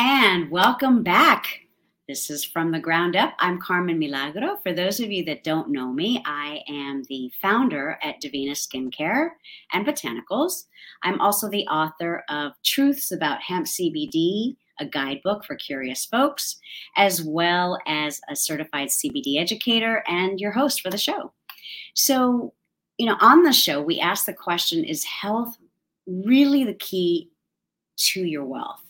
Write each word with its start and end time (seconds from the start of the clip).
And 0.00 0.48
welcome 0.48 1.02
back. 1.02 1.62
This 2.06 2.30
is 2.30 2.44
From 2.44 2.70
the 2.70 2.78
Ground 2.78 3.16
Up. 3.16 3.34
I'm 3.40 3.60
Carmen 3.60 3.98
Milagro. 3.98 4.58
For 4.62 4.72
those 4.72 5.00
of 5.00 5.10
you 5.10 5.24
that 5.24 5.42
don't 5.42 5.72
know 5.72 5.92
me, 5.92 6.22
I 6.24 6.60
am 6.68 7.02
the 7.08 7.32
founder 7.42 7.98
at 8.00 8.20
Divina 8.20 8.52
Skincare 8.52 9.30
and 9.72 9.84
Botanicals. 9.84 10.66
I'm 11.02 11.20
also 11.20 11.50
the 11.50 11.66
author 11.66 12.22
of 12.28 12.52
Truths 12.64 13.10
About 13.10 13.42
Hemp 13.42 13.66
CBD, 13.66 14.54
a 14.78 14.86
guidebook 14.86 15.44
for 15.44 15.56
curious 15.56 16.06
folks, 16.06 16.60
as 16.96 17.24
well 17.24 17.76
as 17.84 18.20
a 18.30 18.36
certified 18.36 18.90
CBD 18.90 19.40
educator 19.40 20.04
and 20.06 20.38
your 20.38 20.52
host 20.52 20.80
for 20.80 20.90
the 20.90 20.96
show. 20.96 21.32
So, 21.94 22.54
you 22.98 23.06
know, 23.06 23.16
on 23.20 23.42
the 23.42 23.52
show, 23.52 23.82
we 23.82 23.98
ask 23.98 24.26
the 24.26 24.32
question 24.32 24.84
Is 24.84 25.02
health 25.02 25.58
really 26.06 26.62
the 26.62 26.74
key 26.74 27.32
to 27.96 28.20
your 28.20 28.44
wealth? 28.44 28.84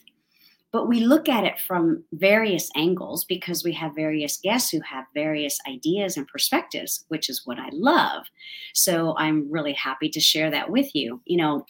But 0.71 0.86
we 0.86 1.00
look 1.00 1.29
at 1.29 1.45
it 1.45 1.58
from 1.61 2.04
various 2.13 2.71
angles 2.76 3.25
because 3.25 3.64
we 3.64 3.72
have 3.72 3.95
various 3.95 4.36
guests 4.36 4.71
who 4.71 4.81
have 4.82 5.07
various 5.14 5.59
ideas 5.67 6.17
and 6.17 6.29
perspectives, 6.29 7.04
which 7.09 7.31
is 7.31 7.46
what 7.46 7.59
I 7.59 7.71
love. 7.72 8.26
So 8.75 9.17
I'm 9.17 9.50
really 9.50 9.73
happy 9.73 10.11
to 10.11 10.21
share 10.21 10.50
that 10.50 10.71
with 10.71 10.95
you. 10.95 11.23
You 11.25 11.39
know, 11.39 11.67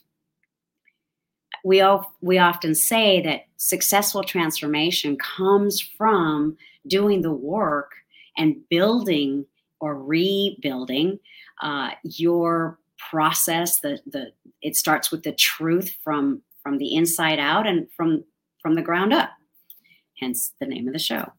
we 1.64 1.80
all 1.80 2.12
we 2.20 2.38
often 2.38 2.74
say 2.74 3.20
that 3.22 3.42
successful 3.56 4.22
transformation 4.22 5.16
comes 5.16 5.80
from 5.80 6.56
doing 6.86 7.22
the 7.22 7.32
work 7.32 7.92
and 8.36 8.56
building 8.68 9.46
or 9.80 10.00
rebuilding 10.02 11.18
uh, 11.62 11.90
your 12.02 12.78
process 13.10 13.80
the 13.80 14.00
the 14.06 14.32
it 14.60 14.74
starts 14.74 15.12
with 15.12 15.22
the 15.22 15.32
truth 15.32 15.94
from 16.02 16.42
from 16.62 16.78
the 16.78 16.94
inside 16.94 17.38
out 17.38 17.66
and 17.66 17.86
from 17.96 18.24
from 18.68 18.74
the 18.74 18.82
ground 18.82 19.14
up. 19.14 19.30
Hence 20.20 20.52
the 20.60 20.66
name 20.66 20.86
of 20.86 20.92
the 20.92 20.98
show. 20.98 21.32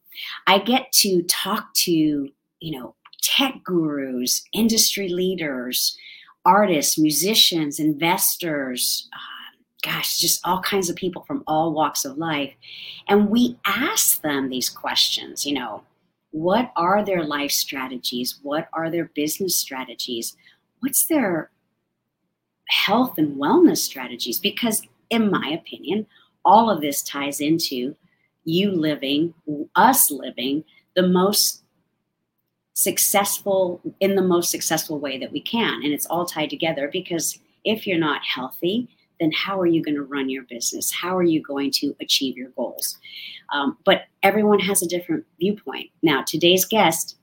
I 0.47 0.57
get 0.57 0.91
to 0.93 1.21
talk 1.23 1.71
to 1.85 1.91
you 1.91 2.79
know 2.79 2.95
tech 3.21 3.63
gurus 3.63 4.43
industry 4.51 5.09
leaders 5.09 5.95
artists 6.43 6.97
musicians 6.97 7.79
investors 7.79 9.07
uh, 9.13 9.57
gosh 9.83 10.17
just 10.17 10.39
all 10.43 10.61
kinds 10.61 10.89
of 10.89 10.95
people 10.95 11.23
from 11.27 11.43
all 11.45 11.71
walks 11.71 12.03
of 12.03 12.17
life. 12.17 12.51
And 13.07 13.29
we 13.29 13.59
ask 13.63 14.21
them 14.21 14.49
these 14.49 14.69
questions 14.69 15.45
you 15.45 15.53
know 15.53 15.83
what 16.31 16.71
are 16.75 17.05
their 17.05 17.23
life 17.23 17.51
strategies? 17.51 18.39
What 18.41 18.69
are 18.73 18.89
their 18.89 19.05
business 19.05 19.55
strategies? 19.55 20.35
What's 20.79 21.05
their 21.05 21.51
health 22.69 23.19
and 23.19 23.37
wellness 23.37 23.77
strategies? 23.77 24.39
Because 24.39 24.81
in 25.11 25.29
my 25.29 25.49
opinion 25.49 26.07
all 26.45 26.69
of 26.69 26.81
this 26.81 27.01
ties 27.01 27.39
into 27.39 27.95
you 28.45 28.71
living, 28.71 29.33
us 29.75 30.09
living 30.09 30.63
the 30.95 31.07
most 31.07 31.63
successful 32.73 33.81
in 33.99 34.15
the 34.15 34.21
most 34.21 34.51
successful 34.51 34.99
way 34.99 35.17
that 35.17 35.31
we 35.31 35.41
can. 35.41 35.83
And 35.83 35.93
it's 35.93 36.05
all 36.05 36.25
tied 36.25 36.49
together 36.49 36.89
because 36.91 37.37
if 37.65 37.85
you're 37.85 37.99
not 37.99 38.21
healthy, 38.23 38.87
then 39.19 39.31
how 39.33 39.59
are 39.59 39.65
you 39.65 39.83
going 39.83 39.95
to 39.95 40.03
run 40.03 40.29
your 40.29 40.43
business? 40.43 40.93
How 40.93 41.17
are 41.17 41.23
you 41.23 41.41
going 41.41 41.71
to 41.71 41.93
achieve 41.99 42.37
your 42.37 42.49
goals? 42.51 42.97
Um, 43.53 43.77
but 43.83 44.03
everyone 44.23 44.59
has 44.59 44.81
a 44.81 44.87
different 44.87 45.25
viewpoint. 45.39 45.89
Now, 46.01 46.23
today's 46.25 46.63
guest 46.63 47.17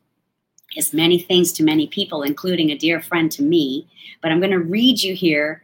is 0.77 0.93
many 0.93 1.19
things 1.19 1.53
to 1.53 1.63
many 1.63 1.87
people, 1.87 2.23
including 2.23 2.71
a 2.71 2.77
dear 2.77 3.01
friend 3.01 3.33
to 3.33 3.43
me. 3.43 3.89
But 4.21 4.33
I'm 4.33 4.41
going 4.41 4.53
to 4.53 4.61
read 4.61 5.03
you 5.03 5.15
here 5.15 5.63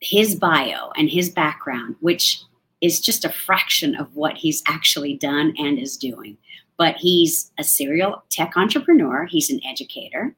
his 0.00 0.34
bio 0.34 0.90
and 0.96 1.10
his 1.10 1.28
background, 1.28 1.96
which 2.00 2.42
is 2.80 3.00
just 3.00 3.24
a 3.24 3.32
fraction 3.32 3.94
of 3.94 4.14
what 4.16 4.38
he's 4.38 4.62
actually 4.66 5.16
done 5.16 5.54
and 5.58 5.78
is 5.78 5.96
doing. 5.96 6.38
But 6.78 6.96
he's 6.96 7.52
a 7.58 7.64
serial 7.64 8.24
tech 8.30 8.56
entrepreneur, 8.56 9.26
he's 9.26 9.50
an 9.50 9.60
educator, 9.66 10.34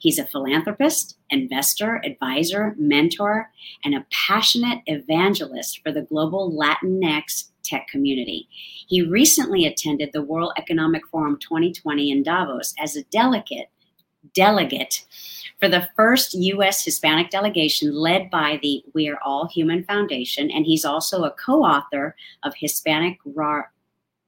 he's 0.00 0.18
a 0.18 0.26
philanthropist, 0.26 1.16
investor, 1.30 2.02
advisor, 2.04 2.74
mentor, 2.76 3.50
and 3.84 3.94
a 3.94 4.04
passionate 4.10 4.80
evangelist 4.86 5.80
for 5.84 5.92
the 5.92 6.02
global 6.02 6.50
Latinx 6.50 7.50
tech 7.62 7.86
community. 7.86 8.48
He 8.88 9.02
recently 9.02 9.64
attended 9.64 10.10
the 10.12 10.22
World 10.22 10.52
Economic 10.58 11.06
Forum 11.06 11.38
2020 11.38 12.10
in 12.10 12.22
Davos 12.22 12.74
as 12.78 12.96
a 12.96 13.04
delegate 13.04 13.68
delegate 14.32 15.04
for 15.60 15.68
the 15.68 15.88
first 15.96 16.34
U.S. 16.34 16.84
Hispanic 16.84 17.30
delegation 17.30 17.94
led 17.94 18.30
by 18.30 18.58
the 18.62 18.84
We 18.92 19.08
Are 19.08 19.18
All 19.24 19.48
Human 19.48 19.84
Foundation, 19.84 20.50
and 20.50 20.66
he's 20.66 20.84
also 20.84 21.24
a 21.24 21.30
co-author 21.32 22.14
of 22.42 22.54
Hispanic 22.56 23.18
Ra- 23.24 23.64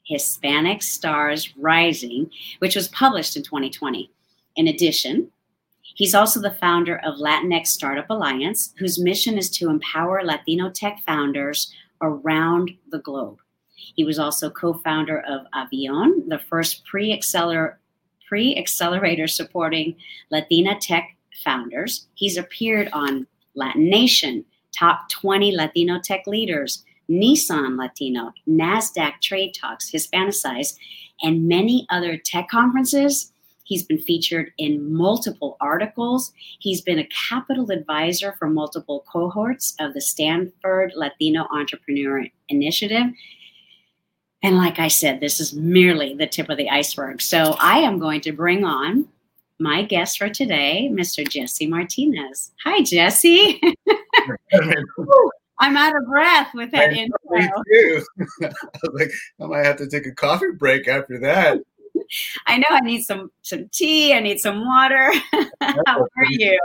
Hispanic 0.04 0.82
Stars 0.82 1.52
Rising, 1.56 2.30
which 2.60 2.76
was 2.76 2.88
published 2.88 3.36
in 3.36 3.42
2020. 3.42 4.10
In 4.56 4.68
addition, 4.68 5.30
he's 5.82 6.14
also 6.14 6.40
the 6.40 6.52
founder 6.52 6.98
of 7.04 7.16
Latinx 7.16 7.66
Startup 7.66 8.08
Alliance, 8.08 8.72
whose 8.78 8.98
mission 8.98 9.36
is 9.36 9.50
to 9.50 9.68
empower 9.68 10.22
Latino 10.24 10.70
tech 10.70 11.02
founders 11.06 11.72
around 12.00 12.70
the 12.90 13.00
globe. 13.00 13.38
He 13.94 14.04
was 14.04 14.18
also 14.18 14.48
co-founder 14.48 15.20
of 15.28 15.46
Avion, 15.54 16.28
the 16.28 16.38
first 16.38 16.84
pre-accelerator 18.26 19.26
supporting 19.26 19.96
Latina 20.30 20.78
tech 20.80 21.16
founders. 21.44 22.06
He's 22.14 22.36
appeared 22.36 22.88
on 22.92 23.26
Latin 23.54 23.88
Nation, 23.88 24.44
Top 24.78 25.08
20 25.08 25.56
Latino 25.56 25.98
Tech 26.02 26.26
Leaders, 26.26 26.84
Nissan 27.08 27.78
Latino, 27.78 28.32
NASDAQ 28.48 29.20
Trade 29.22 29.54
Talks, 29.54 29.90
Hispanicize, 29.90 30.76
and 31.22 31.48
many 31.48 31.86
other 31.88 32.18
tech 32.18 32.48
conferences. 32.48 33.32
He's 33.64 33.82
been 33.82 33.98
featured 33.98 34.52
in 34.58 34.94
multiple 34.94 35.56
articles. 35.60 36.32
He's 36.60 36.82
been 36.82 36.98
a 36.98 37.08
capital 37.28 37.70
advisor 37.70 38.34
for 38.38 38.48
multiple 38.48 39.04
cohorts 39.10 39.74
of 39.80 39.92
the 39.92 40.00
Stanford 40.00 40.92
Latino 40.94 41.48
Entrepreneur 41.50 42.26
Initiative. 42.48 43.06
And 44.42 44.56
like 44.56 44.78
I 44.78 44.88
said, 44.88 45.20
this 45.20 45.40
is 45.40 45.54
merely 45.54 46.14
the 46.14 46.26
tip 46.26 46.48
of 46.48 46.58
the 46.58 46.70
iceberg. 46.70 47.22
So 47.22 47.56
I 47.58 47.78
am 47.78 47.98
going 47.98 48.20
to 48.22 48.32
bring 48.32 48.64
on 48.64 49.08
my 49.58 49.82
guest 49.82 50.18
for 50.18 50.28
today, 50.28 50.88
Mr. 50.92 51.26
Jesse 51.26 51.66
Martinez. 51.66 52.52
Hi, 52.64 52.82
Jesse. 52.82 53.60
I'm 55.58 55.76
out 55.76 55.96
of 55.96 56.06
breath 56.06 56.50
with 56.54 56.70
that 56.72 56.90
I 56.90 56.92
intro. 56.92 57.18
Me 57.30 57.48
too. 57.70 58.04
I 58.42 58.48
was 58.82 58.90
like, 58.92 59.10
I 59.40 59.46
might 59.46 59.64
have 59.64 59.76
to 59.76 59.88
take 59.88 60.06
a 60.06 60.12
coffee 60.12 60.52
break 60.56 60.86
after 60.86 61.18
that. 61.20 61.60
I 62.46 62.58
know 62.58 62.66
I 62.70 62.80
need 62.80 63.02
some 63.02 63.30
some 63.42 63.68
tea. 63.72 64.12
I 64.12 64.20
need 64.20 64.38
some 64.38 64.66
water. 64.66 65.12
How 65.60 66.00
are 66.00 66.26
you? 66.28 66.58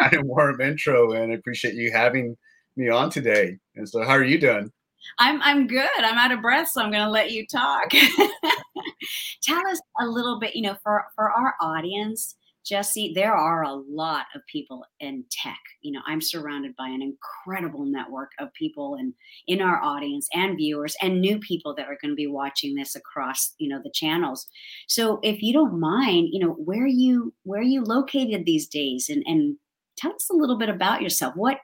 Kind 0.00 0.14
of 0.14 0.24
warm 0.24 0.60
intro, 0.60 1.12
and 1.12 1.32
I 1.32 1.36
appreciate 1.36 1.74
you 1.74 1.92
having 1.92 2.36
me 2.76 2.88
on 2.88 3.10
today. 3.10 3.58
And 3.76 3.88
so, 3.88 4.02
how 4.02 4.10
are 4.10 4.24
you 4.24 4.38
doing? 4.38 4.72
I'm 5.18 5.40
I'm 5.42 5.66
good. 5.66 5.88
I'm 5.98 6.18
out 6.18 6.32
of 6.32 6.42
breath, 6.42 6.68
so 6.68 6.82
I'm 6.82 6.90
going 6.90 7.04
to 7.04 7.10
let 7.10 7.30
you 7.30 7.46
talk. 7.46 7.90
Tell 9.42 9.66
us 9.68 9.80
a 10.00 10.06
little 10.06 10.38
bit, 10.38 10.54
you 10.54 10.62
know, 10.62 10.76
for 10.82 11.04
for 11.14 11.30
our 11.30 11.54
audience, 11.60 12.36
Jesse, 12.64 13.12
there 13.14 13.34
are 13.34 13.64
a 13.64 13.74
lot 13.74 14.26
of 14.34 14.46
people 14.46 14.84
in 15.00 15.24
tech. 15.30 15.58
You 15.80 15.92
know, 15.92 16.00
I'm 16.06 16.20
surrounded 16.20 16.76
by 16.76 16.88
an 16.88 17.02
incredible 17.02 17.84
network 17.84 18.30
of 18.38 18.52
people 18.54 18.94
and 18.94 19.14
in 19.48 19.60
our 19.60 19.82
audience 19.82 20.28
and 20.32 20.56
viewers 20.56 20.94
and 21.02 21.20
new 21.20 21.40
people 21.40 21.74
that 21.74 21.86
are 21.88 21.98
going 22.00 22.12
to 22.12 22.16
be 22.16 22.28
watching 22.28 22.74
this 22.74 22.94
across, 22.94 23.54
you 23.58 23.68
know, 23.68 23.80
the 23.82 23.90
channels. 23.92 24.46
So 24.86 25.18
if 25.22 25.42
you 25.42 25.52
don't 25.52 25.80
mind, 25.80 26.28
you 26.30 26.38
know, 26.38 26.52
where 26.52 26.86
you 26.86 27.34
where 27.42 27.60
are 27.60 27.64
you 27.64 27.82
located 27.82 28.44
these 28.44 28.68
days 28.68 29.08
and 29.08 29.24
and 29.26 29.56
tell 29.96 30.14
us 30.14 30.30
a 30.30 30.36
little 30.36 30.56
bit 30.56 30.68
about 30.68 31.02
yourself. 31.02 31.34
What 31.34 31.58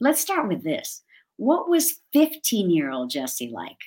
let's 0.00 0.20
start 0.20 0.48
with 0.48 0.64
this 0.64 1.02
what 1.36 1.68
was 1.68 2.00
15 2.12 2.70
year 2.70 2.90
old 2.90 3.10
Jesse 3.10 3.50
like? 3.52 3.78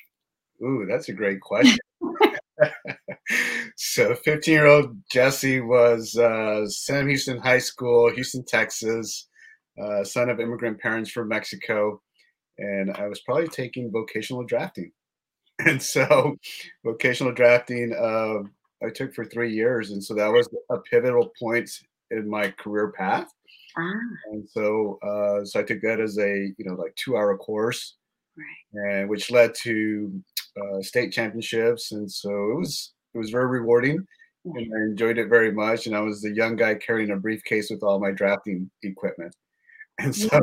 Ooh, 0.62 0.86
that's 0.89 1.09
a 1.09 1.13
great 1.13 1.42
question. 1.42 1.80
so 3.75 4.15
15 4.15 4.53
year 4.53 4.68
old 4.68 4.97
Jesse 5.12 5.62
was 5.62 6.15
uh, 6.18 6.68
Sam 6.68 7.07
Houston 7.07 7.38
High 7.38 7.59
School, 7.59 8.12
Houston, 8.12 8.44
Texas, 8.45 9.27
uh, 9.81 10.03
son 10.03 10.30
of 10.30 10.39
immigrant 10.39 10.80
parents 10.80 11.09
from 11.09 11.27
Mexico. 11.27 12.01
And 12.57 12.92
I 12.95 13.07
was 13.07 13.19
probably 13.21 13.48
taking 13.48 13.91
vocational 13.91 14.44
drafting. 14.44 14.91
And 15.57 15.81
so 15.81 16.36
vocational 16.83 17.31
drafting 17.31 17.94
uh, 17.98 18.44
I 18.86 18.89
took 18.89 19.13
for 19.15 19.24
three 19.24 19.53
years. 19.53 19.91
And 19.91 20.03
so 20.03 20.13
that 20.15 20.27
was 20.27 20.50
a 20.69 20.80
pivotal 20.80 21.31
point 21.39 21.69
in 22.12 22.30
my 22.30 22.51
career 22.51 22.91
path. 22.91 23.31
Ah. 23.77 23.94
And 24.31 24.48
so, 24.50 25.00
uh, 25.04 25.45
so 25.45 25.60
I 25.60 25.63
took 25.63 25.81
that 25.81 26.00
as 26.00 26.18
a 26.18 26.54
you 26.57 26.66
know 26.66 26.75
like 26.75 26.95
two 26.95 27.18
hour 27.18 27.38
course, 27.38 27.95
right. 28.38 28.92
and 28.92 29.10
which 29.10 29.31
led 29.31 29.54
to 29.63 30.24
uh, 30.62 30.81
state 30.81 31.12
championships, 31.12 31.92
and 31.92 32.10
so 32.10 32.30
it 32.30 32.57
was 32.57 32.94
it 33.13 33.18
was 33.18 33.30
very 33.30 33.48
rewarding, 33.48 34.06
and 34.45 34.74
I 34.74 34.81
enjoyed 34.89 35.18
it 35.18 35.27
very 35.27 35.51
much. 35.51 35.88
And 35.88 35.95
I 35.95 36.01
was 36.01 36.22
the 36.22 36.33
young 36.33 36.56
guy 36.56 36.75
carrying 36.75 37.12
a 37.12 37.18
briefcase 37.18 37.69
with 37.69 37.83
all 37.83 38.00
my 38.00 38.12
drafting 38.12 38.69
equipment, 38.83 39.36
and 40.00 40.16
so 40.16 40.30
yeah. 40.31 40.39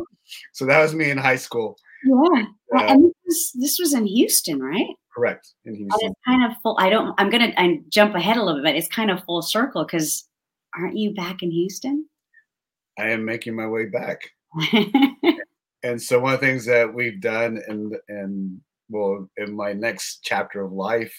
so 0.53 0.67
that 0.67 0.83
was 0.83 0.95
me 0.95 1.11
in 1.11 1.19
high 1.19 1.37
school. 1.37 1.77
Yeah. 2.05 2.43
uh, 2.77 2.85
and 2.85 3.05
this 3.05 3.15
was, 3.25 3.53
this 3.55 3.79
was 3.79 3.95
in 3.95 4.07
Houston, 4.07 4.61
right? 4.61 4.89
Correct. 5.15 5.53
In 5.65 5.77
Houston. 5.77 6.11
it's 6.11 6.21
kind 6.27 6.45
of 6.45 6.57
full. 6.63 6.77
I 6.79 6.89
don't. 6.91 7.15
I'm 7.19 7.31
gonna. 7.31 7.53
I 7.57 7.81
jump 7.89 8.15
ahead 8.15 8.37
a 8.37 8.43
little 8.43 8.63
bit. 8.63 8.77
It's 8.77 8.89
kind 8.89 9.11
of 9.11 9.25
full 9.25 9.43
circle 9.43 9.85
because 9.85 10.29
aren't 10.77 10.97
you 10.97 11.15
back 11.15 11.43
in 11.43 11.51
Houston? 11.51 12.07
I 12.99 13.11
am 13.11 13.25
making 13.25 13.55
my 13.55 13.67
way 13.67 13.87
back. 13.87 14.31
and 15.83 16.01
so 16.01 16.21
one 16.21 16.35
of 16.35 16.41
the 16.41 16.47
things 16.47 16.67
that 16.67 16.93
we've 16.93 17.21
done 17.21 17.61
and 17.67 17.97
and 18.09 18.61
well 18.91 19.29
in 19.39 19.55
my 19.55 19.73
next 19.73 20.21
chapter 20.23 20.63
of 20.63 20.73
life 20.73 21.15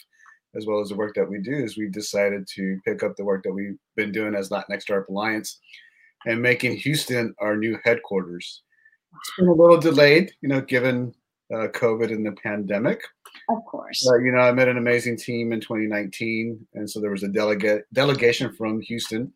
as 0.56 0.66
well 0.66 0.80
as 0.80 0.90
the 0.90 0.96
work 0.96 1.16
that 1.16 1.30
we 1.30 1.40
do 1.40 1.52
is 1.52 1.78
we've 1.78 1.92
decided 1.92 2.48
to 2.48 2.80
pick 2.86 3.04
up 3.04 3.16
the 3.16 3.26
work 3.26 3.44
that 3.44 3.54
we've 3.54 3.78
been 3.96 4.12
doing 4.12 4.36
as 4.36 4.50
Latinx 4.50 4.84
Startup 4.84 5.10
Alliance 5.10 5.60
and 6.26 6.42
making 6.42 6.78
Houston 6.78 7.34
our 7.40 7.58
new 7.58 7.78
headquarters. 7.84 8.62
It's 9.16 9.32
been 9.38 9.48
a 9.48 9.54
little 9.54 9.80
delayed, 9.80 10.32
you 10.42 10.50
know, 10.50 10.62
given 10.62 11.14
uh, 11.54 11.68
COVID 11.70 12.12
and 12.12 12.26
the 12.26 12.34
pandemic. 12.34 13.02
Of 13.50 13.66
course. 13.66 14.08
But, 14.08 14.24
you 14.24 14.32
know, 14.32 14.40
I 14.40 14.52
met 14.52 14.68
an 14.68 14.78
amazing 14.78 15.18
team 15.18 15.54
in 15.54 15.60
2019. 15.60 16.66
And 16.76 16.90
so 16.90 17.00
there 17.00 17.12
was 17.12 17.24
a 17.24 17.28
delegate 17.28 17.86
delegation 17.94 18.54
from 18.54 18.80
Houston 18.82 19.34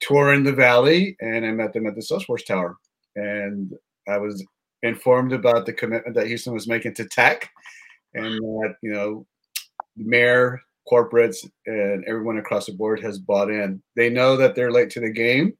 touring 0.00 0.44
the 0.44 0.52
valley, 0.52 1.16
and 1.20 1.44
I 1.44 1.52
met 1.52 1.72
them 1.72 1.86
at 1.86 1.94
the 1.94 2.00
Salesforce 2.00 2.44
Tower. 2.44 2.76
And 3.14 3.72
I 4.08 4.18
was 4.18 4.44
informed 4.82 5.32
about 5.32 5.66
the 5.66 5.72
commitment 5.72 6.14
that 6.16 6.26
Houston 6.26 6.52
was 6.52 6.68
making 6.68 6.94
to 6.94 7.06
tech 7.06 7.50
and 8.14 8.34
that, 8.34 8.76
you 8.82 8.92
know, 8.92 9.26
the 9.96 10.04
mayor, 10.04 10.60
corporates, 10.90 11.38
and 11.66 12.04
everyone 12.06 12.38
across 12.38 12.66
the 12.66 12.72
board 12.72 13.00
has 13.00 13.18
bought 13.18 13.50
in. 13.50 13.82
They 13.94 14.10
know 14.10 14.36
that 14.36 14.54
they're 14.54 14.72
late 14.72 14.90
to 14.90 15.00
the 15.00 15.10
game, 15.10 15.52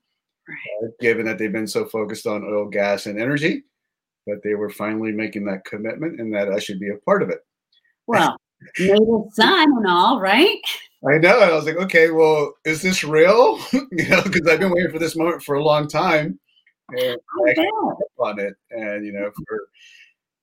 right. 0.48 0.88
uh, 0.88 0.90
given 1.00 1.26
that 1.26 1.38
they've 1.38 1.52
been 1.52 1.66
so 1.66 1.86
focused 1.86 2.26
on 2.26 2.44
oil, 2.44 2.68
gas, 2.68 3.06
and 3.06 3.20
energy, 3.20 3.64
but 4.26 4.42
they 4.42 4.54
were 4.54 4.70
finally 4.70 5.12
making 5.12 5.44
that 5.46 5.64
commitment 5.64 6.20
and 6.20 6.32
that 6.34 6.52
I 6.52 6.58
should 6.58 6.78
be 6.78 6.90
a 6.90 6.98
part 7.04 7.22
of 7.22 7.30
it. 7.30 7.40
Well, 8.06 8.36
native 8.78 9.32
son 9.32 9.72
and 9.76 9.86
all, 9.86 10.20
right? 10.20 10.60
I 11.08 11.18
know. 11.18 11.40
And 11.40 11.50
I 11.50 11.54
was 11.54 11.66
like, 11.66 11.76
okay, 11.76 12.10
well, 12.10 12.54
is 12.64 12.82
this 12.82 13.04
real? 13.04 13.58
you 13.72 14.08
know, 14.08 14.22
because 14.22 14.46
I've 14.48 14.60
been 14.60 14.72
waiting 14.72 14.90
for 14.90 14.98
this 14.98 15.16
moment 15.16 15.42
for 15.42 15.56
a 15.56 15.64
long 15.64 15.88
time. 15.88 16.38
And 16.90 17.16
I, 17.46 17.54
I 17.58 17.66
on 18.18 18.38
it. 18.38 18.54
And, 18.70 19.04
you 19.04 19.12
know, 19.12 19.30
for 19.48 19.58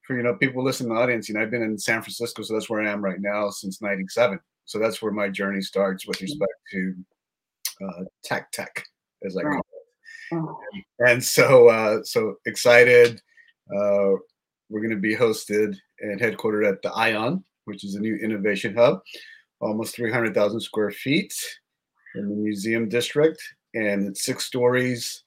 for 0.03 0.17
you 0.17 0.23
know 0.23 0.35
people 0.35 0.63
listening 0.63 0.89
to 0.89 0.95
the 0.95 1.01
audience, 1.01 1.27
you 1.27 1.35
know, 1.35 1.41
I've 1.41 1.51
been 1.51 1.61
in 1.61 1.77
San 1.77 2.01
Francisco, 2.01 2.43
so 2.43 2.53
that's 2.53 2.69
where 2.69 2.81
I 2.81 2.91
am 2.91 3.03
right 3.03 3.19
now 3.19 3.49
since 3.49 3.81
'97. 3.81 4.39
So 4.65 4.79
that's 4.79 5.01
where 5.01 5.11
my 5.11 5.29
journey 5.29 5.61
starts 5.61 6.05
with 6.05 6.21
respect 6.21 6.53
to 6.71 6.95
uh, 7.83 8.03
tech 8.23 8.51
tech, 8.51 8.85
as 9.25 9.35
I 9.37 9.43
call 9.43 9.59
it. 9.59 10.35
Oh. 10.35 10.59
And 10.99 11.23
so 11.23 11.69
uh, 11.69 12.03
so 12.03 12.35
excited. 12.45 13.21
Uh, 13.73 14.19
we're 14.69 14.81
going 14.81 14.89
to 14.89 14.97
be 14.97 15.15
hosted 15.15 15.75
and 15.99 16.19
headquartered 16.19 16.67
at 16.67 16.81
the 16.81 16.91
Ion, 16.91 17.43
which 17.65 17.83
is 17.83 17.95
a 17.95 17.99
new 17.99 18.15
innovation 18.15 18.75
hub, 18.75 19.01
almost 19.63 19.95
300,000 19.95 20.59
square 20.59 20.91
feet 20.91 21.33
in 22.15 22.29
the 22.29 22.35
museum 22.35 22.89
district, 22.89 23.41
and 23.73 24.07
it's 24.07 24.23
six 24.23 24.45
stories. 24.45 25.23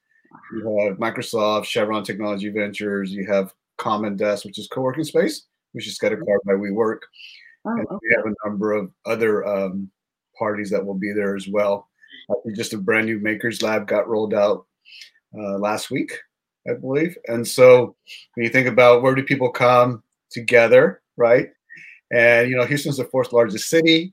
You 0.52 0.86
have 0.86 0.98
Microsoft, 0.98 1.64
Chevron 1.64 2.04
Technology 2.04 2.50
Ventures, 2.50 3.12
you 3.12 3.26
have 3.26 3.52
Common 3.78 4.16
Desk, 4.16 4.44
which 4.44 4.58
is 4.58 4.68
co-working 4.68 5.04
space, 5.04 5.46
which 5.72 5.86
is 5.86 5.98
got 5.98 6.12
a 6.12 6.16
card 6.16 6.40
by 6.44 6.52
WeWork. 6.52 6.98
Oh, 7.64 7.70
and 7.70 7.86
okay. 7.86 7.96
we 8.02 8.14
have 8.16 8.26
a 8.26 8.48
number 8.48 8.72
of 8.72 8.92
other 9.04 9.46
um, 9.46 9.90
parties 10.38 10.70
that 10.70 10.84
will 10.84 10.94
be 10.94 11.12
there 11.12 11.34
as 11.34 11.48
well. 11.48 11.88
Uh, 12.30 12.34
just 12.54 12.74
a 12.74 12.78
brand 12.78 13.06
new 13.06 13.18
Makers 13.18 13.62
Lab 13.62 13.86
got 13.86 14.08
rolled 14.08 14.34
out 14.34 14.66
uh, 15.36 15.58
last 15.58 15.90
week, 15.90 16.12
I 16.68 16.74
believe. 16.74 17.16
And 17.28 17.46
so 17.46 17.96
when 18.34 18.44
you 18.44 18.50
think 18.50 18.68
about 18.68 19.02
where 19.02 19.14
do 19.14 19.22
people 19.22 19.50
come 19.50 20.02
together, 20.30 21.02
right? 21.16 21.50
And 22.12 22.48
you 22.48 22.56
know, 22.56 22.64
Houston's 22.64 22.98
the 22.98 23.04
fourth 23.04 23.32
largest 23.32 23.68
city. 23.68 24.12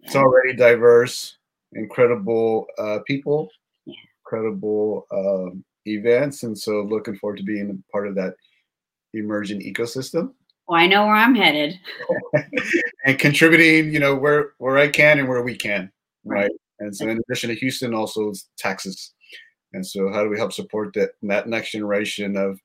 It's 0.00 0.16
already 0.16 0.54
diverse, 0.54 1.36
incredible 1.72 2.66
uh, 2.78 3.00
people, 3.06 3.48
incredible 4.24 5.06
um, 5.12 5.64
events, 5.86 6.42
and 6.42 6.56
so 6.56 6.82
looking 6.82 7.16
forward 7.16 7.38
to 7.38 7.42
being 7.42 7.70
a 7.70 7.92
part 7.92 8.06
of 8.06 8.14
that 8.16 8.34
emerging 9.14 9.60
ecosystem. 9.60 10.32
Well, 10.68 10.80
I 10.80 10.86
know 10.86 11.06
where 11.06 11.14
I'm 11.14 11.34
headed. 11.34 11.78
and 13.04 13.18
contributing, 13.18 13.92
you 13.92 14.00
know, 14.00 14.14
where 14.14 14.52
where 14.58 14.78
I 14.78 14.88
can 14.88 15.18
and 15.18 15.28
where 15.28 15.42
we 15.42 15.54
can, 15.54 15.90
right? 16.24 16.42
right? 16.42 16.50
And 16.80 16.94
so, 16.94 17.08
in 17.08 17.18
addition 17.18 17.50
to 17.50 17.56
Houston, 17.56 17.94
also 17.94 18.32
Texas. 18.58 19.14
And 19.72 19.86
so, 19.86 20.10
how 20.12 20.22
do 20.22 20.30
we 20.30 20.38
help 20.38 20.52
support 20.52 20.92
that 20.94 21.10
that 21.22 21.48
next 21.48 21.70
generation 21.70 22.36
of 22.36 22.58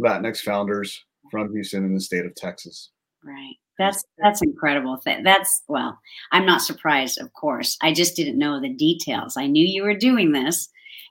Latinx 0.00 0.38
founders 0.38 1.04
from 1.30 1.52
Houston 1.52 1.84
in 1.84 1.94
the 1.94 2.00
state 2.00 2.24
of 2.24 2.34
Texas? 2.34 2.90
Right. 3.24 3.54
That's 3.78 4.04
that's 4.18 4.42
incredible. 4.42 5.00
That's 5.04 5.62
well, 5.68 5.98
I'm 6.32 6.46
not 6.46 6.62
surprised, 6.62 7.20
of 7.20 7.32
course. 7.32 7.76
I 7.82 7.92
just 7.92 8.16
didn't 8.16 8.38
know 8.38 8.60
the 8.60 8.72
details. 8.72 9.36
I 9.36 9.46
knew 9.46 9.66
you 9.66 9.82
were 9.82 9.96
doing 9.96 10.32
this, 10.32 10.68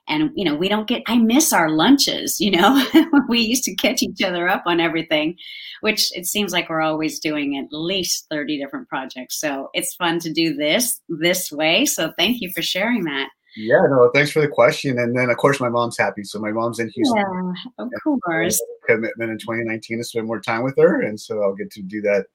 and 0.08 0.30
you 0.34 0.44
know 0.44 0.54
we 0.54 0.68
don't 0.68 0.88
get 0.88 1.02
i 1.06 1.16
miss 1.16 1.52
our 1.52 1.70
lunches 1.70 2.40
you 2.40 2.50
know? 2.50 2.84
We 3.28 3.40
used 3.40 3.64
to 3.64 3.74
catch 3.74 4.02
each 4.02 4.22
other 4.22 4.48
up 4.48 4.64
on 4.66 4.80
everything 4.80 5.36
which 5.80 6.16
it 6.16 6.26
seems 6.26 6.52
like 6.52 6.68
we're 6.68 6.80
always 6.80 7.18
doing 7.18 7.58
at 7.58 7.66
least 7.70 8.26
30 8.30 8.58
different 8.58 8.88
projects. 8.88 9.38
So 9.38 9.68
it's 9.74 9.94
fun 9.94 10.18
to 10.20 10.32
do 10.32 10.54
this 10.54 10.98
this 11.08 11.52
way. 11.52 11.84
So 11.84 12.12
thank 12.16 12.40
you 12.40 12.50
for 12.54 12.62
sharing 12.62 13.04
that. 13.04 13.28
Yeah 13.56 13.82
no 13.88 14.10
thanks 14.14 14.30
for 14.30 14.40
the 14.40 14.48
question. 14.48 14.98
And 14.98 15.16
then 15.16 15.30
of 15.30 15.36
course 15.36 15.60
my 15.60 15.68
mom's 15.68 15.98
happy. 15.98 16.24
So 16.24 16.38
my 16.38 16.52
mom's 16.52 16.78
in 16.78 16.88
houston. 16.88 17.54
Yeah, 17.78 17.84
of 17.84 18.20
course. 18.24 18.62
commitment 18.86 19.30
in 19.30 19.38
2019 19.38 19.98
to 19.98 20.04
spend 20.04 20.26
more 20.26 20.40
time 20.40 20.62
with 20.62 20.76
her 20.78 21.00
and 21.00 21.18
so 21.18 21.42
i'll 21.42 21.54
get 21.54 21.70
to 21.70 21.82
do 21.82 22.02
that 22.02 22.26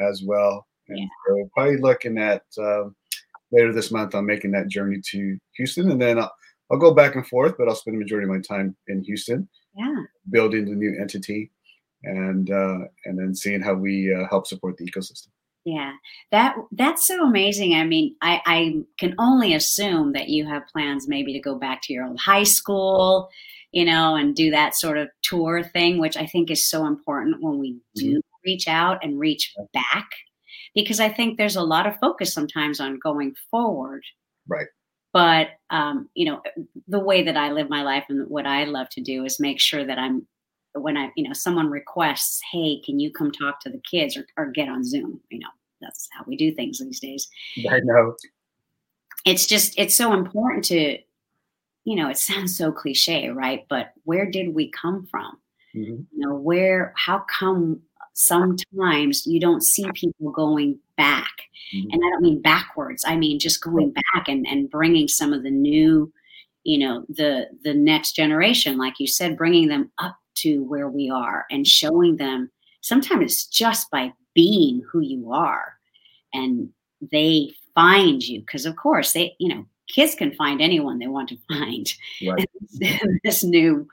as 0.00 0.22
well 0.24 0.66
and 0.88 0.98
yeah. 0.98 1.06
so 1.26 1.48
probably 1.54 1.76
looking 1.78 2.18
at 2.18 2.42
um, 2.58 2.94
later 3.52 3.72
this 3.72 3.90
month 3.90 4.14
i'm 4.14 4.26
making 4.26 4.50
that 4.50 4.68
journey 4.68 5.00
to 5.04 5.38
houston 5.56 5.90
and 5.90 6.00
then 6.00 6.18
I'll, 6.18 6.32
I'll 6.70 6.78
go 6.78 6.92
back 6.92 7.14
and 7.14 7.26
forth, 7.26 7.56
but 7.58 7.68
I'll 7.68 7.74
spend 7.74 7.96
the 7.96 8.00
majority 8.00 8.24
of 8.24 8.34
my 8.34 8.40
time 8.40 8.76
in 8.88 9.02
Houston, 9.04 9.48
yeah, 9.74 10.02
building 10.30 10.66
the 10.66 10.74
new 10.74 10.96
entity, 11.00 11.50
and 12.02 12.50
uh, 12.50 12.80
and 13.04 13.18
then 13.18 13.34
seeing 13.34 13.62
how 13.62 13.74
we 13.74 14.14
uh, 14.14 14.28
help 14.28 14.46
support 14.46 14.76
the 14.76 14.90
ecosystem. 14.90 15.28
Yeah, 15.64 15.92
that 16.30 16.56
that's 16.72 17.06
so 17.06 17.24
amazing. 17.24 17.74
I 17.74 17.84
mean, 17.84 18.16
I, 18.20 18.40
I 18.46 18.74
can 18.98 19.14
only 19.18 19.54
assume 19.54 20.12
that 20.12 20.28
you 20.28 20.46
have 20.46 20.66
plans 20.68 21.08
maybe 21.08 21.32
to 21.32 21.40
go 21.40 21.58
back 21.58 21.80
to 21.84 21.92
your 21.92 22.06
old 22.06 22.20
high 22.20 22.44
school, 22.44 23.28
you 23.72 23.84
know, 23.84 24.14
and 24.14 24.34
do 24.34 24.50
that 24.50 24.74
sort 24.76 24.98
of 24.98 25.08
tour 25.22 25.62
thing, 25.62 25.98
which 25.98 26.16
I 26.16 26.26
think 26.26 26.50
is 26.50 26.68
so 26.68 26.86
important 26.86 27.42
when 27.42 27.58
we 27.58 27.78
do 27.94 28.10
mm-hmm. 28.10 28.27
Reach 28.44 28.68
out 28.68 29.02
and 29.02 29.18
reach 29.18 29.54
back, 29.72 30.08
because 30.74 31.00
I 31.00 31.08
think 31.08 31.36
there's 31.36 31.56
a 31.56 31.62
lot 31.62 31.86
of 31.86 31.98
focus 32.00 32.32
sometimes 32.32 32.80
on 32.80 32.98
going 32.98 33.34
forward, 33.50 34.02
right. 34.46 34.66
But 35.12 35.48
um, 35.70 36.08
you 36.14 36.26
know 36.26 36.42
the 36.86 37.00
way 37.00 37.22
that 37.22 37.36
i 37.36 37.50
live 37.50 37.68
my 37.68 37.82
life 37.82 38.04
and 38.08 38.28
what 38.28 38.46
i 38.46 38.64
love 38.64 38.88
to 38.90 39.00
do 39.00 39.24
is 39.24 39.40
make 39.40 39.60
sure 39.60 39.84
that 39.84 39.98
i'm 39.98 40.26
when 40.74 40.96
i 40.96 41.10
you 41.16 41.24
know 41.24 41.32
someone 41.32 41.70
requests 41.70 42.40
hey 42.52 42.80
can 42.84 43.00
you 43.00 43.10
come 43.10 43.32
talk 43.32 43.60
to 43.60 43.70
the 43.70 43.80
kids 43.90 44.16
or, 44.16 44.26
or 44.36 44.46
get 44.46 44.68
on 44.68 44.84
zoom? 44.84 45.20
You 45.30 45.40
know 45.40 45.48
that's 45.80 46.08
how 46.12 46.24
we 46.26 46.36
do 46.36 46.52
things 46.52 46.78
these 46.78 47.00
days. 47.00 47.28
I 47.70 47.80
know. 47.82 48.14
It's 49.24 49.46
just 49.46 49.78
it's 49.78 49.96
so 49.96 50.12
important 50.12 50.64
to 50.66 50.98
you 51.84 51.96
know 51.96 52.08
it 52.08 52.18
sounds 52.18 52.56
so 52.56 52.70
cliche 52.70 53.28
right? 53.28 53.66
But 53.68 53.92
where 54.04 54.30
did 54.30 54.54
we 54.54 54.70
come 54.70 55.06
from? 55.06 55.38
Mm-hmm. 55.76 56.00
you 56.12 56.26
know 56.26 56.34
where 56.34 56.94
how 56.96 57.24
come 57.38 57.82
sometimes 58.18 59.24
you 59.26 59.38
don't 59.38 59.62
see 59.62 59.86
people 59.94 60.32
going 60.32 60.76
back. 60.96 61.30
Mm-hmm. 61.72 61.88
And 61.92 62.02
I 62.04 62.10
don't 62.10 62.22
mean 62.22 62.42
backwards. 62.42 63.04
I 63.06 63.16
mean 63.16 63.38
just 63.38 63.62
going 63.62 63.92
back 63.92 64.26
and, 64.26 64.44
and 64.46 64.68
bringing 64.68 65.06
some 65.06 65.32
of 65.32 65.44
the 65.44 65.52
new, 65.52 66.12
you 66.64 66.78
know, 66.78 67.04
the 67.08 67.46
the 67.62 67.74
next 67.74 68.16
generation, 68.16 68.76
like 68.76 68.94
you 68.98 69.06
said, 69.06 69.38
bringing 69.38 69.68
them 69.68 69.92
up 69.98 70.16
to 70.38 70.64
where 70.64 70.88
we 70.88 71.08
are 71.08 71.46
and 71.50 71.64
showing 71.66 72.16
them. 72.16 72.50
Sometimes 72.80 73.22
it's 73.22 73.46
just 73.46 73.88
by 73.90 74.12
being 74.34 74.82
who 74.90 75.00
you 75.00 75.32
are, 75.32 75.74
and 76.34 76.70
they 77.12 77.52
find 77.74 78.26
you 78.26 78.40
because, 78.40 78.66
of 78.66 78.74
course, 78.76 79.12
they, 79.12 79.36
you 79.38 79.48
know, 79.48 79.64
kids 79.88 80.16
can 80.16 80.34
find 80.34 80.60
anyone 80.60 80.98
they 80.98 81.06
want 81.06 81.28
to 81.28 81.38
find 81.48 81.92
right. 82.26 82.50
this 83.24 83.44
new 83.44 83.86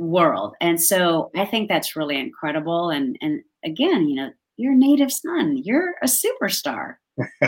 world. 0.00 0.54
And 0.60 0.82
so 0.82 1.30
I 1.36 1.44
think 1.44 1.68
that's 1.68 1.94
really 1.94 2.18
incredible. 2.18 2.90
And 2.90 3.16
and 3.20 3.42
again, 3.64 4.08
you 4.08 4.16
know, 4.16 4.30
you're 4.56 4.72
a 4.72 4.76
native 4.76 5.12
son. 5.12 5.58
You're 5.62 5.94
a 6.02 6.06
superstar. 6.06 6.96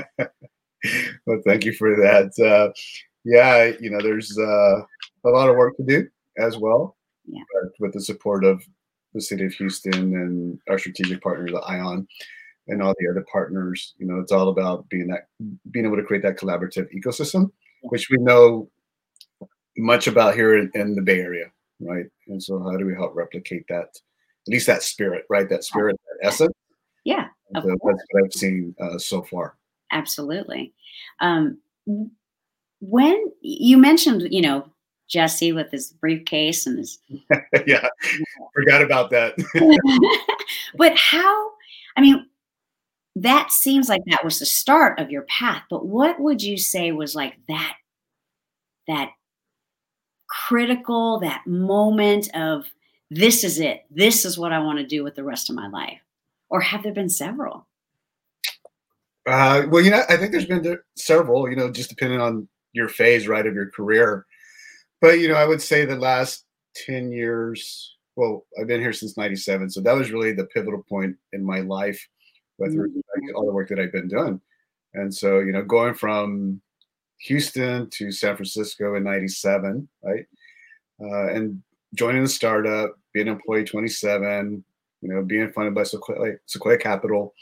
well, 1.27 1.41
thank 1.47 1.65
you 1.65 1.73
for 1.73 1.97
that. 1.97 2.33
Uh, 2.39 2.73
yeah, 3.25 3.73
you 3.81 3.91
know, 3.91 4.01
there's 4.01 4.37
uh, 4.39 4.83
a 5.25 5.29
lot 5.29 5.49
of 5.49 5.57
work 5.57 5.77
to 5.79 5.85
do 5.85 6.07
as 6.39 6.59
well. 6.59 6.97
Yeah. 7.25 7.43
with 7.79 7.93
the 7.93 8.01
support 8.01 8.45
of 8.45 8.61
the 9.15 9.21
city 9.21 9.45
of 9.45 9.53
Houston 9.55 9.95
and 9.95 10.59
our 10.69 10.77
strategic 10.77 11.23
partner, 11.23 11.47
the 11.47 11.61
ION, 11.61 12.07
and 12.67 12.83
all 12.83 12.95
the 12.99 13.09
other 13.09 13.25
partners, 13.31 13.95
you 13.99 14.07
know, 14.07 14.19
it's 14.19 14.33
all 14.33 14.49
about 14.49 14.89
being 14.89 15.07
that, 15.07 15.29
being 15.71 15.87
able 15.87 15.97
to 15.97 16.03
create 16.03 16.25
that 16.25 16.37
collaborative 16.37 16.89
ecosystem, 16.93 17.51
yeah. 17.83 17.91
which 17.91 18.11
we 18.11 18.17
know 18.19 18.69
much 19.77 20.09
about 20.09 20.35
here 20.35 20.59
in, 20.59 20.71
in 20.75 20.97
the 20.97 21.03
Bay 21.03 21.21
Area 21.21 21.53
right? 21.87 22.07
And 22.29 22.43
so, 22.43 22.59
how 22.63 22.77
do 22.77 22.87
we 22.87 22.95
help 22.95 23.15
replicate 23.15 23.65
that 23.69 23.89
at 24.47 24.53
least 24.53 24.67
that 24.67 24.83
spirit, 24.83 25.25
right? 25.29 25.49
That 25.49 25.65
spirit, 25.65 25.97
that 26.07 26.27
essence. 26.27 26.53
Yeah, 27.05 27.29
so 27.55 27.63
that's 27.67 27.81
what 27.81 27.97
I've 28.25 28.33
seen 28.33 28.75
uh, 28.81 28.99
so 28.99 29.23
far. 29.23 29.57
Absolutely. 29.91 30.73
Um, 31.21 31.59
when 32.81 33.27
you 33.41 33.79
mentioned, 33.79 34.29
you 34.31 34.41
know, 34.41 34.67
Jesse 35.09 35.53
with 35.53 35.71
his 35.71 35.93
briefcase 35.93 36.67
and 36.67 36.79
his 36.79 36.99
yeah, 37.67 37.87
forgot 38.55 38.83
about 38.83 39.11
that. 39.11 39.35
but 40.77 40.97
how? 40.97 41.51
I 41.97 42.01
mean, 42.01 42.27
that 43.17 43.51
seems 43.53 43.89
like 43.89 44.03
that 44.07 44.25
was 44.25 44.39
the 44.39 44.47
start 44.47 44.99
of 44.99 45.11
your 45.11 45.23
path. 45.23 45.63
But 45.69 45.87
what 45.87 46.19
would 46.19 46.43
you 46.43 46.57
say 46.57 46.93
was 46.93 47.15
like 47.15 47.35
that? 47.49 47.77
That 48.89 49.11
critical, 50.33 51.21
that 51.21 51.47
moment 51.47 52.35
of 52.35 52.67
this 53.11 53.45
is 53.45 53.61
it. 53.61 53.85
This 53.91 54.25
is 54.25 54.39
what 54.39 54.53
I 54.53 54.59
want 54.59 54.79
to 54.79 54.87
do 54.87 55.05
with 55.05 55.15
the 55.15 55.25
rest 55.25 55.51
of 55.51 55.57
my 55.57 55.69
life. 55.69 56.01
Or 56.49 56.61
have 56.61 56.83
there 56.83 56.93
been 56.93 57.09
several? 57.09 57.67
Uh, 59.27 59.63
well, 59.69 59.83
you 59.83 59.91
know, 59.91 60.03
I 60.09 60.17
think 60.17 60.33
there's 60.33 60.47
been 60.47 60.79
several. 60.97 61.49
You 61.49 61.57
know, 61.57 61.71
just 61.71 61.91
depending 61.91 62.21
on 62.21 62.49
your 62.73 62.89
phase, 62.89 63.29
right, 63.29 63.47
of 63.47 63.55
your 63.55 63.71
career. 63.71 64.27
But 65.01 65.21
you 65.21 65.29
know, 65.29 65.35
I 65.35 65.47
would 65.47 65.63
say 65.63 65.85
the 65.85 65.97
last 65.97 66.45
ten 66.75 67.13
years. 67.13 67.97
Well, 68.17 68.45
I've 68.61 68.67
been 68.67 68.81
here 68.81 68.93
since 68.93 69.17
'97, 69.17 69.71
so 69.71 69.81
that 69.81 69.95
was 69.95 70.13
really 70.13 70.33
the 70.33 70.45
pivotal 70.47 70.85
point 70.89 71.17
in 71.33 71.43
my 71.43 71.61
life 71.61 72.07
with 72.59 72.75
mm-hmm. 72.75 73.37
all 73.37 73.47
the 73.47 73.53
work 73.53 73.69
that 73.71 73.79
I've 73.79 73.93
been 73.93 74.09
doing. 74.09 74.39
And 74.95 75.15
so, 75.15 75.39
you 75.39 75.53
know, 75.53 75.63
going 75.63 75.95
from 75.95 76.61
Houston 77.23 77.89
to 77.91 78.11
San 78.13 78.37
Francisco 78.37 78.95
in 78.97 79.05
'97, 79.05 79.89
right, 80.03 80.27
uh, 81.01 81.29
and 81.33 81.63
joining 81.95 82.23
the 82.23 82.29
startup, 82.29 82.99
being 83.13 83.29
employee 83.29 83.65
27, 83.65 84.65
you 85.01 85.09
know, 85.09 85.23
being 85.23 85.51
funded 85.53 85.75
by 85.75 85.83
Sequoia, 85.83 86.35
Sequoia 86.47 86.79
Capital, 86.79 87.35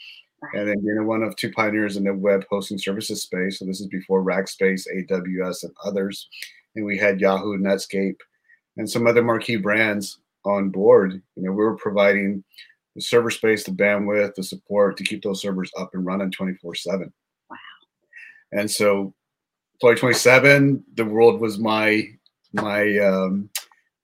and 0.53 0.67
then 0.67 0.79
being 0.81 1.05
one 1.05 1.23
of 1.23 1.35
two 1.35 1.51
pioneers 1.51 1.97
in 1.97 2.03
the 2.03 2.13
web 2.13 2.43
hosting 2.49 2.77
services 2.77 3.21
space. 3.23 3.59
So 3.59 3.65
this 3.65 3.79
is 3.79 3.87
before 3.87 4.23
Rackspace, 4.23 4.87
AWS, 4.93 5.63
and 5.63 5.73
others. 5.85 6.27
And 6.75 6.85
we 6.85 6.97
had 6.97 7.21
Yahoo, 7.21 7.57
Netscape, 7.57 8.17
and 8.77 8.89
some 8.89 9.05
other 9.05 9.23
marquee 9.23 9.57
brands 9.57 10.19
on 10.45 10.69
board. 10.69 11.21
You 11.35 11.43
know, 11.43 11.51
we 11.51 11.63
were 11.63 11.77
providing 11.77 12.43
the 12.95 13.01
server 13.01 13.29
space, 13.29 13.63
the 13.63 13.71
bandwidth, 13.71 14.35
the 14.35 14.43
support 14.43 14.97
to 14.97 15.03
keep 15.03 15.23
those 15.23 15.41
servers 15.41 15.71
up 15.77 15.91
and 15.93 16.05
running 16.05 16.31
24 16.31 16.75
7. 16.75 17.13
Wow. 17.49 17.57
And 18.51 18.69
so, 18.69 19.13
Employee 19.81 19.95
27, 19.95 20.83
the 20.93 21.05
world 21.05 21.41
was 21.41 21.57
my 21.57 22.07
my 22.53 22.99
um, 22.99 23.49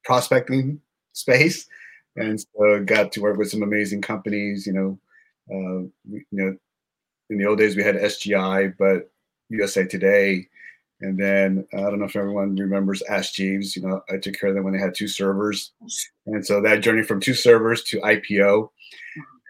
prospecting 0.04 0.82
space, 1.14 1.68
and 2.16 2.42
so 2.42 2.84
got 2.84 3.12
to 3.12 3.22
work 3.22 3.38
with 3.38 3.52
some 3.52 3.62
amazing 3.62 4.02
companies. 4.02 4.66
You 4.66 4.74
know, 4.74 5.00
uh, 5.52 5.82
you 6.10 6.26
know, 6.32 6.58
in 7.30 7.38
the 7.38 7.46
old 7.46 7.60
days 7.60 7.76
we 7.76 7.84
had 7.84 7.94
SGI, 7.94 8.74
but 8.80 9.12
USA 9.50 9.86
Today, 9.86 10.48
and 11.02 11.16
then 11.16 11.68
I 11.72 11.82
don't 11.82 12.00
know 12.00 12.06
if 12.06 12.16
everyone 12.16 12.56
remembers 12.56 13.04
Ask 13.04 13.34
Jeeves. 13.34 13.76
You 13.76 13.84
know, 13.84 14.02
I 14.10 14.18
took 14.18 14.34
care 14.34 14.50
of 14.50 14.56
them 14.56 14.64
when 14.64 14.74
they 14.74 14.80
had 14.80 14.96
two 14.96 15.08
servers, 15.08 15.74
and 16.26 16.44
so 16.44 16.60
that 16.60 16.82
journey 16.82 17.04
from 17.04 17.20
two 17.20 17.36
servers 17.36 17.84
to 17.84 18.02
IPO, 18.02 18.72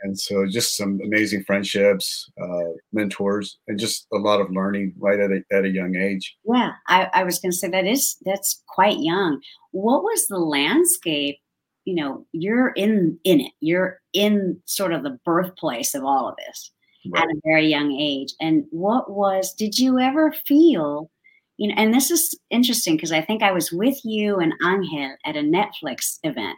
and 0.03 0.19
so 0.19 0.45
just 0.45 0.77
some 0.77 0.99
amazing 1.03 1.43
friendships, 1.43 2.29
uh, 2.41 2.71
mentors, 2.93 3.57
and 3.67 3.79
just 3.79 4.07
a 4.13 4.17
lot 4.17 4.41
of 4.41 4.51
learning 4.51 4.93
right 4.99 5.19
at 5.19 5.31
a, 5.31 5.41
at 5.51 5.65
a 5.65 5.69
young 5.69 5.95
age. 5.95 6.35
Yeah, 6.45 6.71
I, 6.87 7.09
I 7.13 7.23
was 7.23 7.39
going 7.39 7.51
to 7.51 7.57
say 7.57 7.69
that 7.69 7.85
is 7.85 8.17
that's 8.25 8.63
quite 8.67 8.97
young. 8.99 9.41
What 9.71 10.03
was 10.03 10.27
the 10.27 10.39
landscape? 10.39 11.37
You 11.85 11.95
know, 11.95 12.25
you're 12.31 12.69
in 12.69 13.19
in 13.23 13.41
it. 13.41 13.51
You're 13.59 13.99
in 14.13 14.61
sort 14.65 14.93
of 14.93 15.03
the 15.03 15.17
birthplace 15.25 15.95
of 15.95 16.03
all 16.03 16.29
of 16.29 16.35
this 16.37 16.71
right. 17.11 17.23
at 17.23 17.29
a 17.29 17.41
very 17.45 17.67
young 17.67 17.93
age. 17.93 18.33
And 18.39 18.65
what 18.71 19.11
was? 19.11 19.53
Did 19.53 19.77
you 19.77 19.99
ever 19.99 20.33
feel? 20.45 21.09
You 21.57 21.69
know, 21.69 21.75
and 21.77 21.93
this 21.93 22.11
is 22.11 22.37
interesting 22.49 22.95
because 22.95 23.11
I 23.11 23.21
think 23.21 23.41
I 23.41 23.51
was 23.51 23.71
with 23.71 23.97
you 24.03 24.37
and 24.37 24.53
Angel 24.63 25.15
at 25.25 25.35
a 25.35 25.41
Netflix 25.41 26.19
event. 26.23 26.57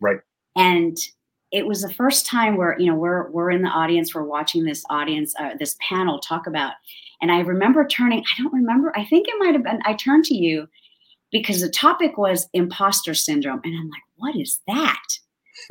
Right. 0.00 0.18
And 0.56 0.96
it 1.54 1.68
was 1.68 1.82
the 1.82 1.94
first 1.94 2.26
time 2.26 2.56
where 2.56 2.76
you 2.78 2.86
know 2.86 2.96
we're 2.96 3.30
we're 3.30 3.50
in 3.50 3.62
the 3.62 3.68
audience 3.68 4.14
we're 4.14 4.24
watching 4.24 4.64
this 4.64 4.84
audience 4.90 5.32
uh, 5.38 5.50
this 5.58 5.76
panel 5.88 6.18
talk 6.18 6.46
about 6.46 6.72
and 7.22 7.30
i 7.30 7.38
remember 7.40 7.86
turning 7.86 8.18
i 8.20 8.42
don't 8.42 8.52
remember 8.52 8.92
i 8.96 9.04
think 9.04 9.26
it 9.28 9.36
might 9.38 9.54
have 9.54 9.62
been 9.62 9.80
i 9.86 9.94
turned 9.94 10.24
to 10.24 10.34
you 10.34 10.66
because 11.30 11.60
the 11.60 11.70
topic 11.70 12.18
was 12.18 12.48
imposter 12.52 13.14
syndrome 13.14 13.60
and 13.64 13.74
i'm 13.78 13.88
like 13.88 14.02
what 14.16 14.36
is 14.36 14.60
that? 14.66 15.02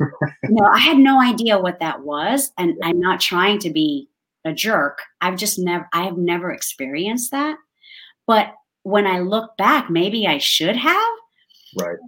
You 0.00 0.54
know 0.54 0.66
i 0.72 0.78
had 0.78 0.96
no 0.96 1.20
idea 1.20 1.58
what 1.58 1.78
that 1.80 2.02
was 2.02 2.50
and 2.58 2.74
i'm 2.82 2.98
not 2.98 3.20
trying 3.20 3.58
to 3.60 3.70
be 3.70 4.08
a 4.46 4.52
jerk 4.52 5.00
i've 5.20 5.36
just 5.36 5.58
never 5.58 5.86
i 5.92 6.04
have 6.04 6.16
never 6.16 6.50
experienced 6.50 7.30
that 7.30 7.58
but 8.26 8.54
when 8.82 9.06
i 9.06 9.20
look 9.20 9.56
back 9.58 9.90
maybe 9.90 10.26
i 10.26 10.38
should 10.38 10.76
have. 10.76 11.14
Right. 11.76 11.98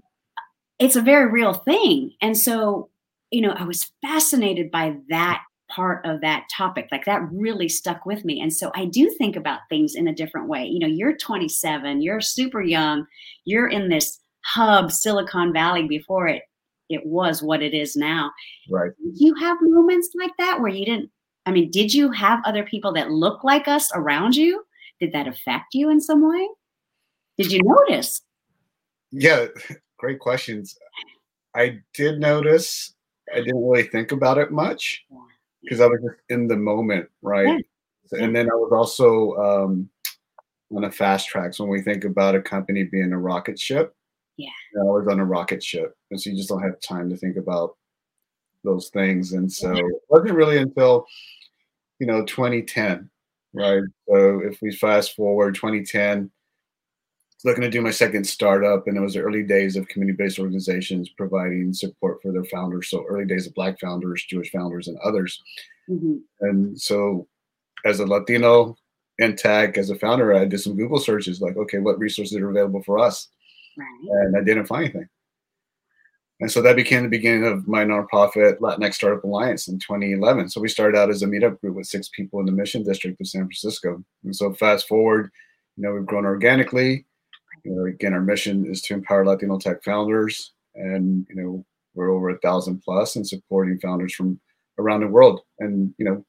It's 0.79 0.97
a 0.97 1.03
very 1.03 1.31
real 1.31 1.53
thing 1.53 2.13
and 2.23 2.37
so 2.37 2.89
you 3.31 3.41
know, 3.41 3.51
I 3.51 3.65
was 3.65 3.91
fascinated 4.03 4.71
by 4.71 4.97
that 5.09 5.43
part 5.69 6.05
of 6.07 6.21
that 6.21 6.47
topic. 6.55 6.89
Like 6.93 7.05
that 7.07 7.23
really 7.33 7.69
stuck 7.69 8.07
with 8.07 8.25
me. 8.25 8.41
And 8.41 8.53
so 8.53 8.71
I 8.75 8.85
do 8.85 9.11
think 9.11 9.37
about 9.37 9.61
things 9.69 9.95
in 9.95 10.09
a 10.09 10.15
different 10.15 10.49
way. 10.49 10.65
You 10.65 10.79
know, 10.79 10.87
you're 10.87 11.17
27, 11.17 12.03
you're 12.03 12.21
super 12.21 12.63
young, 12.63 13.07
you're 13.45 13.69
in 13.69 13.89
this 13.89 14.21
hub, 14.45 14.93
Silicon 14.93 15.53
Valley, 15.53 15.87
before 15.87 16.29
it 16.29 16.43
it 16.89 17.05
was 17.05 17.43
what 17.43 17.63
it 17.63 17.75
is 17.75 17.97
now. 17.97 18.31
Right. 18.71 18.93
Did 19.03 19.19
you 19.19 19.35
have 19.35 19.59
moments 19.61 20.11
like 20.15 20.31
that 20.39 20.61
where 20.61 20.71
you 20.71 20.85
didn't 20.85 21.11
I 21.47 21.53
mean, 21.53 21.71
did 21.71 21.95
you 21.95 22.11
have 22.11 22.41
other 22.45 22.65
people 22.65 22.93
that 22.95 23.11
look 23.11 23.45
like 23.45 23.69
us 23.69 23.91
around 23.95 24.35
you? 24.35 24.65
Did 25.01 25.13
that 25.13 25.29
affect 25.29 25.75
you 25.75 25.91
in 25.91 26.01
some 26.01 26.29
way? 26.29 26.49
Did 27.39 27.53
you 27.53 27.61
notice? 27.63 28.21
Yeah, 29.13 29.47
great 29.99 30.19
questions. 30.19 30.77
I 31.55 31.79
did 31.95 32.19
notice 32.19 32.96
I 33.35 33.39
didn't 33.39 33.67
really 33.67 33.85
think 33.85 34.13
about 34.13 34.39
it 34.39 34.53
much 34.53 35.05
because 35.63 35.81
I 35.81 35.87
was 35.87 36.01
just 36.03 36.21
in 36.29 36.47
the 36.47 36.57
moment, 36.57 37.09
right? 37.23 37.65
Yeah. 38.13 38.23
And 38.23 38.35
then 38.35 38.47
I 38.51 38.55
was 38.55 38.73
also 38.73 39.35
um, 39.37 39.91
on 40.75 40.85
a 40.85 40.91
fast 40.91 41.29
track. 41.29 41.55
So 41.55 41.65
when 41.65 41.73
we 41.73 41.83
think 41.83 42.05
about 42.05 42.35
a 42.35 42.41
company 42.41 42.85
being 42.85 43.13
a 43.13 43.19
rocket 43.19 43.59
ship, 43.59 43.95
yeah, 44.37 44.49
I 44.79 44.85
was 44.85 45.09
on 45.09 45.21
a 45.21 45.25
rocket 45.25 45.63
ship, 45.63 45.97
and 46.11 46.21
so 46.21 46.31
you 46.31 46.37
just 46.37 46.51
don't 46.51 46.63
have 46.63 46.81
time 46.81 47.09
to 47.11 47.17
think 47.17 47.37
about 47.37 47.77
those 48.65 48.91
things. 48.91 49.33
And 49.33 49.51
so 49.51 49.73
it 49.73 49.85
wasn't 50.11 50.35
really 50.35 50.59
until 50.59 51.07
you 51.99 52.07
know 52.07 52.25
2010, 52.25 53.09
right? 53.55 53.83
So 54.09 54.41
if 54.45 54.61
we 54.61 54.73
fast 54.73 55.17
forward 55.17 55.55
2010, 55.55 56.31
looking 57.47 57.63
to 57.63 57.71
do 57.71 57.81
my 57.81 57.93
second 57.93 58.27
startup, 58.27 58.89
and 58.89 58.97
it 58.97 59.01
was 59.01 59.15
the 59.15 59.21
early 59.21 59.45
days 59.45 59.77
of 59.77 59.87
community-based 59.87 60.41
organizations 60.41 61.09
providing 61.11 61.73
support 61.73 62.21
for 62.21 62.33
their 62.33 62.45
founders. 62.45 62.91
So 62.91 63.05
early 63.09 63.25
days 63.25 63.47
of 63.47 63.55
Black 63.55 63.81
founders, 63.81 64.27
Jewish 64.29 64.51
founders, 64.51 64.89
and 64.89 64.99
others. 64.99 65.41
Mm-hmm. 65.89 66.17
And 66.41 66.79
so, 66.79 67.29
as 67.85 68.01
a 68.01 68.07
Latino 68.07 68.77
in 69.19 69.37
tech, 69.37 69.79
as 69.79 69.91
a 69.91 69.95
founder, 69.95 70.35
I 70.35 70.45
did 70.45 70.61
some 70.61 70.77
Google 70.77 70.99
searches, 70.99 71.41
like, 71.41 71.57
okay, 71.57 71.79
what 71.79 72.01
resources 72.01 72.37
are 72.37 72.51
available 72.51 72.83
for 72.83 72.99
us? 72.99 73.29
Right. 73.79 74.27
And 74.27 74.37
I 74.37 74.43
didn't 74.43 74.67
find 74.67 74.85
anything. 74.85 75.09
And 76.41 76.51
so 76.51 76.61
that 76.63 76.77
became 76.77 77.05
the 77.05 77.09
beginning 77.09 77.47
of 77.47 77.67
my 77.67 77.85
nonprofit 77.85 78.59
Latinx 78.59 78.95
Startup 78.95 79.25
Alliance 79.25 79.69
in 79.69 79.79
2011. 79.79 80.51
So 80.51 80.61
we 80.61 80.69
started 80.69 80.99
out 80.99 81.09
as 81.09 81.23
a 81.23 81.27
meetup 81.27 81.61
group 81.61 81.77
with 81.77 81.87
six 81.87 82.11
people 82.11 82.41
in 82.41 82.47
the 82.47 82.53
Mission 82.53 82.83
District 82.83 83.19
of 83.19 83.27
San 83.27 83.43
Francisco. 83.43 84.05
And 84.25 84.37
so 84.37 84.53
fast 84.53 84.87
forward, 84.87 85.31
you 85.77 85.85
know, 85.85 85.95
we've 85.95 86.05
grown 86.05 86.27
organically 86.27 87.07
you 87.67 87.75
know, 87.75 87.85
again, 87.87 88.15
our 88.15 88.21
mission 88.21 88.65
is 88.65 88.81
to 88.83 88.95
empower 88.95 89.27
Latino 89.27 89.59
tech 89.59 89.83
founders, 89.83 90.53
and 90.77 91.27
you 91.29 91.35
know, 91.35 91.67
we're 91.95 92.11
over 92.11 92.31
a 92.31 92.39
thousand 92.39 92.81
plus 92.83 93.17
and 93.17 93.27
supporting 93.27 93.81
founders 93.81 94.15
from 94.15 94.39
around 94.79 95.01
the 95.01 95.09
world. 95.09 95.41
And 95.59 95.93
you 95.99 96.05
know, 96.05 96.25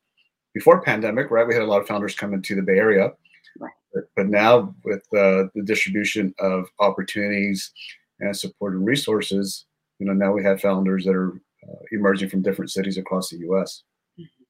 before 0.56 0.82
pandemic, 0.82 1.30
right, 1.30 1.48
we 1.48 1.54
had 1.54 1.62
a 1.62 1.68
lot 1.68 1.82
of 1.82 1.88
founders 1.88 2.16
coming 2.16 2.42
to 2.42 2.56
the 2.56 2.64
Bay 2.64 2.78
Area, 2.78 3.12
right. 3.60 3.72
but, 3.94 4.06
but, 4.16 4.28
now 4.30 4.74
with 4.84 5.04
uh, 5.16 5.46
the 5.54 5.62
distribution 5.64 6.34
of 6.40 6.66
opportunities 6.80 7.72
and 8.20 8.36
support 8.36 8.74
and 8.74 8.86
resources, 8.86 9.66
you 10.00 10.08
know, 10.08 10.14
now 10.14 10.32
we 10.32 10.44
have 10.44 10.60
founders 10.60 11.06
that 11.06 11.16
are 11.16 11.34
uh, 11.70 11.84
emerging 11.92 12.30
from 12.30 12.42
different 12.42 12.72
cities 12.72 12.98
across 12.98 13.30
the 13.30 13.38
U.S., 13.40 13.84
mm-hmm. 14.20 14.44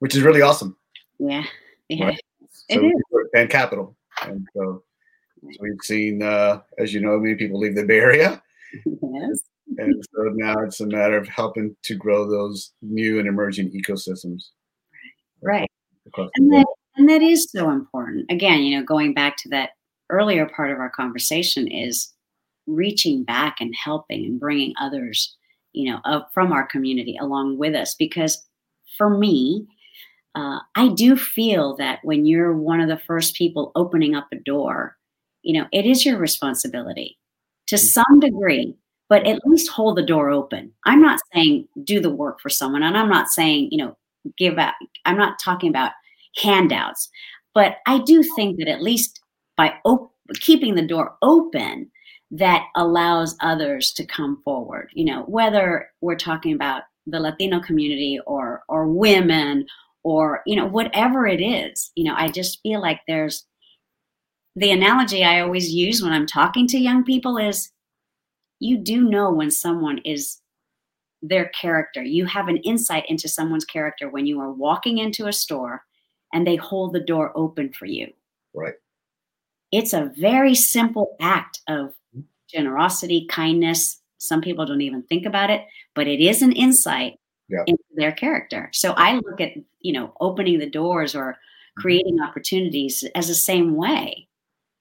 which 0.00 0.14
is 0.14 0.22
really 0.22 0.42
awesome. 0.42 0.76
Yeah, 1.18 1.44
yeah, 1.88 2.04
right? 2.04 2.20
so, 2.50 2.90
and 3.34 3.48
capital, 3.48 3.96
and 4.22 4.46
so 4.54 4.82
so 4.85 4.85
we've 5.42 5.82
seen, 5.82 6.22
uh, 6.22 6.60
as 6.78 6.92
you 6.92 7.00
know, 7.00 7.18
many 7.18 7.34
people 7.34 7.58
leave 7.58 7.74
the 7.74 7.84
Bay 7.84 7.98
Area. 7.98 8.42
Yes. 8.84 9.40
And 9.78 10.04
so 10.14 10.22
now 10.34 10.54
it's 10.60 10.80
a 10.80 10.86
matter 10.86 11.16
of 11.16 11.28
helping 11.28 11.76
to 11.82 11.94
grow 11.94 12.28
those 12.28 12.72
new 12.82 13.18
and 13.18 13.28
emerging 13.28 13.70
ecosystems. 13.72 14.44
Right. 15.42 15.70
And 16.14 16.52
that, 16.52 16.66
and 16.96 17.08
that 17.08 17.20
is 17.20 17.50
so 17.50 17.70
important. 17.70 18.30
Again, 18.30 18.62
you 18.62 18.78
know, 18.78 18.84
going 18.84 19.12
back 19.12 19.36
to 19.38 19.48
that 19.50 19.70
earlier 20.08 20.46
part 20.46 20.70
of 20.70 20.78
our 20.78 20.90
conversation 20.90 21.66
is 21.66 22.12
reaching 22.66 23.24
back 23.24 23.56
and 23.60 23.74
helping 23.82 24.24
and 24.24 24.40
bringing 24.40 24.72
others 24.80 25.36
you 25.76 25.92
know, 25.92 26.00
of, 26.04 26.22
from 26.32 26.52
our 26.52 26.66
community 26.66 27.16
along 27.20 27.58
with 27.58 27.74
us. 27.74 27.94
Because 27.94 28.42
for 28.96 29.10
me, 29.10 29.66
uh, 30.34 30.58
I 30.74 30.88
do 30.88 31.16
feel 31.16 31.76
that 31.76 32.00
when 32.02 32.26
you're 32.26 32.56
one 32.56 32.80
of 32.80 32.88
the 32.88 32.98
first 32.98 33.36
people 33.36 33.72
opening 33.76 34.14
up 34.14 34.26
a 34.32 34.36
door, 34.36 34.95
you 35.46 35.54
know, 35.58 35.66
it 35.72 35.86
is 35.86 36.04
your 36.04 36.18
responsibility 36.18 37.18
to 37.68 37.76
Mm. 37.76 37.78
some 37.96 38.20
degree, 38.20 38.74
but 39.08 39.26
at 39.26 39.40
least 39.46 39.70
hold 39.70 39.96
the 39.96 40.02
door 40.02 40.30
open. 40.30 40.72
I'm 40.84 41.00
not 41.02 41.20
saying 41.32 41.68
do 41.84 42.00
the 42.00 42.10
work 42.10 42.40
for 42.40 42.50
someone, 42.50 42.82
and 42.82 42.96
I'm 42.98 43.08
not 43.08 43.28
saying, 43.28 43.68
you 43.72 43.78
know, 43.78 43.96
give 44.36 44.58
out, 44.58 44.74
I'm 45.04 45.16
not 45.18 45.38
talking 45.42 45.70
about 45.70 45.92
handouts, 46.42 47.08
but 47.54 47.78
I 47.86 47.98
do 48.00 48.22
think 48.36 48.58
that 48.58 48.68
at 48.68 48.82
least 48.82 49.20
by 49.56 49.74
op- 49.84 50.12
keeping 50.40 50.74
the 50.74 50.82
door 50.86 51.16
open, 51.22 51.90
that 52.32 52.64
allows 52.74 53.36
others 53.40 53.92
to 53.92 54.04
come 54.04 54.42
forward. 54.44 54.90
You 54.94 55.04
know, 55.04 55.22
whether 55.22 55.88
we're 56.00 56.16
talking 56.16 56.52
about 56.54 56.82
the 57.06 57.20
Latino 57.20 57.60
community 57.60 58.18
or 58.26 58.64
or 58.68 58.88
women 58.88 59.64
or 60.02 60.42
you 60.46 60.56
know 60.56 60.66
whatever 60.66 61.26
it 61.26 61.40
is. 61.40 61.92
You 61.94 62.04
know, 62.04 62.14
I 62.16 62.28
just 62.28 62.60
feel 62.62 62.80
like 62.82 63.00
there's 63.06 63.46
the 64.56 64.70
analogy 64.70 65.22
I 65.22 65.40
always 65.40 65.70
use 65.70 66.02
when 66.02 66.12
I'm 66.12 66.26
talking 66.26 66.66
to 66.68 66.78
young 66.78 67.04
people 67.04 67.36
is 67.36 67.70
you 68.58 68.78
do 68.78 69.02
know 69.02 69.30
when 69.30 69.50
someone 69.50 69.98
is 69.98 70.40
their 71.20 71.50
character. 71.50 72.02
You 72.02 72.24
have 72.24 72.48
an 72.48 72.56
insight 72.58 73.04
into 73.08 73.28
someone's 73.28 73.66
character 73.66 74.08
when 74.08 74.26
you 74.26 74.40
are 74.40 74.50
walking 74.52 74.98
into 74.98 75.26
a 75.26 75.32
store 75.32 75.82
and 76.32 76.46
they 76.46 76.56
hold 76.56 76.94
the 76.94 77.00
door 77.00 77.32
open 77.36 77.72
for 77.72 77.84
you. 77.84 78.08
Right. 78.54 78.74
It's 79.72 79.92
a 79.92 80.10
very 80.16 80.54
simple 80.54 81.16
act 81.20 81.60
of 81.68 81.88
mm-hmm. 82.16 82.20
generosity, 82.50 83.26
kindness. 83.28 84.00
Some 84.18 84.40
people 84.40 84.64
don't 84.64 84.80
even 84.80 85.02
think 85.02 85.26
about 85.26 85.50
it, 85.50 85.66
but 85.94 86.06
it 86.06 86.20
is 86.20 86.40
an 86.40 86.52
insight 86.52 87.18
Yeah. 87.48 87.64
into 87.66 87.84
their 87.94 88.12
character. 88.12 88.70
So 88.72 88.92
I 88.92 89.16
look 89.16 89.40
at, 89.40 89.52
you 89.80 89.92
know, 89.92 90.14
opening 90.20 90.58
the 90.58 90.70
doors 90.70 91.14
or 91.14 91.32
mm-hmm. 91.32 91.80
creating 91.82 92.20
opportunities 92.22 93.04
as 93.14 93.28
the 93.28 93.34
same 93.34 93.74
way. 93.76 94.25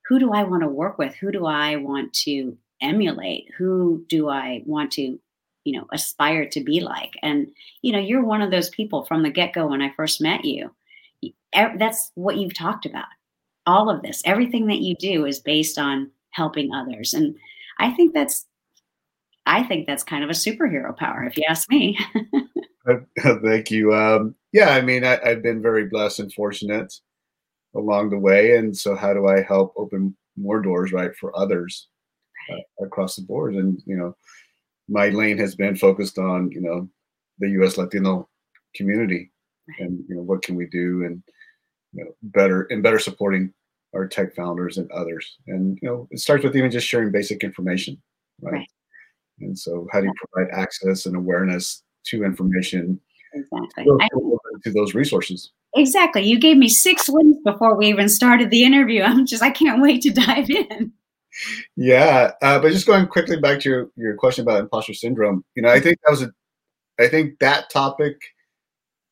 Who 0.07 0.19
do 0.19 0.33
I 0.33 0.43
want 0.43 0.63
to 0.63 0.69
work 0.69 0.97
with? 0.97 1.15
Who 1.15 1.31
do 1.31 1.45
I 1.45 1.77
want 1.77 2.13
to 2.25 2.57
emulate? 2.81 3.49
Who 3.57 4.05
do 4.07 4.29
I 4.29 4.61
want 4.65 4.91
to, 4.93 5.19
you 5.63 5.77
know, 5.77 5.87
aspire 5.91 6.47
to 6.49 6.63
be 6.63 6.79
like? 6.79 7.13
And, 7.21 7.47
you 7.81 7.91
know, 7.91 7.99
you're 7.99 8.23
one 8.23 8.41
of 8.41 8.51
those 8.51 8.69
people 8.69 9.05
from 9.05 9.23
the 9.23 9.29
get 9.29 9.53
go 9.53 9.67
when 9.67 9.81
I 9.81 9.91
first 9.91 10.21
met 10.21 10.45
you. 10.45 10.71
That's 11.53 12.11
what 12.15 12.37
you've 12.37 12.53
talked 12.53 12.85
about. 12.85 13.07
All 13.65 13.89
of 13.89 14.03
this, 14.03 14.21
everything 14.25 14.67
that 14.67 14.81
you 14.81 14.95
do 14.95 15.25
is 15.25 15.39
based 15.39 15.79
on 15.79 16.11
helping 16.31 16.73
others. 16.73 17.13
And 17.13 17.35
I 17.79 17.91
think 17.91 18.13
that's, 18.13 18.45
I 19.47 19.63
think 19.63 19.87
that's 19.87 20.03
kind 20.03 20.23
of 20.23 20.29
a 20.29 20.33
superhero 20.33 20.95
power, 20.95 21.23
if 21.23 21.37
you 21.37 21.45
ask 21.47 21.69
me. 21.69 21.97
Thank 23.43 23.71
you. 23.71 23.95
Um, 23.95 24.35
yeah, 24.51 24.69
I 24.69 24.81
mean, 24.81 25.03
I, 25.03 25.19
I've 25.23 25.41
been 25.41 25.61
very 25.61 25.85
blessed 25.85 26.19
and 26.19 26.33
fortunate 26.33 26.93
along 27.75 28.09
the 28.09 28.19
way, 28.19 28.57
and 28.57 28.75
so 28.75 28.95
how 28.95 29.13
do 29.13 29.27
I 29.27 29.41
help 29.41 29.73
open 29.77 30.15
more 30.37 30.61
doors, 30.61 30.91
right, 30.91 31.15
for 31.15 31.37
others 31.37 31.87
uh, 32.51 32.85
across 32.85 33.15
the 33.15 33.23
board? 33.23 33.55
And 33.55 33.81
you 33.85 33.97
know, 33.97 34.15
my 34.87 35.09
lane 35.09 35.37
has 35.37 35.55
been 35.55 35.75
focused 35.75 36.17
on 36.17 36.51
you 36.51 36.61
know 36.61 36.89
the 37.39 37.49
U.S. 37.51 37.77
Latino 37.77 38.29
community, 38.75 39.31
and 39.79 40.03
you 40.07 40.15
know 40.15 40.23
what 40.23 40.41
can 40.41 40.55
we 40.55 40.67
do, 40.67 41.03
and 41.05 41.23
you 41.93 42.05
know 42.05 42.11
better 42.21 42.63
and 42.69 42.83
better 42.83 42.99
supporting 42.99 43.53
our 43.95 44.07
tech 44.07 44.35
founders 44.35 44.77
and 44.77 44.91
others. 44.91 45.37
And 45.47 45.79
you 45.81 45.89
know, 45.89 46.07
it 46.11 46.19
starts 46.19 46.43
with 46.43 46.55
even 46.55 46.69
just 46.69 46.87
sharing 46.87 47.11
basic 47.11 47.43
information, 47.43 48.01
right? 48.41 48.53
Right. 48.53 48.67
And 49.39 49.57
so, 49.57 49.87
how 49.91 50.01
do 50.01 50.07
you 50.07 50.13
provide 50.31 50.53
access 50.53 51.05
and 51.05 51.15
awareness 51.15 51.83
to 52.07 52.23
information 52.23 52.99
Exactly. 53.33 53.83
to 53.85 53.99
to 54.63 54.71
those 54.71 54.93
resources? 54.93 55.51
Exactly. 55.75 56.23
You 56.23 56.39
gave 56.39 56.57
me 56.57 56.69
six 56.69 57.09
wins 57.09 57.37
before 57.43 57.75
we 57.75 57.87
even 57.87 58.09
started 58.09 58.49
the 58.49 58.63
interview. 58.63 59.03
I'm 59.03 59.25
just, 59.25 59.43
I 59.43 59.49
can't 59.49 59.81
wait 59.81 60.01
to 60.03 60.09
dive 60.13 60.49
in. 60.49 60.91
Yeah, 61.75 62.31
uh, 62.41 62.59
but 62.59 62.71
just 62.71 62.87
going 62.87 63.07
quickly 63.07 63.37
back 63.39 63.59
to 63.61 63.69
your, 63.69 63.89
your 63.97 64.15
question 64.15 64.43
about 64.43 64.61
imposter 64.61 64.93
syndrome, 64.93 65.43
you 65.55 65.61
know, 65.63 65.69
I 65.69 65.79
think 65.81 65.97
that 66.03 66.11
was 66.11 66.21
a, 66.21 66.31
I 66.97 67.07
think 67.09 67.39
that 67.39 67.69
topic, 67.69 68.15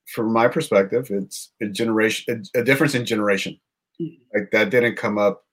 from 0.08 0.32
my 0.32 0.48
perspective, 0.48 1.08
it's 1.10 1.52
a 1.62 1.68
generation, 1.68 2.44
a, 2.56 2.60
a 2.60 2.64
difference 2.64 2.96
in 2.96 3.06
generation. 3.06 3.60
Mhm. 4.02 4.20
Like 4.34 4.52
that 4.52 4.70
didn't 4.70 4.96
come 4.96 5.18
up 5.18 5.44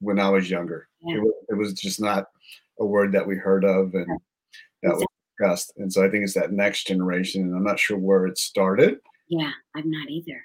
when 0.00 0.18
I 0.18 0.28
was 0.28 0.50
younger. 0.50 0.88
Yeah. 1.02 1.16
It, 1.16 1.20
was, 1.20 1.34
it 1.50 1.54
was 1.54 1.72
just 1.74 2.00
not 2.00 2.26
a 2.80 2.84
word 2.84 3.12
that 3.12 3.26
we 3.26 3.36
heard 3.36 3.64
of 3.64 3.94
and 3.94 4.06
that 4.82 4.94
was 4.94 5.06
discussed. 5.38 5.72
And 5.76 5.92
so 5.92 6.04
I 6.04 6.10
think 6.10 6.24
it's 6.24 6.34
that 6.34 6.52
next 6.52 6.86
generation, 6.86 7.42
and 7.42 7.54
I'm 7.54 7.64
not 7.64 7.78
sure 7.78 7.98
where 7.98 8.26
it 8.26 8.38
started. 8.38 8.98
Yeah, 9.28 9.50
I'm 9.74 9.90
not 9.90 10.08
either. 10.10 10.42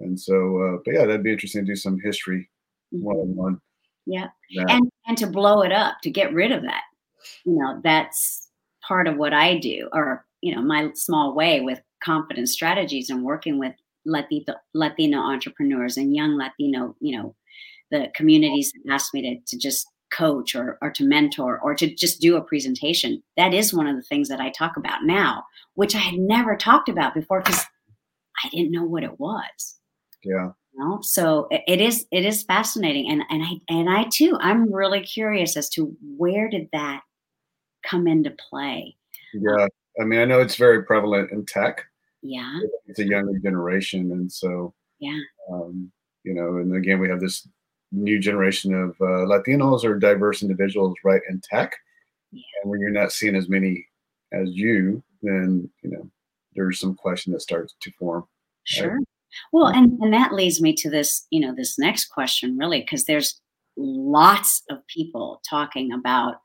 And 0.00 0.18
so, 0.18 0.58
uh, 0.58 0.78
but 0.84 0.94
yeah, 0.94 1.06
that'd 1.06 1.22
be 1.22 1.32
interesting 1.32 1.64
to 1.64 1.72
do 1.72 1.76
some 1.76 1.98
history 2.02 2.50
one 2.90 3.16
on 3.16 3.36
one. 3.36 3.60
Yeah. 4.06 4.28
and 4.50 4.90
and 5.06 5.16
to 5.18 5.26
blow 5.26 5.62
it 5.62 5.72
up 5.72 5.96
to 6.02 6.10
get 6.10 6.34
rid 6.34 6.52
of 6.52 6.62
that 6.62 6.82
you 7.44 7.58
know 7.58 7.80
that's 7.82 8.48
part 8.86 9.06
of 9.08 9.16
what 9.16 9.32
i 9.32 9.58
do 9.58 9.88
or 9.92 10.24
you 10.40 10.54
know 10.54 10.62
my 10.62 10.90
small 10.94 11.34
way 11.34 11.60
with 11.60 11.80
confidence 12.02 12.52
strategies 12.52 13.10
and 13.10 13.22
working 13.22 13.58
with 13.58 13.72
latino 14.04 14.54
latino 14.74 15.18
entrepreneurs 15.18 15.96
and 15.96 16.14
young 16.14 16.36
latino 16.36 16.94
you 17.00 17.16
know 17.16 17.34
the 17.90 18.08
communities 18.14 18.72
that 18.72 18.92
ask 18.92 19.14
me 19.14 19.22
to, 19.22 19.40
to 19.46 19.58
just 19.58 19.86
coach 20.12 20.54
or, 20.54 20.78
or 20.80 20.90
to 20.90 21.04
mentor 21.04 21.58
or 21.60 21.74
to 21.74 21.92
just 21.92 22.20
do 22.20 22.36
a 22.36 22.42
presentation 22.42 23.22
that 23.36 23.52
is 23.54 23.74
one 23.74 23.86
of 23.86 23.96
the 23.96 24.02
things 24.02 24.28
that 24.28 24.40
i 24.40 24.50
talk 24.50 24.76
about 24.76 25.04
now 25.04 25.42
which 25.74 25.94
i 25.94 25.98
had 25.98 26.18
never 26.18 26.56
talked 26.56 26.88
about 26.88 27.14
before 27.14 27.40
because 27.40 27.64
i 28.44 28.48
didn't 28.48 28.72
know 28.72 28.84
what 28.84 29.04
it 29.04 29.18
was 29.20 29.78
yeah. 30.24 30.50
you 30.72 30.78
know 30.80 30.98
so 31.02 31.46
it, 31.50 31.62
it 31.68 31.80
is 31.80 32.06
it 32.10 32.24
is 32.24 32.42
fascinating 32.44 33.10
and 33.10 33.22
and 33.30 33.42
i 33.42 33.50
and 33.68 33.88
i 33.90 34.04
too 34.10 34.36
i'm 34.40 34.72
really 34.72 35.00
curious 35.02 35.56
as 35.56 35.68
to 35.68 35.94
where 36.16 36.48
did 36.48 36.68
that 36.72 37.02
come 37.86 38.06
into 38.06 38.30
play 38.50 38.96
Yeah. 39.34 39.66
I 40.00 40.04
mean, 40.04 40.18
I 40.18 40.24
know 40.24 40.40
it's 40.40 40.56
very 40.56 40.82
prevalent 40.84 41.30
in 41.30 41.44
tech. 41.46 41.84
yeah 42.22 42.58
It's 42.86 42.98
a 42.98 43.04
younger 43.06 43.38
generation. 43.38 44.10
And 44.10 44.32
so, 44.32 44.74
Yeah. 44.98 45.20
um, 45.52 45.92
you 46.24 46.34
know, 46.34 46.56
and 46.56 46.74
again, 46.74 46.98
we 46.98 47.08
have 47.08 47.20
this 47.20 47.46
new 47.92 48.18
generation 48.18 48.74
of 48.74 48.90
uh, 49.00 49.24
Latinos 49.30 49.84
or 49.84 49.98
diverse 49.98 50.42
individuals, 50.42 50.94
right, 51.04 51.20
in 51.28 51.40
tech. 51.48 51.76
Yeah. 52.32 52.42
And 52.62 52.70
when 52.70 52.80
you're 52.80 52.90
not 52.90 53.12
seeing 53.12 53.36
as 53.36 53.48
many 53.48 53.86
as 54.32 54.48
you, 54.50 55.00
then, 55.22 55.70
you 55.82 55.90
know, 55.90 56.10
there's 56.54 56.80
some 56.80 56.94
question 56.94 57.32
that 57.32 57.40
starts 57.40 57.74
to 57.80 57.90
form. 57.92 58.24
sure. 58.64 58.98
Well 59.52 59.66
and 59.66 59.98
and 60.00 60.12
that 60.12 60.32
leads 60.32 60.60
me 60.60 60.74
to 60.74 60.90
this 60.90 61.26
you 61.30 61.40
know 61.40 61.54
this 61.54 61.78
next 61.78 62.06
question 62.06 62.56
really 62.56 62.80
because 62.80 63.04
there's 63.04 63.40
lots 63.76 64.62
of 64.70 64.78
people 64.86 65.40
talking 65.48 65.92
about 65.92 66.36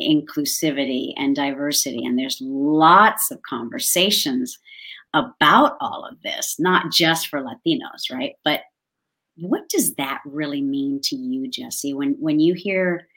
inclusivity 0.00 1.12
and 1.16 1.34
diversity 1.34 2.04
and 2.04 2.18
there's 2.18 2.38
lots 2.40 3.30
of 3.30 3.42
conversations 3.42 4.56
about 5.14 5.76
all 5.80 6.06
of 6.08 6.20
this 6.22 6.56
not 6.58 6.92
just 6.92 7.28
for 7.28 7.40
latinos 7.42 8.10
right? 8.12 8.34
But 8.44 8.60
what 9.36 9.68
does 9.68 9.94
that 9.94 10.20
really 10.24 10.62
mean 10.62 11.00
to 11.04 11.16
you 11.16 11.48
jesse? 11.48 11.94
When 11.94 12.14
when 12.20 12.40
you 12.40 12.54
hear 12.54 13.08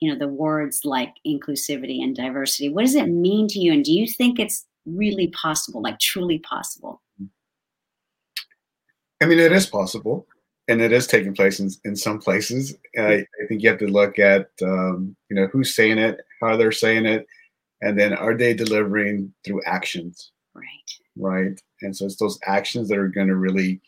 you 0.00 0.12
know 0.12 0.18
the 0.18 0.28
words 0.28 0.82
like 0.84 1.14
inclusivity 1.26 2.00
and 2.00 2.14
diversity 2.14 2.68
what 2.68 2.82
does 2.82 2.94
it 2.94 3.08
mean 3.08 3.48
to 3.48 3.58
you? 3.58 3.72
And 3.72 3.84
do 3.84 3.92
you 3.92 4.06
think 4.06 4.38
it's 4.38 4.64
really 4.96 5.28
possible 5.28 5.82
like 5.82 5.98
truly 5.98 6.38
possible 6.40 7.02
I 9.20 9.26
mean, 9.26 9.40
it 9.40 9.50
is 9.50 9.66
possible, 9.66 10.28
and 10.68 10.80
it 10.80 10.92
is 10.92 11.08
taking 11.08 11.34
place 11.34 11.58
in, 11.58 11.70
in 11.84 11.96
some 11.96 12.20
places. 12.20 12.76
I, 12.96 13.02
I 13.02 13.46
think 13.48 13.62
you 13.62 13.68
have 13.68 13.80
to 13.80 13.88
look 13.88 14.20
at, 14.20 14.48
um, 14.62 15.16
you 15.28 15.34
know, 15.34 15.48
who's 15.48 15.74
saying 15.74 15.98
it, 15.98 16.20
how 16.40 16.56
they're 16.56 16.70
saying 16.70 17.04
it, 17.04 17.26
and 17.80 17.98
then 17.98 18.12
are 18.12 18.36
they 18.36 18.54
delivering 18.54 19.34
through 19.44 19.60
actions, 19.66 20.30
right 20.54 20.64
right? 21.18 21.60
And 21.82 21.94
so 21.96 22.06
it's 22.06 22.16
those 22.16 22.38
actions 22.44 22.88
that 22.88 22.98
are 22.98 23.08
going 23.08 23.28
to 23.28 23.36
really 23.36 23.80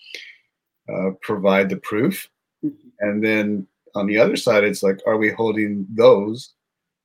uh, 0.93 1.11
provide 1.23 1.69
the 1.69 1.77
proof. 1.77 2.29
Mhm. 2.65 2.75
And 3.01 3.25
then 3.25 3.67
on 3.95 4.07
the 4.07 4.19
other 4.19 4.37
side, 4.37 4.65
it's 4.65 4.83
like, 4.83 5.01
are 5.07 5.17
we 5.17 5.31
holding 5.31 5.87
those, 5.91 6.55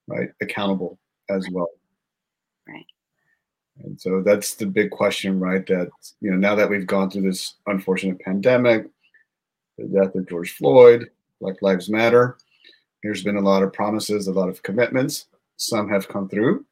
right, 0.08 0.29
accountable 0.41 0.99
as 1.29 1.47
well? 1.51 1.69
Right. 2.67 2.86
And 3.83 3.99
so 3.99 4.21
that's 4.21 4.55
the 4.55 4.65
big 4.65 4.91
question, 4.91 5.39
right? 5.39 5.65
That, 5.67 5.89
you 6.21 6.31
know, 6.31 6.38
now 6.38 6.55
that 6.55 6.69
we've 6.69 6.88
gone 6.88 7.09
through 7.09 7.23
this 7.23 7.55
unfortunate 7.67 8.19
pandemic, 8.21 8.88
the 9.77 9.85
death 9.85 10.15
of 10.15 10.29
George 10.29 10.53
Floyd, 10.53 11.09
Black 11.41 11.61
Lives 11.61 11.89
Matter, 11.89 12.38
there's 13.03 13.23
been 13.23 13.38
a 13.38 13.41
lot 13.41 13.63
of 13.63 13.73
promises, 13.73 14.27
a 14.27 14.33
lot 14.33 14.49
of 14.49 14.63
commitments. 14.63 15.27
Some 15.57 15.89
have 15.89 16.07
come 16.07 16.29
through, 16.29 16.65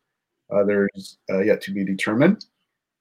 others 0.49 1.17
uh, 1.29 1.41
yet 1.41 1.61
to 1.63 1.71
be 1.71 1.83
determined. 1.83 2.45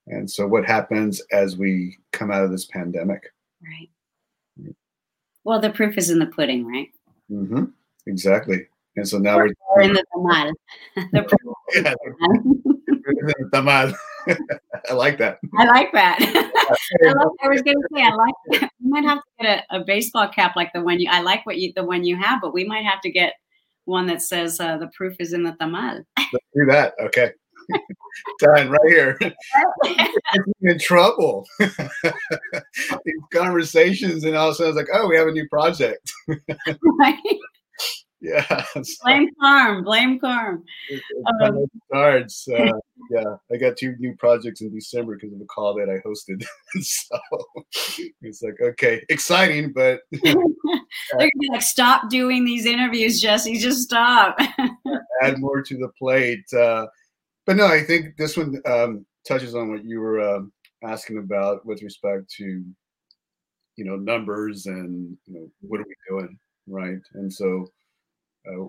And 0.09 0.29
so, 0.29 0.47
what 0.47 0.67
happens 0.67 1.23
as 1.31 1.57
we 1.57 1.97
come 2.11 2.33
out 2.33 2.45
of 2.45 2.51
this 2.51 2.65
pandemic? 2.67 3.23
right 3.63 4.75
well 5.45 5.61
the 5.61 5.71
proof 5.71 5.97
is 5.97 6.11
in 6.11 6.19
the 6.19 6.27
pudding 6.27 6.67
right 6.67 6.91
hmm 7.29 7.65
Exactly. 8.07 8.67
And 8.97 9.09
so 9.09 9.19
now 9.19 9.37
we're 9.37 9.51
or 9.71 9.83
in 9.83 9.93
the 9.93 10.05
tamal 10.15 10.53
the 11.13 11.23
proof 11.23 11.95
yeah, 13.27 13.33
tamal. 13.53 13.95
I 14.91 14.93
like 14.93 15.19
that. 15.19 15.39
I 15.59 15.65
like 15.65 15.93
that. 15.93 16.19
I, 17.05 17.13
love, 17.13 17.33
I 17.43 17.49
was 17.49 17.63
going 17.63 17.77
to 17.77 17.89
say 17.95 18.03
I 18.03 18.15
like. 18.15 18.35
That. 18.51 18.71
We 18.83 18.91
might 18.91 19.05
have 19.05 19.19
to 19.19 19.25
get 19.41 19.65
a, 19.71 19.81
a, 19.81 19.85
baseball 19.85 20.29
cap 20.29 20.55
like 20.55 20.73
the 20.73 20.83
one 20.83 21.01
you. 21.01 21.09
I 21.11 21.21
like 21.23 21.45
what 21.45 21.59
you 21.59 21.73
the 21.75 21.85
one 21.85 22.05
you 22.05 22.17
have, 22.17 22.41
but 22.41 22.55
we 22.55 22.65
might 22.65 22.85
have 22.85 23.01
to 23.03 23.11
get 23.11 23.35
one 23.85 24.07
that 24.07 24.23
says 24.23 24.61
uh, 24.61 24.77
the 24.77 24.89
proof 24.97 25.17
is 25.19 25.33
in 25.33 25.43
the 25.43 25.53
tamal. 25.53 26.05
Let's 26.17 26.47
do 26.55 26.67
that. 26.67 26.95
Okay. 27.01 27.33
Done 28.39 28.71
right 28.71 28.81
here. 28.89 29.19
in 30.63 30.79
trouble. 30.79 31.47
These 31.59 31.71
conversations, 33.33 34.25
and 34.25 34.37
all 34.37 34.49
of 34.49 34.53
a 34.53 34.55
sudden, 34.57 34.71
it's 34.71 34.77
like, 34.77 34.89
oh, 34.93 35.09
we 35.09 35.17
have 35.17 35.29
a 35.29 35.33
new 35.33 35.49
project. 35.49 36.13
right. 36.99 37.19
Yeah. 38.23 38.65
Blame 39.03 39.31
Carm. 39.41 39.83
Blame 39.83 40.21
Carm. 40.21 40.63
Um, 41.43 41.67
starts. 41.89 42.47
Uh, 42.49 42.73
yeah, 43.11 43.37
I 43.53 43.57
got 43.57 43.77
two 43.77 43.97
new 43.99 44.15
projects 44.17 44.61
in 44.61 44.73
December 44.73 45.17
because 45.17 45.35
of 45.35 45.41
a 45.41 45.45
call 45.47 45.75
that 45.75 45.91
I 45.91 45.99
hosted. 46.07 46.45
so 46.81 47.19
it's 48.23 48.43
like, 48.43 48.61
okay, 48.63 49.03
exciting, 49.09 49.73
but 49.73 50.03
they're 50.13 50.35
gonna 50.35 51.29
be 51.41 51.49
like, 51.51 51.63
stop 51.63 52.11
doing 52.11 52.45
these 52.45 52.65
interviews, 52.65 53.21
Jesse. 53.21 53.59
Just 53.59 53.83
stop. 53.83 54.39
add 55.21 55.39
more 55.39 55.61
to 55.61 55.77
the 55.77 55.89
plate. 55.99 56.45
Uh, 56.55 56.87
but 57.45 57.57
no, 57.57 57.67
I 57.67 57.83
think 57.83 58.17
this 58.17 58.37
one 58.37 58.63
um, 58.67 59.05
touches 59.27 59.57
on 59.57 59.69
what 59.69 59.85
you 59.85 59.99
were 60.01 60.21
um, 60.21 60.53
asking 60.85 61.19
about 61.19 61.67
with 61.67 61.83
respect 61.83 62.31
to, 62.37 62.65
you 63.75 63.85
know, 63.85 63.97
numbers 63.97 64.67
and 64.67 65.17
you 65.27 65.35
know 65.35 65.51
what 65.61 65.81
are 65.81 65.87
we 65.89 65.95
doing, 66.09 66.39
right? 66.69 67.01
And 67.15 67.33
so 67.33 67.67
uh, 68.49 68.67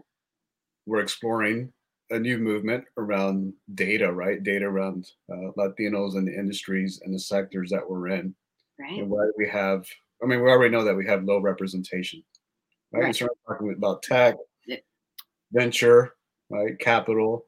we're 0.85 1.01
exploring 1.01 1.71
a 2.09 2.19
new 2.19 2.37
movement 2.37 2.85
around 2.97 3.53
data, 3.75 4.11
right? 4.11 4.43
Data 4.43 4.65
around 4.65 5.09
uh, 5.31 5.51
Latinos 5.57 6.15
and 6.15 6.27
the 6.27 6.33
industries 6.33 7.01
and 7.03 7.13
the 7.13 7.19
sectors 7.19 7.69
that 7.71 7.87
we're 7.87 8.09
in. 8.09 8.35
Right. 8.79 8.99
And 8.99 9.09
why 9.09 9.29
we 9.37 9.47
have, 9.47 9.85
I 10.21 10.25
mean, 10.25 10.41
we 10.41 10.49
already 10.49 10.71
know 10.71 10.83
that 10.83 10.95
we 10.95 11.05
have 11.07 11.23
low 11.23 11.39
representation, 11.39 12.23
right? 12.91 13.03
right. 13.03 13.21
We're 13.21 13.55
talking 13.55 13.73
about 13.73 14.03
tech, 14.03 14.35
yeah. 14.67 14.77
venture, 15.51 16.15
right? 16.49 16.77
Capital, 16.79 17.45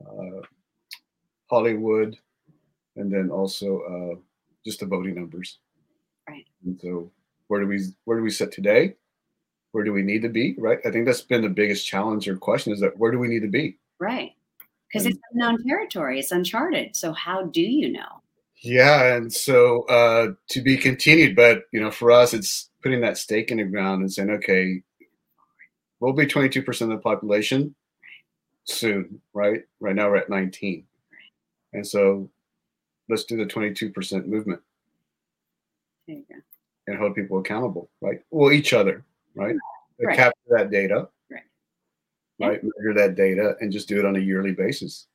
uh, 0.00 0.40
Hollywood, 1.50 2.16
and 2.96 3.12
then 3.12 3.30
also 3.30 3.80
uh, 3.80 4.18
just 4.64 4.80
the 4.80 4.86
voting 4.86 5.14
numbers. 5.14 5.58
Right. 6.28 6.46
And 6.64 6.80
so, 6.80 7.10
where 7.48 7.60
do 7.60 7.66
we 7.66 7.84
where 8.04 8.16
do 8.16 8.22
we 8.22 8.30
sit 8.30 8.52
today? 8.52 8.94
Where 9.72 9.84
do 9.84 9.92
we 9.92 10.02
need 10.02 10.22
to 10.22 10.28
be? 10.28 10.54
Right. 10.58 10.78
I 10.84 10.90
think 10.90 11.06
that's 11.06 11.22
been 11.22 11.42
the 11.42 11.48
biggest 11.48 11.86
challenge 11.86 12.28
or 12.28 12.36
question 12.36 12.72
is 12.72 12.80
that 12.80 12.96
where 12.98 13.10
do 13.10 13.18
we 13.18 13.28
need 13.28 13.42
to 13.42 13.48
be? 13.48 13.78
Right. 13.98 14.34
Because 14.88 15.06
it's 15.06 15.18
unknown 15.32 15.62
territory. 15.64 16.20
It's 16.20 16.32
uncharted. 16.32 16.94
So 16.94 17.12
how 17.12 17.44
do 17.44 17.62
you 17.62 17.90
know? 17.90 18.22
Yeah, 18.62 19.16
and 19.16 19.32
so 19.32 19.82
uh, 19.84 20.34
to 20.50 20.60
be 20.60 20.76
continued, 20.76 21.34
but 21.34 21.64
you 21.72 21.80
know, 21.80 21.90
for 21.90 22.12
us, 22.12 22.32
it's 22.32 22.70
putting 22.80 23.00
that 23.00 23.18
stake 23.18 23.50
in 23.50 23.56
the 23.56 23.64
ground 23.64 24.02
and 24.02 24.12
saying, 24.12 24.30
okay, 24.30 24.82
we'll 25.98 26.12
be 26.12 26.26
22% 26.26 26.80
of 26.82 26.88
the 26.88 26.98
population 26.98 27.74
soon, 28.64 29.20
right? 29.32 29.62
Right 29.80 29.96
now 29.96 30.10
we're 30.10 30.16
at 30.16 30.30
19. 30.30 30.84
And 31.72 31.86
so 31.86 32.30
let's 33.08 33.24
do 33.24 33.36
the 33.36 33.46
22% 33.46 34.26
movement. 34.26 34.60
And 36.08 36.98
hold 36.98 37.14
people 37.14 37.38
accountable, 37.38 37.88
right? 38.00 38.20
Well, 38.30 38.52
each 38.52 38.72
other, 38.72 39.04
right? 39.34 39.56
right. 40.02 40.16
Capture 40.16 40.40
that 40.50 40.70
data, 40.70 41.08
right? 41.30 41.42
Right, 42.40 42.60
measure 42.62 42.94
that 42.94 43.14
data, 43.14 43.56
and 43.60 43.72
just 43.72 43.88
do 43.88 43.98
it 43.98 44.04
on 44.04 44.16
a 44.16 44.20
yearly 44.20 44.52
basis. 44.52 45.06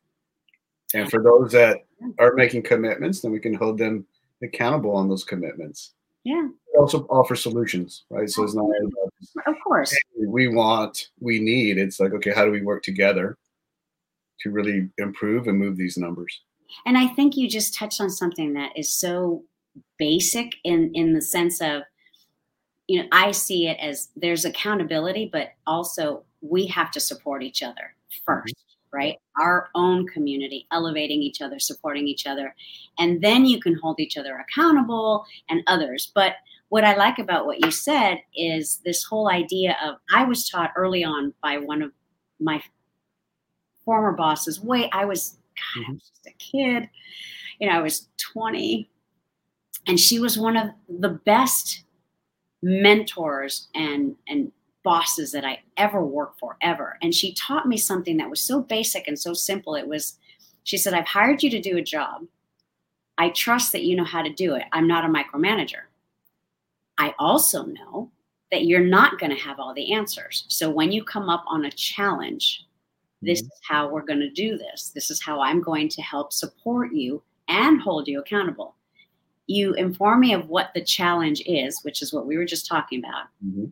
And 0.94 1.10
for 1.10 1.22
those 1.22 1.52
that 1.52 1.80
are 2.20 2.34
making 2.34 2.64
commitments, 2.64 3.22
then 3.22 3.32
we 3.32 3.40
can 3.40 3.54
hold 3.54 3.78
them 3.78 4.06
accountable 4.42 4.96
on 4.96 5.10
those 5.10 5.24
commitments. 5.24 5.94
Yeah. 6.24 6.48
We 6.74 6.80
also 6.80 7.06
offer 7.10 7.36
solutions, 7.36 8.06
right? 8.10 8.30
So 8.30 8.44
it's 8.44 8.54
not 8.54 8.66
of 9.48 9.56
course 9.64 9.96
we 10.28 10.48
want, 10.48 11.10
we 11.20 11.40
need. 11.40 11.78
It's 11.78 12.00
like, 12.00 12.14
okay, 12.14 12.32
how 12.32 12.46
do 12.46 12.52
we 12.52 12.62
work 12.62 12.84
together 12.84 13.38
to 14.42 14.52
really 14.52 14.90
improve 14.98 15.48
and 15.48 15.58
move 15.58 15.78
these 15.78 15.98
numbers? 15.98 16.42
And 16.86 16.98
I 16.98 17.08
think 17.08 17.36
you 17.36 17.50
just 17.50 17.74
touched 17.74 18.02
on 18.02 18.10
something 18.10 18.54
that 18.54 18.78
is 18.78 18.94
so 18.94 19.44
basic 19.98 20.56
in 20.64 20.92
in 20.94 21.14
the 21.14 21.22
sense 21.22 21.62
of 21.62 21.84
you 22.88 23.02
know, 23.02 23.08
I 23.12 23.32
see 23.32 23.68
it 23.68 23.78
as 23.80 24.10
there's 24.16 24.46
accountability, 24.46 25.30
but 25.32 25.50
also 25.66 26.24
we 26.42 26.66
have 26.68 26.92
to 26.92 27.00
support 27.00 27.44
each 27.44 27.62
other 27.62 27.96
1st 28.28 28.44
mm-hmm. 28.44 28.98
right? 28.98 29.18
Our 29.40 29.70
own 29.76 30.08
community, 30.08 30.68
elevating 30.72 31.22
each 31.22 31.42
other, 31.42 31.60
supporting 31.60 32.08
each 32.08 32.26
other. 32.26 32.56
And 32.98 33.22
then 33.22 33.46
you 33.46 33.60
can 33.60 33.76
hold 33.76 34.00
each 34.00 34.18
other 34.18 34.38
accountable 34.38 35.26
and 35.50 35.62
others. 35.68 36.12
But 36.16 36.34
what 36.70 36.84
I 36.84 36.96
like 36.96 37.20
about 37.20 37.46
what 37.46 37.64
you 37.64 37.72
said 37.72 38.20
is 38.36 38.82
this 38.84 39.04
whole 39.04 39.30
idea 39.30 39.78
of 39.84 39.96
I 40.14 40.24
was 40.26 40.50
taught 40.50 40.74
early 40.76 41.04
on 41.04 41.34
by 41.42 41.58
one 41.58 41.82
of 41.82 41.92
my 42.40 42.62
former 43.86 44.12
bosses. 44.12 44.60
Way 44.60 44.90
I 44.92 45.06
was, 45.06 45.38
God, 45.76 45.86
I 45.90 45.92
was 45.94 46.10
just 46.10 46.28
a 46.28 46.34
kid. 46.38 46.90
You 47.60 47.68
know, 47.68 47.74
I 47.74 47.82
was 47.82 48.10
20, 48.34 48.90
and 49.88 50.00
she 50.00 50.20
was 50.20 50.38
one 50.38 50.58
of 50.58 50.70
the 51.00 51.10
best 51.10 51.84
mentors 52.62 53.68
and 53.76 54.16
and 54.28 54.52
bosses 54.88 55.34
that 55.34 55.44
I 55.44 55.60
ever 55.76 56.02
worked 56.02 56.40
for 56.40 56.56
ever. 56.62 56.98
And 57.02 57.14
she 57.14 57.34
taught 57.34 57.68
me 57.68 57.76
something 57.76 58.16
that 58.16 58.30
was 58.30 58.40
so 58.40 58.62
basic 58.62 59.06
and 59.10 59.20
so 59.20 59.34
simple. 59.34 59.76
It 59.76 59.86
was, 59.86 60.18
she 60.64 60.78
said, 60.78 60.94
I've 60.94 61.06
hired 61.06 61.44
you 61.44 61.50
to 61.50 61.60
do 61.60 61.76
a 61.76 61.82
job. 61.82 62.22
I 63.18 63.32
trust 63.32 63.74
that 63.74 63.84
you 63.84 63.98
know 63.98 64.06
how 64.06 64.22
to 64.22 64.32
do 64.32 64.56
it. 64.56 64.64
I'm 64.72 64.88
not 64.88 65.04
a 65.04 65.10
micromanager. 65.10 65.88
I 66.98 67.14
also 67.20 67.66
know 67.66 68.12
that 68.50 68.64
you're 68.64 68.80
not 68.80 69.20
going 69.20 69.36
to 69.36 69.44
have 69.44 69.60
all 69.60 69.74
the 69.74 69.92
answers. 69.92 70.46
So 70.48 70.70
when 70.70 70.94
you 70.94 71.04
come 71.04 71.28
up 71.28 71.44
on 71.50 71.66
a 71.66 71.72
challenge, 71.72 72.66
this 73.22 73.42
mm-hmm. 73.42 73.48
is 73.48 73.60
how 73.68 73.90
we're 73.90 74.06
going 74.06 74.22
to 74.22 74.30
do 74.30 74.58
this. 74.58 74.94
This 74.96 75.12
is 75.12 75.22
how 75.22 75.42
I'm 75.42 75.62
going 75.62 75.90
to 75.90 76.02
help 76.02 76.32
support 76.32 76.94
you 76.94 77.22
and 77.50 77.82
hold 77.82 78.08
you 78.08 78.22
accountable 78.22 78.77
you 79.48 79.74
inform 79.74 80.20
me 80.20 80.34
of 80.34 80.50
what 80.50 80.72
the 80.74 80.84
challenge 80.84 81.42
is, 81.46 81.80
which 81.84 82.02
is 82.02 82.14
what 82.14 82.28
we 82.28 82.38
were 82.38 82.46
just 82.46 82.68
talking 82.68 83.00
about. 83.00 83.26
Mm-hmm. 83.46 83.66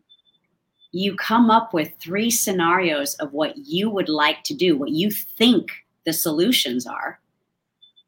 You 0.92 1.16
come 1.18 1.50
up 1.50 1.74
with 1.74 1.92
three 2.00 2.32
scenarios 2.32 3.16
of 3.16 3.34
what 3.34 3.58
you 3.58 3.90
would 3.90 4.08
like 4.08 4.44
to 4.46 4.54
do, 4.54 4.78
what 4.78 4.92
you 4.92 5.12
think 5.12 5.70
the 6.06 6.14
solutions 6.14 6.88
are. 6.88 7.20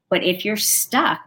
But 0.09 0.23
if 0.23 0.45
you're 0.45 0.55
stuck, 0.55 1.19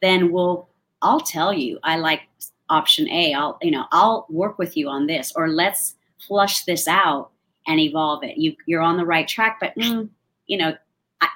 then 0.00 0.30
we'll 0.30 0.68
I'll 1.02 1.20
tell 1.20 1.52
you 1.52 1.80
I 1.82 1.96
like 1.96 2.20
option 2.68 3.08
A. 3.08 3.34
I'll 3.34 3.58
you 3.62 3.72
know 3.72 3.86
I'll 3.90 4.26
work 4.30 4.58
with 4.58 4.76
you 4.76 4.88
on 4.88 5.08
this, 5.08 5.32
or 5.34 5.48
let's 5.48 5.96
flush 6.24 6.64
this 6.64 6.86
out 6.86 7.30
and 7.66 7.80
evolve 7.80 8.22
it. 8.22 8.38
You 8.38 8.54
you're 8.66 8.82
on 8.82 8.96
the 8.96 9.06
right 9.06 9.26
track, 9.26 9.58
but 9.60 9.74
mm, 9.76 10.08
you 10.46 10.58
know 10.58 10.76
I 11.20 11.28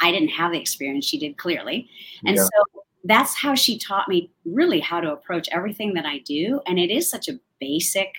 I 0.00 0.10
didn't 0.10 0.30
have 0.30 0.52
the 0.52 0.60
experience. 0.60 1.04
She 1.04 1.18
did 1.18 1.36
clearly, 1.36 1.90
and 2.24 2.36
yeah. 2.36 2.44
so 2.44 2.79
that's 3.04 3.36
how 3.36 3.54
she 3.54 3.78
taught 3.78 4.08
me 4.08 4.30
really 4.44 4.80
how 4.80 5.00
to 5.00 5.12
approach 5.12 5.48
everything 5.52 5.94
that 5.94 6.06
I 6.06 6.18
do. 6.18 6.60
And 6.66 6.78
it 6.78 6.90
is 6.90 7.10
such 7.10 7.28
a 7.28 7.38
basic, 7.60 8.12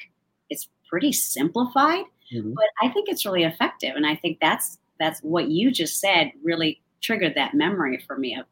it's 0.49 0.69
pretty 0.89 1.11
simplified, 1.11 2.05
mm-hmm. 2.33 2.53
but 2.53 2.65
I 2.81 2.89
think 2.89 3.09
it's 3.09 3.25
really 3.25 3.43
effective. 3.43 3.95
And 3.95 4.05
I 4.05 4.15
think 4.15 4.39
that's 4.41 4.79
that's 4.99 5.19
what 5.21 5.49
you 5.49 5.71
just 5.71 5.99
said 5.99 6.31
really 6.43 6.81
triggered 7.01 7.33
that 7.35 7.55
memory 7.55 8.03
for 8.05 8.17
me 8.17 8.35
of 8.35 8.45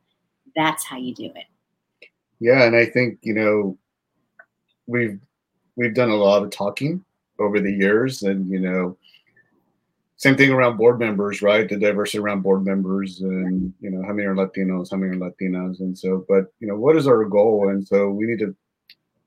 that's 0.56 0.84
how 0.84 0.98
you 0.98 1.14
do 1.14 1.26
it. 1.26 1.46
Yeah, 2.40 2.64
and 2.64 2.76
I 2.76 2.86
think, 2.86 3.20
you 3.22 3.34
know, 3.34 3.78
we've 4.88 5.20
we've 5.76 5.94
done 5.94 6.10
a 6.10 6.16
lot 6.16 6.44
of 6.44 6.50
talking 6.50 7.04
over 7.40 7.60
the 7.60 7.72
years 7.72 8.24
and 8.24 8.50
you 8.50 8.60
know 8.60 8.98
same 10.20 10.36
thing 10.36 10.52
around 10.52 10.76
board 10.76 11.00
members, 11.00 11.42
right? 11.42 11.68
The 11.68 11.78
diversity 11.78 12.20
around 12.20 12.42
board 12.42 12.66
members, 12.66 13.22
and 13.22 13.74
you 13.80 13.90
know, 13.90 14.04
how 14.06 14.12
many 14.12 14.28
are 14.28 14.36
Latinos, 14.36 14.92
how 14.92 14.98
many 14.98 15.16
are 15.16 15.20
Latinas, 15.20 15.80
and 15.80 15.98
so. 15.98 16.26
But 16.28 16.52
you 16.60 16.68
know, 16.68 16.76
what 16.76 16.98
is 16.98 17.08
our 17.08 17.24
goal? 17.24 17.70
And 17.70 17.88
so 17.88 18.10
we 18.10 18.26
need 18.26 18.40
to 18.40 18.54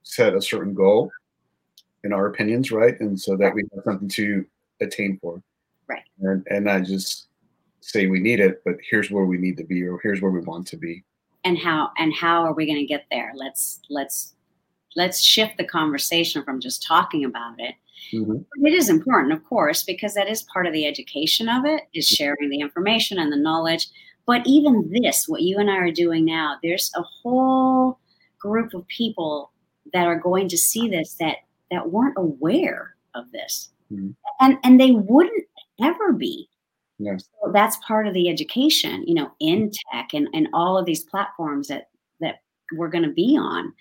set 0.02 0.34
a 0.34 0.42
certain 0.42 0.74
goal, 0.74 1.10
in 2.04 2.12
our 2.12 2.26
opinions, 2.26 2.70
right? 2.70 3.00
And 3.00 3.18
so 3.18 3.38
that 3.38 3.54
we 3.54 3.64
have 3.74 3.84
something 3.84 4.08
to 4.10 4.44
attain 4.82 5.18
for, 5.22 5.42
right? 5.88 6.02
And 6.20 6.46
and 6.50 6.66
not 6.66 6.82
just 6.82 7.28
say 7.80 8.06
we 8.06 8.20
need 8.20 8.40
it, 8.40 8.60
but 8.62 8.74
here's 8.90 9.10
where 9.10 9.24
we 9.24 9.38
need 9.38 9.56
to 9.56 9.64
be, 9.64 9.82
or 9.84 9.98
here's 10.02 10.20
where 10.20 10.30
we 10.30 10.40
want 10.40 10.66
to 10.68 10.76
be. 10.76 11.02
And 11.44 11.56
how 11.56 11.90
and 11.96 12.12
how 12.12 12.44
are 12.44 12.52
we 12.52 12.66
going 12.66 12.78
to 12.78 12.86
get 12.86 13.06
there? 13.10 13.32
Let's 13.34 13.80
let's 13.88 14.34
let's 14.94 15.22
shift 15.22 15.56
the 15.56 15.64
conversation 15.64 16.44
from 16.44 16.60
just 16.60 16.82
talking 16.82 17.24
about 17.24 17.58
it 17.58 17.76
Mm-hmm. 18.12 18.66
It 18.66 18.74
is 18.74 18.88
important, 18.88 19.32
of 19.32 19.44
course, 19.44 19.82
because 19.82 20.14
that 20.14 20.28
is 20.28 20.42
part 20.44 20.66
of 20.66 20.72
the 20.72 20.86
education 20.86 21.48
of 21.48 21.64
it, 21.64 21.82
is 21.94 22.06
sharing 22.06 22.48
the 22.50 22.60
information 22.60 23.18
and 23.18 23.32
the 23.32 23.36
knowledge. 23.36 23.88
But 24.26 24.42
even 24.46 24.90
this, 24.92 25.24
what 25.26 25.42
you 25.42 25.58
and 25.58 25.70
I 25.70 25.76
are 25.76 25.90
doing 25.90 26.24
now, 26.24 26.56
there's 26.62 26.90
a 26.94 27.02
whole 27.02 27.98
group 28.38 28.74
of 28.74 28.86
people 28.88 29.50
that 29.92 30.06
are 30.06 30.18
going 30.18 30.48
to 30.48 30.58
see 30.58 30.88
this 30.88 31.14
that 31.20 31.38
that 31.70 31.90
weren't 31.90 32.16
aware 32.16 32.94
of 33.14 33.30
this, 33.32 33.70
mm-hmm. 33.92 34.10
and 34.40 34.58
and 34.62 34.80
they 34.80 34.92
wouldn't 34.92 35.44
ever 35.80 36.12
be 36.12 36.48
Yeah. 36.98 37.16
So 37.18 37.50
that's 37.52 37.76
part 37.78 38.06
of 38.06 38.14
the 38.14 38.28
education, 38.28 39.04
you 39.06 39.14
know, 39.14 39.32
in 39.40 39.72
tech 39.92 40.14
and, 40.14 40.28
and 40.32 40.48
all 40.52 40.78
of 40.78 40.86
these 40.86 41.02
platforms 41.02 41.68
that 41.68 41.88
we're 42.74 42.88
going 42.88 43.04
to 43.04 43.12
be 43.12 43.36
on. 43.38 43.72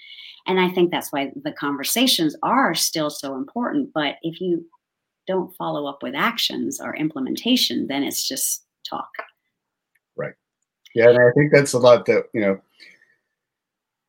And 0.48 0.60
I 0.60 0.70
think 0.70 0.92
that's 0.92 1.12
why 1.12 1.32
the 1.44 1.52
conversations 1.52 2.36
are 2.44 2.74
still 2.74 3.10
so 3.10 3.36
important. 3.36 3.92
But 3.94 4.16
if 4.24 4.42
you 4.42 4.66
don't 5.28 5.56
follow 5.56 5.86
up 5.88 6.02
with 6.02 6.16
actions 6.16 6.80
or 6.82 6.96
implementation, 6.96 7.88
then 7.88 8.04
it's 8.04 8.28
just 8.28 8.66
talk. 8.88 9.10
Right. 10.16 10.34
Yeah, 10.96 11.10
and 11.10 11.20
I 11.20 11.32
think 11.36 11.52
that's 11.52 11.74
a 11.74 11.80
lot 11.80 12.06
that, 12.08 12.26
you 12.34 12.42
know, 12.42 12.60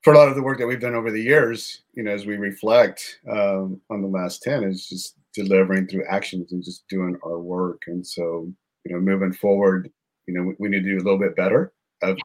for 0.02 0.12
a 0.12 0.18
lot 0.18 0.28
of 0.28 0.34
the 0.34 0.42
work 0.42 0.58
that 0.58 0.66
we've 0.66 0.80
done 0.80 0.94
over 0.94 1.10
the 1.10 1.22
years, 1.22 1.82
you 1.92 2.02
know, 2.02 2.10
as 2.10 2.26
we 2.26 2.36
reflect 2.36 3.20
um, 3.30 3.80
on 3.88 4.02
the 4.02 4.08
last 4.08 4.42
10 4.42 4.64
is 4.64 4.88
just 4.88 5.16
delivering 5.32 5.86
through 5.86 6.04
actions 6.08 6.52
and 6.52 6.64
just 6.64 6.86
doing 6.88 7.16
our 7.24 7.38
work. 7.38 7.82
And 7.86 8.04
so, 8.04 8.52
you 8.84 8.92
know, 8.92 9.00
moving 9.00 9.32
forward, 9.32 9.90
you 10.26 10.34
know, 10.34 10.42
we, 10.42 10.54
we 10.58 10.68
need 10.68 10.82
to 10.82 10.90
do 10.90 10.96
a 10.96 11.04
little 11.04 11.18
bit 11.18 11.36
better 11.36 11.72
of 12.02 12.18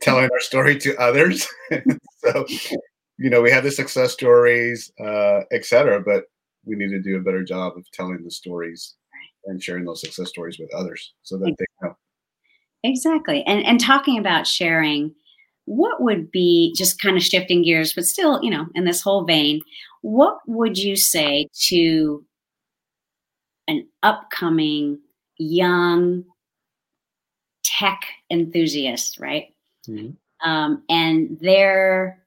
telling 0.00 0.28
our 0.30 0.40
story 0.40 0.78
to 0.78 0.96
others. 1.00 1.46
so, 2.18 2.46
you 3.18 3.30
know, 3.30 3.40
we 3.40 3.50
have 3.50 3.64
the 3.64 3.70
success 3.70 4.12
stories, 4.12 4.92
uh, 5.00 5.40
et 5.52 5.64
cetera, 5.64 6.00
but 6.00 6.24
we 6.64 6.76
need 6.76 6.90
to 6.90 7.00
do 7.00 7.16
a 7.16 7.20
better 7.20 7.42
job 7.42 7.74
of 7.76 7.90
telling 7.92 8.22
the 8.22 8.30
stories 8.30 8.94
and 9.46 9.62
sharing 9.62 9.84
those 9.84 10.00
success 10.00 10.28
stories 10.28 10.58
with 10.58 10.72
others 10.74 11.14
so 11.22 11.36
that 11.38 11.54
they 11.58 11.66
know. 11.82 11.96
Exactly. 12.84 13.44
And 13.46 13.64
and 13.64 13.80
talking 13.80 14.18
about 14.18 14.46
sharing, 14.46 15.14
what 15.66 16.02
would 16.02 16.30
be 16.30 16.74
just 16.76 17.00
kind 17.00 17.16
of 17.16 17.22
shifting 17.22 17.62
gears, 17.62 17.92
but 17.92 18.04
still, 18.04 18.42
you 18.42 18.50
know, 18.50 18.66
in 18.74 18.84
this 18.84 19.00
whole 19.00 19.24
vein, 19.24 19.60
what 20.02 20.38
would 20.46 20.76
you 20.76 20.96
say 20.96 21.48
to 21.68 22.24
an 23.68 23.86
upcoming 24.02 24.98
young 25.38 26.24
tech 27.64 28.02
enthusiast, 28.30 29.18
right? 29.20 29.51
Mm-hmm. 29.88 30.48
Um, 30.48 30.82
and 30.88 31.38
they're 31.40 32.18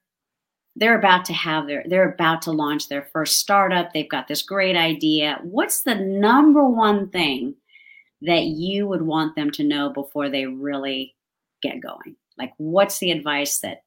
they're 0.76 0.98
about 0.98 1.24
to 1.26 1.32
have 1.32 1.66
their 1.66 1.84
they're 1.88 2.12
about 2.12 2.42
to 2.42 2.52
launch 2.52 2.88
their 2.88 3.08
first 3.12 3.38
startup. 3.38 3.92
They've 3.92 4.08
got 4.08 4.28
this 4.28 4.42
great 4.42 4.76
idea. 4.76 5.38
What's 5.42 5.82
the 5.82 5.94
number 5.94 6.68
one 6.68 7.08
thing 7.10 7.54
that 8.22 8.44
you 8.44 8.86
would 8.86 9.02
want 9.02 9.36
them 9.36 9.50
to 9.52 9.64
know 9.64 9.90
before 9.90 10.28
they 10.28 10.46
really 10.46 11.14
get 11.62 11.80
going? 11.80 12.16
Like 12.38 12.52
what's 12.58 12.98
the 12.98 13.10
advice 13.10 13.58
that 13.60 13.82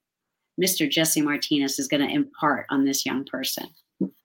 mr 0.61 0.89
jesse 0.89 1.21
martinez 1.21 1.79
is 1.79 1.87
going 1.87 2.05
to 2.05 2.13
impart 2.13 2.65
on 2.69 2.85
this 2.85 3.05
young 3.05 3.23
person? 3.25 3.67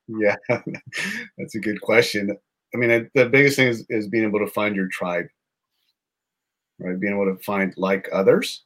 Yeah 0.09 0.37
that's 0.49 1.55
a 1.55 1.61
good 1.61 1.81
question. 1.81 2.37
I 2.75 2.77
mean 2.77 3.11
the 3.15 3.27
biggest 3.27 3.57
thing 3.57 3.69
is, 3.69 3.85
is 3.89 4.09
being 4.09 4.25
able 4.25 4.41
to 4.41 4.51
find 4.51 4.75
your 4.75 4.89
tribe 4.89 5.27
right? 6.79 6.99
Being 6.99 7.15
able 7.15 7.35
to 7.35 7.43
find 7.43 7.73
like 7.77 8.09
others 8.13 8.65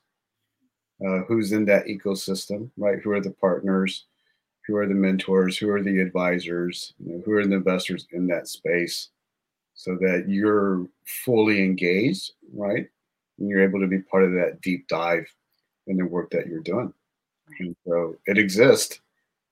uh, 1.06 1.20
who's 1.28 1.52
in 1.52 1.64
that 1.66 1.87
ecosystem, 1.87 2.70
right? 2.76 2.98
Who 3.02 3.11
are 3.12 3.20
the 3.20 3.30
partners? 3.30 4.04
Who 4.66 4.76
are 4.76 4.87
the 4.87 4.94
mentors? 4.94 5.56
Who 5.56 5.70
are 5.70 5.82
the 5.82 6.00
advisors? 6.00 6.92
You 6.98 7.14
know, 7.14 7.22
who 7.24 7.32
are 7.32 7.46
the 7.46 7.54
investors 7.54 8.06
in 8.12 8.26
that 8.28 8.48
space? 8.48 9.08
So 9.74 9.96
that 10.00 10.24
you're 10.28 10.87
fully 11.24 11.62
engaged, 11.62 12.32
right? 12.52 12.88
And 13.38 13.48
you're 13.48 13.62
able 13.62 13.80
to 13.80 13.87
be 13.87 14.00
part 14.00 14.24
of 14.24 14.32
that 14.32 14.61
deep 14.61 14.88
dive 14.88 15.26
in 15.87 15.96
the 15.96 16.04
work 16.04 16.30
that 16.30 16.48
you're 16.48 16.61
doing. 16.61 16.92
And 17.61 17.76
so 17.87 18.16
it 18.26 18.38
exists. 18.38 19.00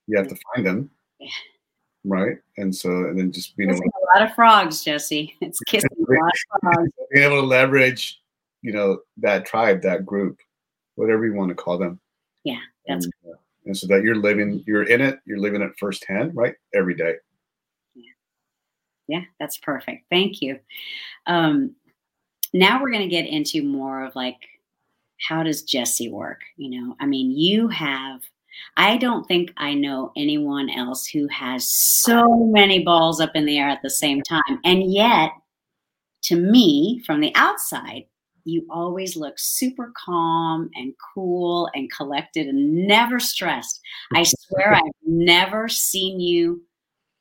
You 0.06 0.18
have 0.18 0.28
to 0.28 0.36
find 0.54 0.66
them. 0.66 0.90
Yeah. 1.18 1.28
Right. 2.04 2.36
And 2.56 2.74
so, 2.74 2.90
and 2.90 3.18
then 3.18 3.32
just 3.32 3.56
being 3.56 3.70
able 3.70 3.80
to, 3.80 3.84
a 3.86 4.18
lot 4.18 4.28
of 4.28 4.34
frogs, 4.34 4.84
Jesse. 4.84 5.34
It's 5.40 5.58
kissing 5.66 5.90
a 5.96 6.12
lot 6.12 6.30
of 6.54 6.60
frogs. 6.60 6.92
Being 7.10 7.24
able 7.24 7.40
to 7.40 7.46
leverage, 7.46 8.20
you 8.62 8.72
know, 8.72 8.98
that 9.16 9.44
tribe, 9.44 9.82
that 9.82 10.06
group, 10.06 10.38
whatever 10.96 11.24
you 11.24 11.34
want 11.34 11.50
to 11.50 11.54
call 11.54 11.78
them. 11.78 12.00
Yeah, 12.44 12.60
that's 12.86 13.04
and, 13.04 13.14
uh, 13.32 13.36
and 13.66 13.76
so 13.76 13.86
that 13.86 14.02
you're 14.02 14.16
living, 14.16 14.62
you're 14.66 14.84
in 14.84 15.00
it, 15.00 15.18
you're 15.24 15.38
living 15.38 15.62
it 15.62 15.72
firsthand, 15.78 16.34
right? 16.34 16.54
Every 16.74 16.94
day. 16.94 17.14
Yeah, 17.94 18.12
yeah, 19.08 19.22
that's 19.40 19.58
perfect. 19.58 20.04
Thank 20.10 20.42
you. 20.42 20.58
Um, 21.26 21.74
now 22.52 22.80
we're 22.80 22.90
going 22.90 23.02
to 23.02 23.08
get 23.08 23.26
into 23.26 23.62
more 23.62 24.04
of 24.04 24.14
like 24.16 24.36
how 25.20 25.42
does 25.42 25.62
Jesse 25.62 26.10
work? 26.10 26.40
You 26.56 26.80
know, 26.80 26.96
I 27.00 27.06
mean, 27.06 27.30
you 27.30 27.68
have. 27.68 28.22
I 28.78 28.96
don't 28.96 29.26
think 29.28 29.52
I 29.58 29.74
know 29.74 30.12
anyone 30.16 30.70
else 30.70 31.06
who 31.06 31.28
has 31.28 31.70
so 31.70 32.26
many 32.46 32.82
balls 32.82 33.20
up 33.20 33.32
in 33.34 33.44
the 33.44 33.58
air 33.58 33.68
at 33.68 33.82
the 33.82 33.90
same 33.90 34.22
time. 34.22 34.60
And 34.64 34.90
yet, 34.90 35.32
to 36.22 36.36
me, 36.36 37.02
from 37.04 37.20
the 37.20 37.32
outside, 37.34 38.04
you 38.46 38.66
always 38.70 39.16
look 39.16 39.34
super 39.38 39.92
calm 40.04 40.70
and 40.74 40.94
cool 41.14 41.68
and 41.74 41.90
collected 41.92 42.46
and 42.46 42.86
never 42.86 43.18
stressed. 43.18 43.80
I 44.14 44.24
swear 44.24 44.74
I've 44.74 44.82
never 45.04 45.68
seen 45.68 46.20
you 46.20 46.62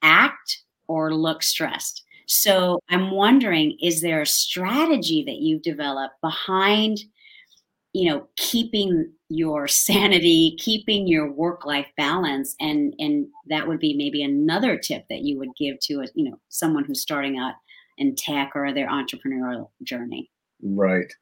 act 0.02 0.64
or 0.88 1.14
look 1.14 1.44
stressed. 1.44 2.04
So 2.28 2.80
I'm 2.90 3.12
wondering 3.12 3.78
is 3.82 4.02
there 4.02 4.22
a 4.22 4.28
strategy 4.28 5.24
that 5.26 5.38
you've 5.38 5.62
developed 5.62 6.16
behind 6.22 7.00
you 7.94 8.10
know 8.10 8.28
keeping 8.36 9.12
your 9.30 9.68
sanity 9.86 10.56
keeping 10.60 11.08
your 11.08 11.32
work 11.32 11.66
life 11.66 11.88
balance 11.98 12.56
and 12.60 12.94
and 13.00 13.28
that 13.48 13.68
would 13.68 13.80
be 13.80 13.94
maybe 13.94 14.22
another 14.22 14.78
tip 14.78 15.06
that 15.10 15.22
you 15.22 15.38
would 15.38 15.50
give 15.58 15.80
to 15.80 16.02
a 16.02 16.08
you 16.14 16.30
know 16.30 16.38
someone 16.50 16.84
who's 16.84 17.02
starting 17.02 17.38
out 17.38 17.54
in 17.98 18.16
tech 18.16 18.52
or 18.56 18.74
their 18.74 18.90
entrepreneurial 18.90 19.70
journey 19.84 20.30
Right. 20.66 21.14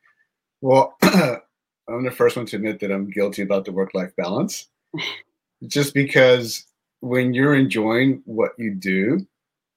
Well, 0.62 0.96
I'm 1.02 2.04
the 2.04 2.12
first 2.12 2.38
one 2.38 2.46
to 2.48 2.56
admit 2.56 2.80
that 2.80 2.92
I'm 2.92 3.10
guilty 3.10 3.42
about 3.42 3.66
the 3.66 3.74
work 3.74 3.94
life 3.94 4.16
balance. 4.16 4.70
Just 5.68 5.94
because 5.94 6.66
when 7.02 7.34
you're 7.34 7.56
enjoying 7.56 8.22
what 8.26 8.52
you 8.58 8.74
do, 8.74 9.26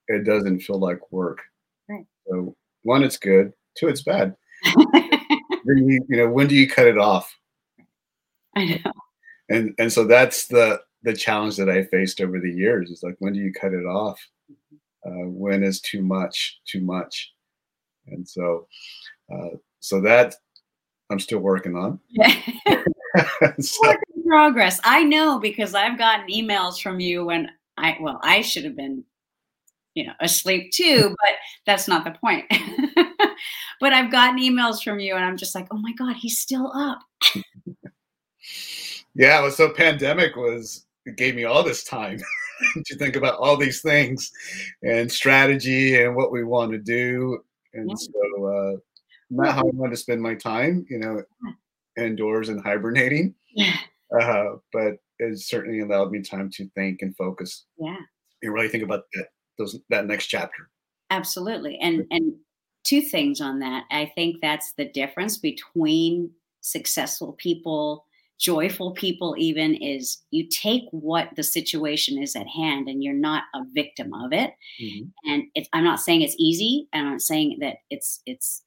it 0.07 0.25
doesn't 0.25 0.61
feel 0.61 0.79
like 0.79 1.11
work. 1.11 1.39
Right. 1.89 2.05
So, 2.27 2.55
one, 2.83 3.03
it's 3.03 3.17
good. 3.17 3.53
Two, 3.77 3.89
it's 3.89 4.01
bad. 4.01 4.35
then 4.63 5.87
you, 5.87 6.05
you 6.07 6.17
know, 6.17 6.29
when 6.29 6.47
do 6.47 6.55
you 6.55 6.69
cut 6.69 6.87
it 6.87 6.97
off? 6.97 7.33
I 8.55 8.65
know. 8.65 8.91
And 9.49 9.73
and 9.77 9.91
so 9.91 10.05
that's 10.05 10.47
the 10.47 10.81
the 11.03 11.13
challenge 11.13 11.57
that 11.57 11.69
I 11.69 11.83
faced 11.83 12.21
over 12.21 12.39
the 12.39 12.51
years 12.51 12.89
is 12.89 13.03
like 13.03 13.15
when 13.19 13.33
do 13.33 13.39
you 13.39 13.53
cut 13.53 13.73
it 13.73 13.85
off? 13.85 14.19
Mm-hmm. 14.51 15.09
Uh, 15.09 15.29
when 15.29 15.63
is 15.63 15.79
too 15.79 16.01
much 16.01 16.59
too 16.65 16.81
much? 16.81 17.31
And 18.07 18.27
so 18.27 18.67
uh, 19.33 19.57
so 19.79 20.01
that 20.01 20.35
I'm 21.09 21.19
still 21.19 21.39
working 21.39 21.75
on. 21.75 21.99
So, 23.59 23.87
Work 23.87 23.99
in 24.15 24.23
progress. 24.23 24.79
I 24.83 25.03
know 25.03 25.39
because 25.39 25.73
I've 25.73 25.97
gotten 25.97 26.27
emails 26.27 26.79
from 26.81 26.99
you 26.99 27.25
when 27.25 27.49
I 27.77 27.97
well, 27.99 28.19
I 28.21 28.41
should 28.41 28.63
have 28.63 28.75
been, 28.75 29.03
you 29.95 30.05
know, 30.05 30.13
asleep 30.19 30.71
too, 30.71 31.15
but 31.23 31.35
that's 31.65 31.87
not 31.87 32.03
the 32.03 32.11
point. 32.11 32.45
but 33.79 33.93
I've 33.93 34.11
gotten 34.11 34.39
emails 34.39 34.83
from 34.83 34.99
you 34.99 35.15
and 35.15 35.25
I'm 35.25 35.37
just 35.37 35.55
like, 35.55 35.67
oh 35.71 35.77
my 35.77 35.93
God, 35.93 36.15
he's 36.15 36.39
still 36.39 36.71
up. 36.73 36.99
yeah, 39.15 39.41
well, 39.41 39.51
so 39.51 39.69
pandemic 39.69 40.35
was 40.35 40.85
it 41.05 41.15
gave 41.15 41.35
me 41.35 41.45
all 41.45 41.63
this 41.63 41.83
time 41.83 42.19
to 42.85 42.95
think 42.97 43.15
about 43.15 43.39
all 43.39 43.57
these 43.57 43.81
things 43.81 44.31
and 44.83 45.11
strategy 45.11 46.03
and 46.03 46.15
what 46.15 46.31
we 46.31 46.43
want 46.43 46.71
to 46.71 46.79
do. 46.79 47.39
And 47.73 47.89
yeah. 47.89 47.95
so 47.95 48.45
uh, 48.45 48.77
not 49.29 49.53
how 49.53 49.61
I 49.61 49.71
want 49.73 49.91
to 49.91 49.97
spend 49.97 50.21
my 50.21 50.35
time, 50.35 50.85
you 50.89 50.99
know, 50.99 51.23
indoors 51.97 52.49
and 52.49 52.63
hibernating. 52.63 53.35
Yeah. 53.53 53.75
Uh, 54.19 54.57
but 54.71 54.97
it 55.19 55.39
certainly 55.39 55.81
allowed 55.81 56.11
me 56.11 56.21
time 56.21 56.49
to 56.51 56.69
think 56.69 57.01
and 57.01 57.15
focus. 57.15 57.65
Yeah. 57.77 57.97
And 58.41 58.53
really 58.53 58.69
think 58.69 58.83
about 58.83 59.03
that 59.13 59.27
those 59.57 59.77
that 59.89 60.05
next 60.05 60.27
chapter. 60.27 60.69
Absolutely. 61.09 61.77
And 61.79 62.05
and 62.11 62.33
two 62.83 63.01
things 63.01 63.41
on 63.41 63.59
that. 63.59 63.83
I 63.91 64.11
think 64.15 64.37
that's 64.41 64.73
the 64.77 64.85
difference 64.85 65.37
between 65.37 66.31
successful 66.61 67.33
people, 67.33 68.05
joyful 68.39 68.91
people 68.93 69.35
even 69.37 69.75
is 69.75 70.19
you 70.31 70.47
take 70.47 70.83
what 70.91 71.29
the 71.35 71.43
situation 71.43 72.21
is 72.21 72.35
at 72.35 72.47
hand 72.47 72.87
and 72.87 73.03
you're 73.03 73.13
not 73.13 73.43
a 73.55 73.61
victim 73.73 74.13
of 74.13 74.31
it. 74.31 74.51
Mm-hmm. 74.81 75.31
And 75.31 75.43
it's 75.55 75.69
I'm 75.73 75.83
not 75.83 75.99
saying 75.99 76.21
it's 76.21 76.35
easy. 76.37 76.87
I'm 76.93 77.11
not 77.11 77.21
saying 77.21 77.57
that 77.61 77.77
it's 77.89 78.21
it's 78.25 78.63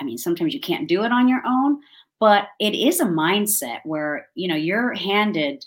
I 0.00 0.04
mean, 0.04 0.18
sometimes 0.18 0.54
you 0.54 0.60
can't 0.60 0.88
do 0.88 1.04
it 1.04 1.12
on 1.12 1.28
your 1.28 1.42
own, 1.46 1.80
but 2.20 2.48
it 2.58 2.74
is 2.74 3.00
a 3.00 3.06
mindset 3.06 3.80
where, 3.84 4.28
you 4.34 4.48
know, 4.48 4.56
you're 4.56 4.94
handed 4.94 5.64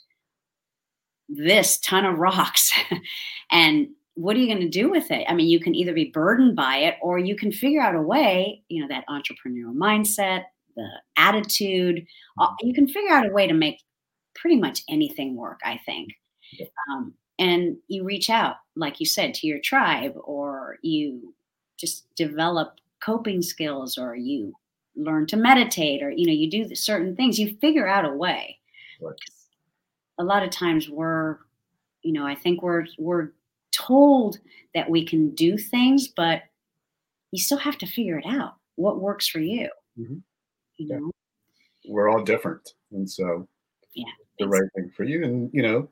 this 1.30 1.80
ton 1.80 2.06
of 2.06 2.20
rocks 2.20 2.74
and 3.52 3.88
what 4.16 4.36
are 4.36 4.40
you 4.40 4.48
going 4.48 4.60
to 4.60 4.70
do 4.70 4.90
with 4.90 5.10
it? 5.10 5.26
I 5.28 5.34
mean, 5.34 5.48
you 5.48 5.60
can 5.60 5.74
either 5.74 5.94
be 5.94 6.06
burdened 6.06 6.56
by 6.56 6.78
it 6.78 6.96
or 7.02 7.18
you 7.18 7.36
can 7.36 7.52
figure 7.52 7.82
out 7.82 7.96
a 7.96 8.02
way, 8.02 8.62
you 8.68 8.82
know, 8.82 8.88
that 8.90 9.06
entrepreneurial 9.08 9.74
mindset, 9.74 10.44
the 10.76 10.88
attitude, 11.18 12.06
mm-hmm. 12.40 12.68
you 12.68 12.74
can 12.74 12.88
figure 12.88 13.14
out 13.14 13.28
a 13.28 13.32
way 13.32 13.48
to 13.48 13.54
make 13.54 13.82
pretty 14.36 14.58
much 14.58 14.82
anything 14.90 15.36
work, 15.36 15.60
I 15.64 15.80
think. 15.86 16.10
Um, 16.92 17.14
and 17.40 17.78
you 17.88 18.04
reach 18.04 18.30
out, 18.30 18.58
like 18.76 19.00
you 19.00 19.06
said, 19.06 19.34
to 19.36 19.48
your 19.48 19.60
tribe 19.60 20.14
or 20.24 20.78
you 20.82 21.34
just 21.78 22.14
develop 22.16 22.81
coping 23.02 23.42
skills 23.42 23.98
or 23.98 24.16
you 24.16 24.54
learn 24.96 25.26
to 25.26 25.38
meditate 25.38 26.04
or 26.04 26.12
you 26.12 26.26
know 26.26 26.34
you 26.34 26.50
do 26.50 26.76
certain 26.76 27.16
things 27.16 27.40
you 27.40 27.56
figure 27.62 27.88
out 27.88 28.06
a 28.06 28.14
way 28.14 28.58
right. 29.02 29.16
a 30.20 30.24
lot 30.24 30.44
of 30.44 30.50
times 30.50 30.90
we're 30.90 31.38
you 32.04 32.12
know 32.12 32.26
i 32.26 32.36
think 32.36 32.62
we're 32.62 32.86
we're 32.98 33.32
told 33.72 34.38
that 34.76 34.90
we 34.90 35.06
can 35.06 35.34
do 35.34 35.58
things 35.58 36.10
but 36.10 36.44
you 37.32 37.42
still 37.42 37.58
have 37.58 37.78
to 37.78 37.86
figure 37.86 38.18
it 38.18 38.26
out 38.26 38.56
what 38.76 39.00
works 39.00 39.28
for 39.28 39.40
you 39.40 39.70
mm-hmm. 39.98 40.18
you 40.78 40.88
yeah. 40.88 40.98
know 40.98 41.12
we're 41.88 42.10
all 42.10 42.24
different 42.24 42.74
and 42.92 43.10
so 43.10 43.48
yeah 43.94 44.06
the 44.40 44.48
right 44.48 44.70
thing 44.76 44.92
for 44.96 45.04
you 45.04 45.24
and 45.24 45.50
you 45.54 45.62
know 45.62 45.88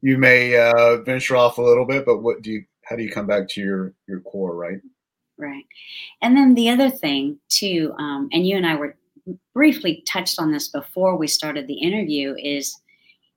you 0.00 0.16
may 0.16 0.56
uh, 0.56 0.98
venture 0.98 1.36
off 1.36 1.58
a 1.58 1.62
little 1.62 1.84
bit 1.84 2.04
but 2.04 2.18
what 2.18 2.42
do 2.42 2.50
you 2.50 2.64
how 2.84 2.96
do 2.96 3.02
you 3.02 3.10
come 3.10 3.26
back 3.26 3.48
to 3.48 3.60
your 3.60 3.92
your 4.06 4.20
core 4.20 4.56
right 4.56 4.80
Right. 5.38 5.64
And 6.20 6.36
then 6.36 6.54
the 6.54 6.68
other 6.68 6.90
thing, 6.90 7.38
too, 7.48 7.94
um, 7.98 8.28
and 8.32 8.46
you 8.46 8.56
and 8.56 8.66
I 8.66 8.74
were 8.74 8.96
briefly 9.54 10.02
touched 10.06 10.40
on 10.40 10.50
this 10.50 10.68
before 10.68 11.16
we 11.16 11.28
started 11.28 11.66
the 11.66 11.80
interview, 11.80 12.34
is 12.36 12.76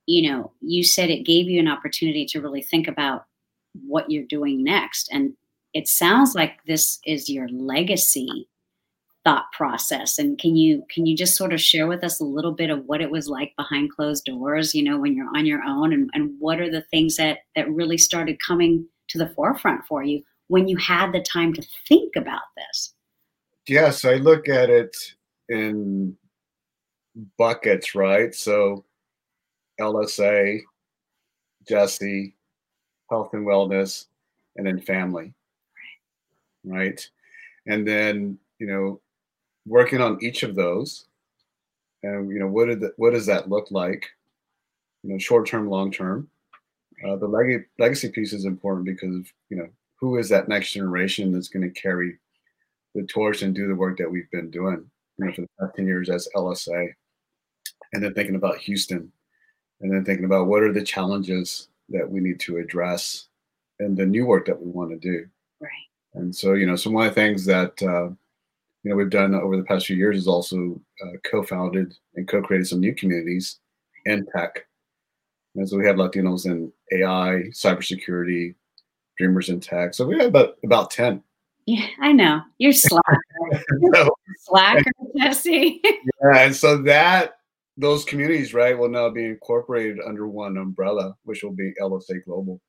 you 0.08 0.30
know, 0.30 0.52
you 0.62 0.84
said 0.84 1.10
it 1.10 1.26
gave 1.26 1.48
you 1.48 1.60
an 1.60 1.68
opportunity 1.68 2.26
to 2.26 2.42
really 2.42 2.62
think 2.62 2.88
about 2.88 3.26
what 3.86 4.10
you're 4.10 4.26
doing 4.26 4.64
next. 4.64 5.10
And 5.12 5.34
it 5.74 5.88
sounds 5.88 6.36
like 6.36 6.64
this 6.66 7.00
is 7.06 7.30
your 7.30 7.48
legacy 7.50 8.48
thought 9.24 9.46
process 9.54 10.18
and 10.18 10.40
can 10.40 10.56
you 10.56 10.84
can 10.90 11.06
you 11.06 11.16
just 11.16 11.38
sort 11.38 11.54
of 11.54 11.62
share 11.62 11.86
with 11.86 12.04
us 12.04 12.20
a 12.20 12.24
little 12.24 12.54
bit 12.54 12.72
of 12.72 12.84
what 12.86 13.02
it 13.02 13.12
was 13.12 13.28
like 13.28 13.54
behind 13.56 13.92
closed 13.92 14.26
doors 14.26 14.74
you 14.74 14.84
know 14.84 14.98
when 14.98 15.16
you're 15.16 15.30
on 15.36 15.46
your 15.46 15.62
own 15.62 15.94
and, 15.94 16.10
and 16.16 16.34
what 16.40 16.60
are 16.60 16.72
the 16.72 16.82
things 16.90 17.18
that 17.18 17.38
that 17.56 17.70
really 17.70 18.00
started 18.00 18.40
coming 18.40 18.84
to 19.08 19.20
the 19.20 19.30
forefront 19.36 19.86
for 19.86 20.04
you 20.04 20.24
when 20.52 20.68
you 20.68 20.76
had 20.76 21.14
the 21.14 21.22
time 21.22 21.54
to 21.54 21.64
think 21.88 22.18
about 22.18 22.42
this? 22.58 22.94
Yes, 23.70 24.04
I 24.04 24.16
look 24.16 24.50
at 24.50 24.70
it 24.70 24.94
in 25.48 26.18
buckets, 27.38 27.96
right? 27.96 28.36
So 28.36 28.84
LSA, 29.80 30.60
Jesse, 31.66 32.36
health 33.10 33.30
and 33.32 33.48
wellness, 33.48 34.08
and 34.58 34.68
then 34.68 34.82
family. 34.82 35.34
Right. 36.66 37.10
And 37.66 37.88
then, 37.88 38.38
you 38.60 38.68
know, 38.68 39.00
working 39.66 40.02
on 40.02 40.22
each 40.22 40.44
of 40.44 40.56
those. 40.56 41.06
And 42.04 42.30
you 42.30 42.40
know, 42.40 42.48
what 42.48 42.66
did 42.66 42.82
the, 42.82 42.92
what 42.98 43.14
does 43.14 43.28
that 43.28 43.48
look 43.48 43.72
like? 43.72 44.06
You 45.04 45.14
know, 45.14 45.18
short 45.18 45.48
term, 45.48 45.70
long 45.70 45.92
term. 45.92 46.30
Uh, 47.08 47.16
the 47.16 47.28
leg- 47.28 47.70
legacy 47.80 48.10
piece 48.10 48.34
is 48.34 48.44
important 48.44 48.86
because 48.86 49.32
you 49.50 49.58
know 49.58 49.70
who 50.02 50.18
is 50.18 50.28
that 50.30 50.50
next 50.50 50.74
generation 50.74 51.32
that's 51.32 51.48
going 51.48 51.62
to 51.62 51.82
carry 51.82 52.18
the 52.96 53.04
torch 53.04 53.44
and 53.44 53.56
do 53.56 53.68
the 53.68 53.76
work 53.76 53.98
that 54.00 54.12
we've 54.12 54.30
been 54.32 54.50
doing 54.50 54.84
you 55.18 55.26
know, 55.26 55.32
for 55.32 55.42
the 55.42 55.48
past 55.60 55.76
10 55.76 55.86
years 55.88 56.10
as 56.10 56.28
LSA. 56.36 56.90
And 57.94 58.04
then 58.04 58.14
thinking 58.14 58.36
about 58.36 58.58
Houston 58.58 59.12
and 59.82 59.92
then 59.92 60.04
thinking 60.04 60.26
about 60.26 60.48
what 60.48 60.64
are 60.64 60.74
the 60.74 60.84
challenges 60.84 61.70
that 61.90 62.10
we 62.10 62.20
need 62.20 62.40
to 62.42 62.58
address 62.58 63.28
and 63.80 63.96
the 63.96 64.06
new 64.06 64.26
work 64.26 64.46
that 64.48 64.60
we 64.60 64.72
want 64.72 64.92
to 64.92 64.98
do. 64.98 65.28
Right. 65.60 65.70
And 66.14 66.36
so, 66.36 66.54
you 66.54 66.66
know, 66.66 66.76
some 66.76 66.96
of 66.96 67.04
the 67.04 67.12
things 67.12 67.46
that, 67.46 67.82
uh, 67.82 68.10
you 68.84 68.90
know, 68.90 68.96
we've 68.96 69.10
done 69.10 69.36
over 69.36 69.58
the 69.58 69.64
past 69.64 69.88
few 69.88 69.96
years 69.96 70.18
is 70.18 70.28
also 70.28 70.80
uh, 71.04 71.18
co-founded 71.30 71.94
and 72.16 72.28
co-created 72.28 72.68
some 72.68 72.80
new 72.80 72.96
communities 72.96 73.60
in 74.06 74.26
tech. 74.36 74.66
And 75.56 75.68
so 75.68 75.78
we 75.78 75.86
have 75.86 75.98
Latinos 75.98 76.46
in 76.46 76.72
AI, 76.92 77.44
cybersecurity, 77.52 78.56
Dreamers 79.22 79.50
in 79.50 79.60
Tech. 79.60 79.94
So 79.94 80.06
we 80.06 80.18
have 80.18 80.28
about 80.28 80.58
about 80.66 80.90
ten. 80.90 81.22
Yeah, 81.68 81.86
I 82.00 82.12
know. 82.12 82.42
You're 82.58 82.74
slacker. 82.74 83.20
no. 83.80 84.10
Slacker, 84.40 84.92
Jesse. 85.16 85.80
yeah, 85.84 86.40
and 86.40 86.56
so 86.56 86.82
that 86.84 87.34
those 87.78 88.04
communities, 88.04 88.54
right, 88.54 88.78
will 88.78 88.90
now 88.90 89.10
be 89.10 89.26
incorporated 89.26 90.00
under 90.06 90.28
one 90.28 90.58
umbrella, 90.58 91.16
which 91.24 91.44
will 91.44 91.54
be 91.54 91.72
LSA 91.80 92.26
Global. 92.26 92.60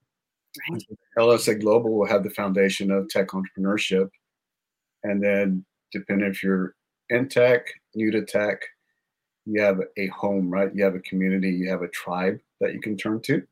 Right. 0.71 0.83
LSA 1.19 1.61
Global 1.61 1.97
will 1.97 2.07
have 2.07 2.23
the 2.23 2.31
foundation 2.31 2.91
of 2.91 3.09
tech 3.09 3.29
entrepreneurship, 3.29 4.11
and 5.05 5.23
then 5.23 5.65
depending 5.91 6.29
if 6.29 6.43
you're 6.43 6.75
in 7.09 7.29
tech, 7.31 7.67
new 7.95 8.11
to 8.11 8.25
tech, 8.27 8.61
you 9.47 9.63
have 9.63 9.81
a 9.97 10.07
home, 10.09 10.51
right? 10.51 10.71
You 10.75 10.85
have 10.85 10.95
a 10.95 11.01
community, 11.01 11.51
you 11.51 11.71
have 11.71 11.83
a 11.83 11.89
tribe 11.89 12.39
that 12.61 12.75
you 12.75 12.81
can 12.81 12.97
turn 12.99 13.23
to. 13.23 13.43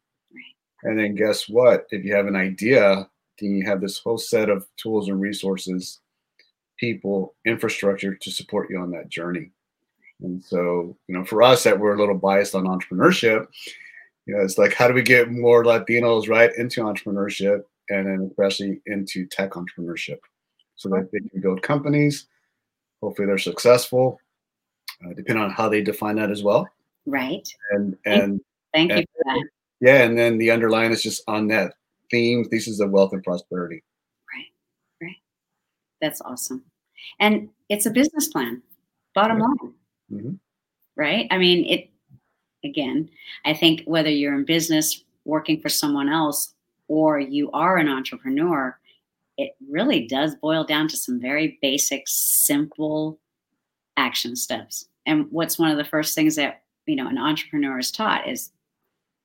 And 0.82 0.98
then 0.98 1.14
guess 1.14 1.48
what? 1.48 1.86
If 1.90 2.04
you 2.04 2.14
have 2.14 2.26
an 2.26 2.36
idea, 2.36 3.08
then 3.38 3.56
you 3.56 3.66
have 3.66 3.80
this 3.80 3.98
whole 3.98 4.18
set 4.18 4.48
of 4.48 4.66
tools 4.76 5.08
and 5.08 5.20
resources, 5.20 6.00
people, 6.78 7.34
infrastructure 7.46 8.14
to 8.14 8.30
support 8.30 8.68
you 8.70 8.78
on 8.78 8.90
that 8.92 9.08
journey. 9.08 9.50
And 10.22 10.42
so, 10.42 10.96
you 11.06 11.16
know, 11.16 11.24
for 11.24 11.42
us 11.42 11.64
that 11.64 11.78
we're 11.78 11.94
a 11.94 11.98
little 11.98 12.16
biased 12.16 12.54
on 12.54 12.64
entrepreneurship, 12.64 13.46
you 14.26 14.34
know, 14.34 14.42
it's 14.42 14.58
like 14.58 14.74
how 14.74 14.86
do 14.86 14.94
we 14.94 15.02
get 15.02 15.30
more 15.30 15.64
Latinos 15.64 16.28
right 16.28 16.50
into 16.56 16.82
entrepreneurship 16.82 17.62
and 17.88 18.06
then 18.06 18.28
especially 18.30 18.80
into 18.86 19.26
tech 19.26 19.52
entrepreneurship 19.52 20.18
so 20.76 20.88
that 20.90 21.08
they 21.12 21.18
can 21.28 21.40
build 21.40 21.62
companies. 21.62 22.26
Hopefully 23.02 23.26
they're 23.26 23.38
successful, 23.38 24.20
uh, 25.04 25.14
depending 25.14 25.42
on 25.42 25.50
how 25.50 25.68
they 25.68 25.82
define 25.82 26.16
that 26.16 26.30
as 26.30 26.42
well. 26.42 26.68
Right. 27.06 27.48
And 27.72 27.96
and 28.04 28.40
thank, 28.74 28.90
and, 28.92 29.00
you 29.00 29.06
for 29.16 29.24
that. 29.24 29.48
Yeah, 29.80 30.02
and 30.02 30.18
then 30.18 30.38
the 30.38 30.50
underline 30.50 30.92
is 30.92 31.02
just 31.02 31.22
on 31.26 31.48
that 31.48 31.74
theme, 32.10 32.46
is 32.50 32.80
of 32.80 32.90
wealth 32.90 33.12
and 33.12 33.22
prosperity. 33.22 33.82
Right, 34.34 35.06
right. 35.06 35.16
That's 36.00 36.20
awesome. 36.20 36.64
And 37.18 37.48
it's 37.68 37.86
a 37.86 37.90
business 37.90 38.28
plan, 38.28 38.62
bottom 39.14 39.38
yeah. 39.38 39.44
line. 39.44 39.74
Mm-hmm. 40.12 40.32
Right? 40.96 41.26
I 41.30 41.38
mean, 41.38 41.64
it, 41.66 41.88
again, 42.62 43.08
I 43.44 43.54
think 43.54 43.82
whether 43.86 44.10
you're 44.10 44.34
in 44.34 44.44
business 44.44 45.02
working 45.24 45.60
for 45.60 45.68
someone 45.68 46.08
else 46.08 46.52
or 46.88 47.18
you 47.18 47.50
are 47.52 47.78
an 47.78 47.88
entrepreneur, 47.88 48.78
it 49.38 49.52
really 49.70 50.06
does 50.06 50.34
boil 50.34 50.64
down 50.64 50.88
to 50.88 50.96
some 50.96 51.20
very 51.20 51.58
basic, 51.62 52.02
simple 52.06 53.18
action 53.96 54.36
steps. 54.36 54.86
And 55.06 55.26
what's 55.30 55.58
one 55.58 55.70
of 55.70 55.78
the 55.78 55.84
first 55.84 56.14
things 56.14 56.36
that, 56.36 56.62
you 56.86 56.96
know, 56.96 57.08
an 57.08 57.16
entrepreneur 57.16 57.78
is 57.78 57.90
taught 57.90 58.28
is 58.28 58.50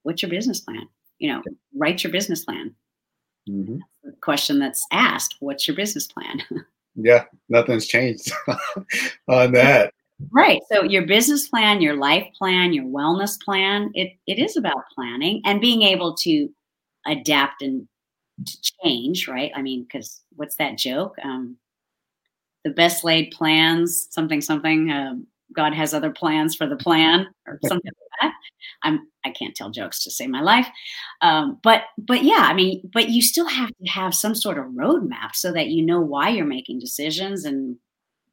what's 0.06 0.22
your 0.22 0.30
business 0.30 0.60
plan? 0.60 0.88
You 1.18 1.34
know, 1.34 1.44
write 1.76 2.04
your 2.04 2.12
business 2.12 2.46
plan. 2.46 2.76
Mm-hmm. 3.50 3.78
question 4.22 4.58
that's 4.58 4.88
asked, 4.92 5.36
what's 5.40 5.68
your 5.68 5.76
business 5.76 6.08
plan? 6.08 6.42
yeah, 6.96 7.26
nothing's 7.48 7.86
changed 7.86 8.32
on 9.28 9.52
that. 9.52 9.94
Right. 10.32 10.62
So 10.72 10.84
your 10.84 11.06
business 11.06 11.48
plan, 11.48 11.82
your 11.82 11.96
life 11.96 12.28
plan, 12.38 12.74
your 12.74 12.86
wellness 12.86 13.40
plan, 13.40 13.92
it, 13.94 14.14
it 14.26 14.40
is 14.40 14.58
about 14.58 14.90
planning 14.96 15.42
and 15.46 15.62
being 15.62 15.84
able 15.84 16.16
to 16.18 16.50
adapt 17.06 17.62
and 17.62 17.88
to 18.46 18.58
change, 18.84 19.28
right? 19.28 19.52
I 19.56 19.62
mean, 19.62 19.84
because 19.84 20.22
what's 20.36 20.56
that 20.56 20.78
joke? 20.78 21.16
Um, 21.24 21.58
the 22.64 22.72
best 22.72 23.04
laid 23.04 23.32
plans, 23.32 24.08
something, 24.10 24.42
something, 24.42 24.92
um, 24.92 25.28
God 25.54 25.74
has 25.74 25.94
other 25.94 26.12
plans 26.12 26.56
for 26.56 26.68
the 26.68 26.76
plan 26.76 27.28
or 27.48 27.60
something 27.66 27.92
like 27.92 28.22
that. 28.22 28.34
I'm 28.84 29.08
I 29.24 29.32
can't 29.32 29.56
tell 29.56 29.72
jokes 29.72 30.04
to 30.04 30.12
save 30.12 30.30
my 30.30 30.42
life. 30.42 30.68
Um, 31.22 31.60
but 31.64 31.84
but 31.98 32.24
yeah, 32.24 32.48
I 32.50 32.54
mean, 32.54 32.90
but 32.94 33.10
you 33.10 33.22
still 33.22 33.48
have 33.48 33.70
to 33.70 33.90
have 33.90 34.14
some 34.16 34.36
sort 34.36 34.58
of 34.58 34.66
roadmap 34.66 35.34
so 35.34 35.52
that 35.52 35.68
you 35.68 35.86
know 35.86 36.00
why 36.00 36.30
you're 36.30 36.46
making 36.46 36.80
decisions 36.80 37.46
and 37.46 37.78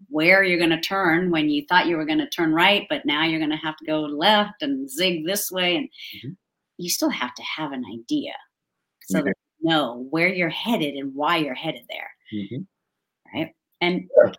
where 0.08 0.42
you're 0.42 0.58
going 0.58 0.70
to 0.70 0.80
turn 0.80 1.30
when 1.30 1.48
you 1.48 1.64
thought 1.68 1.86
you 1.86 1.96
were 1.96 2.04
going 2.04 2.18
to 2.18 2.28
turn 2.28 2.52
right, 2.52 2.86
but 2.88 3.06
now 3.06 3.24
you're 3.24 3.38
going 3.38 3.50
to 3.50 3.56
have 3.56 3.76
to 3.76 3.86
go 3.86 4.00
left 4.00 4.62
and 4.62 4.90
zig 4.90 5.24
this 5.26 5.50
way. 5.50 5.76
And 5.76 5.86
mm-hmm. 5.86 6.32
you 6.78 6.90
still 6.90 7.10
have 7.10 7.34
to 7.34 7.42
have 7.42 7.72
an 7.72 7.84
idea 7.92 8.32
so 9.02 9.18
mm-hmm. 9.18 9.26
that 9.26 9.34
you 9.60 9.70
know 9.70 10.06
where 10.10 10.28
you're 10.28 10.50
headed 10.50 10.94
and 10.94 11.14
why 11.14 11.36
you're 11.36 11.54
headed 11.54 11.82
there. 11.88 12.10
Mm-hmm. 12.34 13.36
Right. 13.38 13.54
And 13.80 14.08
yeah 14.24 14.32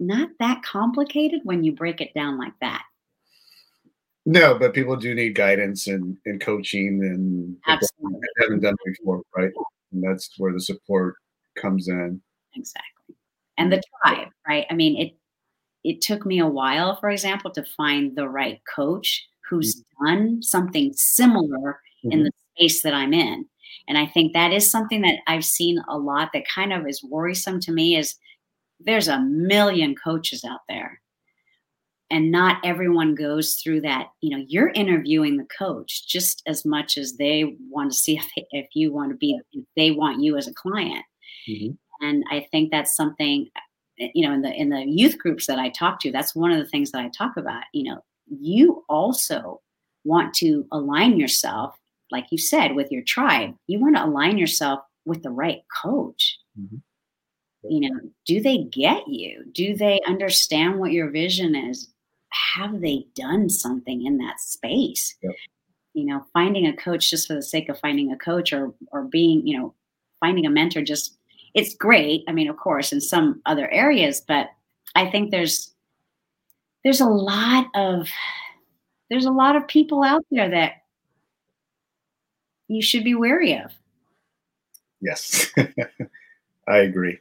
not 0.00 0.30
that 0.38 0.62
complicated 0.62 1.40
when 1.44 1.64
you 1.64 1.72
break 1.72 2.00
it 2.00 2.14
down 2.14 2.38
like 2.38 2.54
that. 2.60 2.82
No, 4.26 4.58
but 4.58 4.74
people 4.74 4.96
do 4.96 5.14
need 5.14 5.34
guidance 5.34 5.86
and, 5.86 6.16
and 6.26 6.40
coaching 6.40 7.00
and 7.02 7.56
Absolutely. 7.66 8.20
haven't 8.40 8.60
done 8.60 8.74
it 8.74 8.98
before, 8.98 9.22
right? 9.34 9.50
And 9.92 10.02
that's 10.02 10.30
where 10.36 10.52
the 10.52 10.60
support 10.60 11.14
comes 11.56 11.88
in. 11.88 12.20
Exactly. 12.54 13.16
And 13.56 13.72
the 13.72 13.82
tribe, 14.02 14.28
right? 14.46 14.66
I 14.70 14.74
mean, 14.74 15.00
it 15.00 15.14
it 15.84 16.00
took 16.02 16.26
me 16.26 16.40
a 16.40 16.46
while, 16.46 16.96
for 16.96 17.08
example, 17.08 17.50
to 17.52 17.64
find 17.76 18.14
the 18.14 18.28
right 18.28 18.60
coach 18.74 19.26
who's 19.48 19.76
mm-hmm. 19.76 20.06
done 20.06 20.42
something 20.42 20.92
similar 20.94 21.80
mm-hmm. 22.04 22.12
in 22.12 22.24
the 22.24 22.32
space 22.56 22.82
that 22.82 22.94
I'm 22.94 23.14
in. 23.14 23.46
And 23.88 23.96
I 23.96 24.06
think 24.06 24.32
that 24.32 24.52
is 24.52 24.70
something 24.70 25.00
that 25.02 25.20
I've 25.26 25.44
seen 25.44 25.78
a 25.88 25.96
lot 25.96 26.30
that 26.34 26.46
kind 26.46 26.72
of 26.72 26.86
is 26.86 27.02
worrisome 27.02 27.60
to 27.60 27.72
me 27.72 27.96
is 27.96 28.16
there's 28.80 29.08
a 29.08 29.20
million 29.20 29.94
coaches 29.94 30.44
out 30.44 30.60
there 30.68 31.00
and 32.10 32.30
not 32.30 32.58
everyone 32.64 33.14
goes 33.14 33.54
through 33.54 33.80
that 33.80 34.08
you 34.20 34.36
know 34.36 34.44
you're 34.48 34.70
interviewing 34.70 35.36
the 35.36 35.46
coach 35.56 36.06
just 36.06 36.42
as 36.46 36.64
much 36.64 36.96
as 36.96 37.16
they 37.16 37.56
want 37.70 37.90
to 37.90 37.98
see 37.98 38.16
if, 38.36 38.46
if 38.50 38.66
you 38.74 38.92
want 38.92 39.10
to 39.10 39.16
be 39.16 39.38
if 39.52 39.64
they 39.76 39.90
want 39.90 40.22
you 40.22 40.36
as 40.36 40.48
a 40.48 40.54
client 40.54 41.04
mm-hmm. 41.48 41.72
and 42.04 42.24
i 42.30 42.46
think 42.50 42.70
that's 42.70 42.96
something 42.96 43.48
you 43.98 44.26
know 44.26 44.32
in 44.32 44.42
the 44.42 44.52
in 44.52 44.70
the 44.70 44.84
youth 44.86 45.18
groups 45.18 45.46
that 45.46 45.58
I 45.58 45.70
talk 45.70 46.00
to, 46.00 46.12
that's 46.12 46.34
one 46.34 46.52
of 46.52 46.58
the 46.58 46.68
things 46.68 46.92
that 46.92 47.00
I 47.00 47.10
talk 47.16 47.36
about. 47.36 47.64
You 47.72 47.84
know, 47.84 48.04
you 48.26 48.84
also 48.88 49.60
want 50.04 50.34
to 50.34 50.66
align 50.72 51.18
yourself, 51.18 51.76
like 52.10 52.26
you 52.30 52.38
said, 52.38 52.74
with 52.74 52.90
your 52.90 53.02
tribe. 53.02 53.54
You 53.66 53.80
want 53.80 53.96
to 53.96 54.04
align 54.04 54.38
yourself 54.38 54.80
with 55.04 55.22
the 55.22 55.30
right 55.30 55.60
coach. 55.82 56.38
Mm-hmm. 56.58 56.76
You 57.68 57.90
know, 57.90 58.00
do 58.26 58.40
they 58.40 58.58
get 58.58 59.06
you? 59.08 59.44
Do 59.52 59.76
they 59.76 60.00
understand 60.06 60.78
what 60.78 60.92
your 60.92 61.10
vision 61.10 61.54
is? 61.54 61.88
Have 62.30 62.80
they 62.80 63.06
done 63.14 63.48
something 63.48 64.04
in 64.04 64.18
that 64.18 64.40
space? 64.40 65.14
Yep. 65.22 65.34
You 65.94 66.04
know, 66.04 66.24
finding 66.32 66.66
a 66.66 66.76
coach 66.76 67.10
just 67.10 67.26
for 67.26 67.34
the 67.34 67.42
sake 67.42 67.68
of 67.68 67.78
finding 67.78 68.12
a 68.12 68.16
coach 68.16 68.52
or 68.52 68.74
or 68.92 69.04
being, 69.04 69.46
you 69.46 69.58
know, 69.58 69.74
finding 70.20 70.46
a 70.46 70.50
mentor 70.50 70.82
just 70.82 71.18
it's 71.54 71.74
great. 71.74 72.24
I 72.28 72.32
mean, 72.32 72.48
of 72.48 72.56
course, 72.56 72.92
in 72.92 73.00
some 73.00 73.40
other 73.46 73.70
areas, 73.70 74.22
but 74.26 74.48
I 74.94 75.10
think 75.10 75.30
there's 75.30 75.72
there's 76.84 77.00
a 77.00 77.08
lot 77.08 77.66
of 77.74 78.08
there's 79.10 79.24
a 79.24 79.32
lot 79.32 79.56
of 79.56 79.66
people 79.66 80.02
out 80.02 80.24
there 80.30 80.50
that 80.50 80.72
you 82.68 82.82
should 82.82 83.04
be 83.04 83.14
wary 83.14 83.54
of. 83.54 83.72
Yes, 85.00 85.50
I 86.68 86.78
agree. 86.78 87.18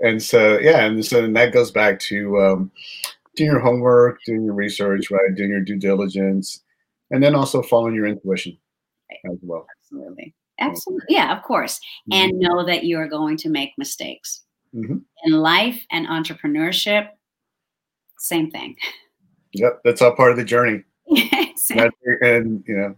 And 0.00 0.22
so, 0.22 0.58
yeah, 0.58 0.84
and 0.84 1.04
so 1.04 1.24
and 1.24 1.36
that 1.36 1.52
goes 1.52 1.70
back 1.70 1.98
to 2.00 2.40
um, 2.40 2.70
doing 3.36 3.50
your 3.50 3.60
homework, 3.60 4.18
doing 4.24 4.44
your 4.44 4.54
research, 4.54 5.10
right, 5.10 5.34
doing 5.34 5.50
your 5.50 5.60
due 5.60 5.78
diligence, 5.78 6.62
and 7.10 7.22
then 7.22 7.34
also 7.34 7.62
following 7.62 7.94
your 7.94 8.06
intuition 8.06 8.56
right. 9.10 9.32
as 9.32 9.38
well. 9.42 9.66
Absolutely. 9.80 10.34
Absolutely. 10.60 11.06
Yeah, 11.08 11.36
of 11.36 11.42
course. 11.44 11.78
Mm-hmm. 12.10 12.12
And 12.12 12.38
know 12.38 12.66
that 12.66 12.84
you 12.84 12.98
are 12.98 13.08
going 13.08 13.36
to 13.38 13.48
make 13.48 13.72
mistakes. 13.78 14.42
Mm-hmm. 14.74 14.98
In 15.24 15.32
life 15.32 15.82
and 15.90 16.06
entrepreneurship, 16.06 17.08
same 18.18 18.50
thing. 18.50 18.76
Yep, 19.54 19.80
that's 19.84 20.02
all 20.02 20.14
part 20.14 20.30
of 20.30 20.36
the 20.36 20.44
journey. 20.44 20.84
and 21.08 22.64
you 22.66 22.76
know, 22.76 22.94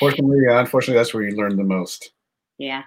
fortunately, 0.00 0.46
unfortunately, 0.48 0.98
that's 0.98 1.12
where 1.12 1.22
you 1.22 1.36
learn 1.36 1.56
the 1.56 1.64
most. 1.64 2.12
Yeah, 2.56 2.82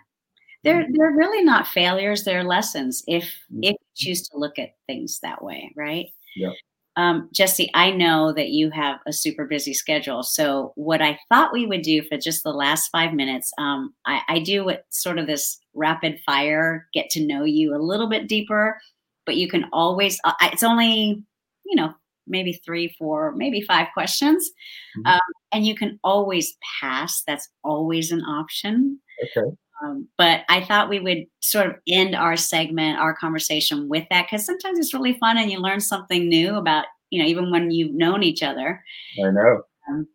they're 0.63 0.83
mm-hmm. 0.83 0.93
they're 0.95 1.11
really 1.11 1.43
not 1.43 1.67
failures; 1.67 2.23
they're 2.23 2.43
lessons 2.43 3.03
if 3.07 3.23
mm-hmm. 3.23 3.63
if 3.63 3.71
you 3.71 3.77
choose 3.95 4.27
to 4.29 4.37
look 4.37 4.59
at 4.59 4.75
things 4.87 5.19
that 5.21 5.43
way, 5.43 5.71
right? 5.75 6.07
Yeah. 6.35 6.51
Um, 6.97 7.29
Jesse, 7.33 7.71
I 7.73 7.91
know 7.91 8.33
that 8.33 8.49
you 8.49 8.69
have 8.71 8.99
a 9.07 9.13
super 9.13 9.45
busy 9.45 9.73
schedule. 9.73 10.23
So, 10.23 10.73
what 10.75 11.01
I 11.01 11.17
thought 11.29 11.53
we 11.53 11.65
would 11.65 11.83
do 11.83 12.03
for 12.03 12.17
just 12.17 12.43
the 12.43 12.53
last 12.53 12.89
five 12.89 13.13
minutes, 13.13 13.51
um, 13.57 13.93
I, 14.05 14.21
I 14.27 14.39
do 14.39 14.65
what 14.65 14.85
sort 14.89 15.17
of 15.17 15.25
this 15.25 15.59
rapid 15.73 16.19
fire, 16.25 16.87
get 16.93 17.09
to 17.11 17.25
know 17.25 17.45
you 17.45 17.73
a 17.73 17.79
little 17.79 18.09
bit 18.09 18.27
deeper, 18.27 18.77
but 19.25 19.37
you 19.37 19.47
can 19.47 19.65
always, 19.71 20.19
uh, 20.25 20.33
it's 20.41 20.63
only, 20.63 21.23
you 21.65 21.75
know, 21.75 21.93
maybe 22.27 22.53
three, 22.53 22.93
four, 22.99 23.33
maybe 23.35 23.61
five 23.61 23.87
questions. 23.93 24.49
Mm-hmm. 24.97 25.13
Um, 25.13 25.19
and 25.53 25.65
you 25.65 25.75
can 25.75 25.97
always 26.03 26.57
pass. 26.81 27.23
That's 27.25 27.47
always 27.63 28.11
an 28.11 28.21
option. 28.25 28.99
Okay. 29.23 29.55
Um, 29.83 30.07
but 30.17 30.41
I 30.47 30.63
thought 30.63 30.89
we 30.89 30.99
would 30.99 31.25
sort 31.39 31.67
of 31.67 31.75
end 31.87 32.15
our 32.15 32.37
segment, 32.37 32.99
our 32.99 33.15
conversation 33.15 33.89
with 33.89 34.05
that, 34.09 34.27
because 34.29 34.45
sometimes 34.45 34.77
it's 34.77 34.93
really 34.93 35.13
fun 35.13 35.37
and 35.37 35.51
you 35.51 35.59
learn 35.59 35.79
something 35.79 36.29
new 36.29 36.55
about, 36.55 36.85
you 37.09 37.21
know, 37.21 37.27
even 37.27 37.51
when 37.51 37.71
you've 37.71 37.93
known 37.93 38.21
each 38.21 38.43
other. 38.43 38.83
I 39.23 39.31
know. 39.31 39.61
Um, 39.89 40.07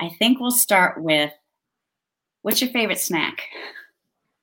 I 0.00 0.10
think 0.18 0.40
we'll 0.40 0.50
start 0.50 1.02
with 1.02 1.32
what's 2.42 2.60
your 2.60 2.70
favorite 2.70 3.00
snack? 3.00 3.42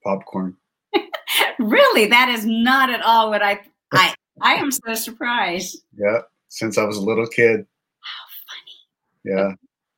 Popcorn. 0.04 0.56
really? 1.58 2.06
That 2.06 2.28
is 2.28 2.44
not 2.44 2.90
at 2.90 3.02
all 3.02 3.30
what 3.30 3.42
I 3.42 3.60
I 3.92 4.14
I 4.40 4.54
am 4.54 4.70
so 4.70 4.94
surprised. 4.94 5.78
Yeah, 5.96 6.20
since 6.48 6.78
I 6.78 6.84
was 6.84 6.96
a 6.96 7.02
little 7.02 7.26
kid. 7.26 7.66
How 8.00 8.26
funny. 8.48 9.36
Yeah. 9.36 9.54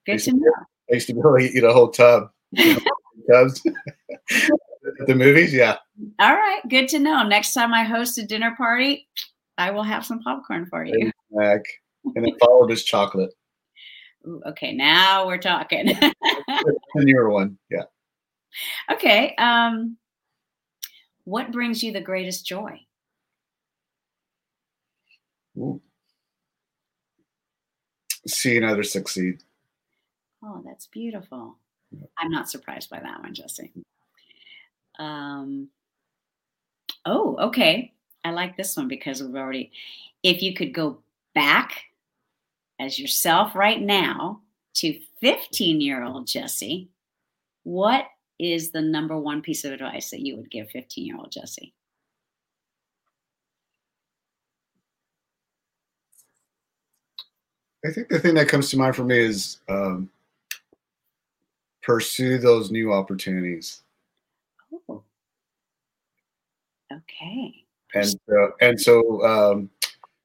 Good 0.06 0.22
to 0.24 0.32
know. 0.36 0.52
I 0.90 0.94
used 0.94 1.08
to 1.08 1.14
be 1.14 1.20
able 1.20 1.36
to 1.36 1.42
eat 1.42 1.64
a 1.64 1.72
whole 1.72 1.90
tub. 1.90 2.30
Cubs. 3.30 3.62
the 5.06 5.14
movies, 5.14 5.52
yeah. 5.52 5.76
All 6.18 6.34
right, 6.34 6.60
good 6.68 6.88
to 6.88 6.98
know. 6.98 7.22
Next 7.22 7.54
time 7.54 7.72
I 7.74 7.84
host 7.84 8.18
a 8.18 8.26
dinner 8.26 8.54
party, 8.56 9.08
I 9.58 9.70
will 9.70 9.82
have 9.82 10.04
some 10.04 10.20
popcorn 10.20 10.66
for 10.66 10.84
you. 10.84 11.10
Snack. 11.32 11.62
And 12.14 12.24
then 12.24 12.38
followed 12.38 12.70
is 12.70 12.84
chocolate. 12.84 13.32
Ooh, 14.26 14.42
okay, 14.46 14.72
now 14.72 15.26
we're 15.26 15.38
talking. 15.38 15.86
the 15.86 16.74
newer 16.96 17.30
one, 17.30 17.58
yeah. 17.70 17.84
Okay. 18.90 19.34
Um, 19.36 19.96
what 21.24 21.52
brings 21.52 21.82
you 21.82 21.92
the 21.92 22.00
greatest 22.00 22.46
joy? 22.46 22.80
Ooh. 25.58 25.80
Seeing 28.26 28.64
others 28.64 28.92
succeed. 28.92 29.42
Oh, 30.42 30.62
that's 30.64 30.86
beautiful. 30.86 31.58
I'm 32.18 32.30
not 32.30 32.48
surprised 32.48 32.90
by 32.90 33.00
that 33.00 33.22
one, 33.22 33.34
Jesse. 33.34 33.72
Um, 34.98 35.68
oh, 37.04 37.36
okay. 37.48 37.92
I 38.24 38.30
like 38.30 38.56
this 38.56 38.76
one 38.76 38.88
because 38.88 39.22
we've 39.22 39.36
already, 39.36 39.70
if 40.22 40.42
you 40.42 40.54
could 40.54 40.74
go 40.74 40.98
back 41.34 41.84
as 42.80 42.98
yourself 42.98 43.54
right 43.54 43.80
now 43.80 44.40
to 44.74 44.98
15 45.20 45.80
year 45.80 46.02
old 46.02 46.26
Jesse, 46.26 46.88
what 47.62 48.06
is 48.38 48.70
the 48.70 48.82
number 48.82 49.18
one 49.18 49.42
piece 49.42 49.64
of 49.64 49.72
advice 49.72 50.10
that 50.10 50.20
you 50.20 50.36
would 50.36 50.50
give 50.50 50.70
15 50.70 51.06
year 51.06 51.16
old 51.16 51.30
Jesse? 51.30 51.72
I 57.84 57.92
think 57.92 58.08
the 58.08 58.18
thing 58.18 58.34
that 58.34 58.48
comes 58.48 58.70
to 58.70 58.76
mind 58.76 58.96
for 58.96 59.04
me 59.04 59.18
is 59.18 59.58
um, 59.68 60.10
pursue 61.86 62.36
those 62.36 62.70
new 62.70 62.92
opportunities. 62.92 63.82
Oh. 64.90 65.02
Okay. 66.92 67.64
And 67.94 68.14
uh, 68.30 68.48
and 68.60 68.80
so 68.80 69.24
um, 69.24 69.70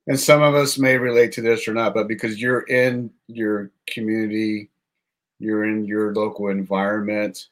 and 0.07 0.19
some 0.19 0.41
of 0.41 0.55
us 0.55 0.79
may 0.79 0.97
relate 0.97 1.31
to 1.33 1.41
this 1.41 1.67
or 1.67 1.73
not, 1.73 1.93
but 1.93 2.07
because 2.07 2.41
you're 2.41 2.61
in 2.61 3.11
your 3.27 3.71
community, 3.87 4.69
you're 5.39 5.65
in 5.65 5.85
your 5.85 6.13
local 6.13 6.49
environment. 6.49 7.47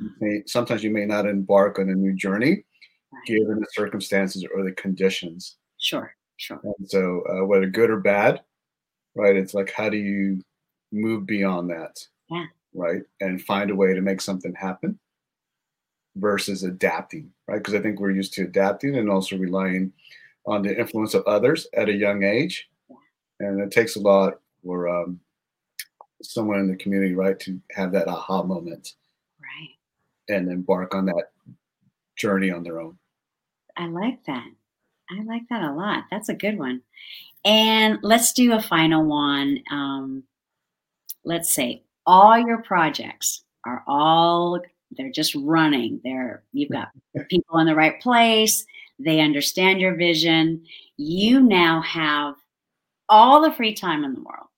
You 0.00 0.10
may, 0.20 0.42
sometimes 0.46 0.82
you 0.82 0.90
may 0.90 1.06
not 1.06 1.26
embark 1.26 1.78
on 1.78 1.88
a 1.88 1.94
new 1.94 2.12
journey, 2.12 2.64
right. 3.12 3.26
given 3.26 3.60
the 3.60 3.66
circumstances 3.72 4.44
or 4.52 4.64
the 4.64 4.72
conditions. 4.72 5.56
Sure, 5.78 6.14
sure. 6.36 6.60
And 6.64 6.90
so, 6.90 7.22
uh, 7.30 7.46
whether 7.46 7.66
good 7.66 7.90
or 7.90 8.00
bad, 8.00 8.42
right? 9.14 9.36
It's 9.36 9.54
like 9.54 9.72
how 9.72 9.88
do 9.88 9.96
you 9.96 10.42
move 10.90 11.24
beyond 11.24 11.70
that? 11.70 12.04
Yeah 12.28 12.46
right? 12.74 13.02
And 13.20 13.42
find 13.42 13.70
a 13.70 13.74
way 13.74 13.94
to 13.94 14.00
make 14.00 14.20
something 14.20 14.54
happen 14.54 14.98
versus 16.16 16.62
adapting, 16.62 17.30
right? 17.48 17.58
Because 17.58 17.74
I 17.74 17.80
think 17.80 18.00
we're 18.00 18.10
used 18.10 18.34
to 18.34 18.44
adapting 18.44 18.96
and 18.96 19.10
also 19.10 19.36
relying 19.36 19.92
on 20.46 20.62
the 20.62 20.78
influence 20.78 21.14
of 21.14 21.24
others 21.24 21.66
at 21.74 21.88
a 21.88 21.94
young 21.94 22.22
age. 22.22 22.68
And 23.40 23.60
it 23.60 23.70
takes 23.70 23.96
a 23.96 24.00
lot 24.00 24.40
for 24.64 24.88
um, 24.88 25.20
someone 26.22 26.60
in 26.60 26.68
the 26.68 26.76
community, 26.76 27.14
right, 27.14 27.38
to 27.40 27.60
have 27.72 27.92
that 27.92 28.08
aha 28.08 28.42
moment. 28.42 28.94
Right. 29.40 30.36
And 30.36 30.50
embark 30.50 30.94
on 30.94 31.06
that 31.06 31.30
journey 32.16 32.50
on 32.50 32.62
their 32.62 32.80
own. 32.80 32.98
I 33.76 33.86
like 33.86 34.24
that. 34.26 34.46
I 35.10 35.22
like 35.24 35.42
that 35.50 35.62
a 35.62 35.72
lot. 35.72 36.04
That's 36.10 36.28
a 36.28 36.34
good 36.34 36.58
one. 36.58 36.82
And 37.44 37.98
let's 38.02 38.32
do 38.32 38.52
a 38.52 38.62
final 38.62 39.04
one. 39.04 39.58
Um, 39.70 40.22
let's 41.24 41.52
say 41.52 41.82
all 42.06 42.38
your 42.38 42.62
projects 42.62 43.44
are 43.64 43.84
all 43.86 44.60
they're 44.96 45.10
just 45.10 45.34
running. 45.34 46.00
They're 46.04 46.42
you've 46.52 46.70
got 46.70 46.88
people 47.28 47.58
in 47.58 47.66
the 47.66 47.74
right 47.74 48.00
place. 48.00 48.64
They 48.98 49.20
understand 49.20 49.80
your 49.80 49.94
vision. 49.94 50.64
You 50.96 51.40
now 51.40 51.80
have 51.82 52.34
all 53.08 53.40
the 53.40 53.52
free 53.52 53.74
time 53.74 54.04
in 54.04 54.14
the 54.14 54.20
world. 54.20 54.48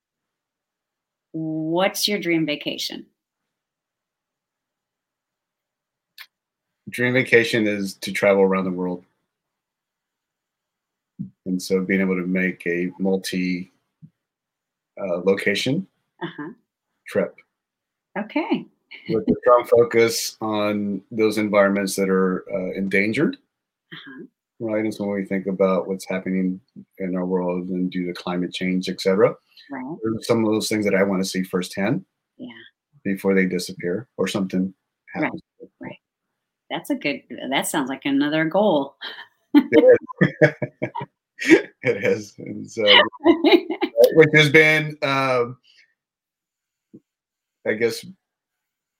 What's 1.33 2.07
your 2.07 2.19
dream 2.19 2.47
vacation? 2.47 3.07
Dream 6.89 7.15
vacation 7.15 7.67
is 7.67 7.95
to 7.95 8.13
travel 8.13 8.43
around 8.43 8.65
the 8.65 8.71
world. 8.71 9.05
And 11.47 11.61
so 11.61 11.81
being 11.81 12.01
able 12.01 12.17
to 12.17 12.27
make 12.27 12.67
a 12.67 12.91
multi 12.99 13.73
uh, 15.01 15.19
location 15.25 15.87
uh-huh 16.23 16.51
trip. 17.07 17.35
Okay. 18.19 18.67
with 19.09 19.29
a 19.29 19.35
strong 19.41 19.65
focus 19.65 20.37
on 20.41 21.03
those 21.11 21.39
environments 21.39 21.97
that 21.97 22.09
are 22.09 22.45
uh, 22.53 22.73
endangered. 22.73 23.37
Uh-huh. 23.93 24.25
Right. 24.61 24.85
And 24.85 24.95
so 24.95 25.05
when 25.05 25.17
we 25.17 25.25
think 25.25 25.47
about 25.47 25.89
what's 25.89 26.09
happening 26.09 26.61
in 26.99 27.17
our 27.17 27.27
world 27.27 27.69
and 27.69 27.91
due 27.91 28.07
to 28.07 28.13
climate 28.15 28.53
change, 28.53 28.89
et 28.89 29.01
cetera, 29.01 29.35
right. 29.71 29.97
some 30.21 30.45
of 30.45 30.53
those 30.53 30.69
things 30.69 30.85
that 30.85 30.95
I 30.95 31.03
want 31.03 31.23
to 31.23 31.29
see 31.29 31.43
firsthand. 31.43 32.05
Yeah. 32.39 32.53
Before 33.03 33.35
they 33.35 33.47
disappear 33.47 34.09
or 34.17 34.29
something 34.29 34.73
happens. 35.13 35.43
Right. 35.61 35.71
right. 35.81 35.99
That's 36.71 36.91
a 36.91 36.95
good, 36.95 37.23
that 37.51 37.67
sounds 37.67 37.89
like 37.89 38.05
another 38.05 38.45
goal. 38.45 38.97
it 39.55 39.99
is. 40.41 40.53
it 41.83 42.05
is. 42.05 42.35
And 42.39 42.71
so, 42.71 42.85
which 44.15 44.31
has 44.35 44.51
been, 44.51 44.97
um, 45.03 45.59
I 47.67 47.75
guess, 47.75 48.05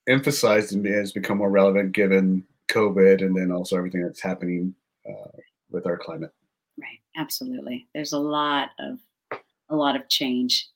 emphasized 0.07 0.73
and 0.73 0.85
has 0.85 1.11
become 1.11 1.37
more 1.37 1.49
relevant 1.49 1.93
given 1.93 2.43
COVID 2.67 3.21
and 3.21 3.35
then 3.35 3.51
also 3.51 3.77
everything 3.77 4.03
that's 4.03 4.21
happening 4.21 4.73
uh, 5.07 5.31
with 5.69 5.85
our 5.85 5.97
climate. 5.97 6.31
Right. 6.79 6.99
Absolutely. 7.17 7.87
There's 7.93 8.13
a 8.13 8.19
lot 8.19 8.69
of 8.79 8.99
a 9.69 9.75
lot 9.75 9.95
of 9.95 10.07
change. 10.09 10.67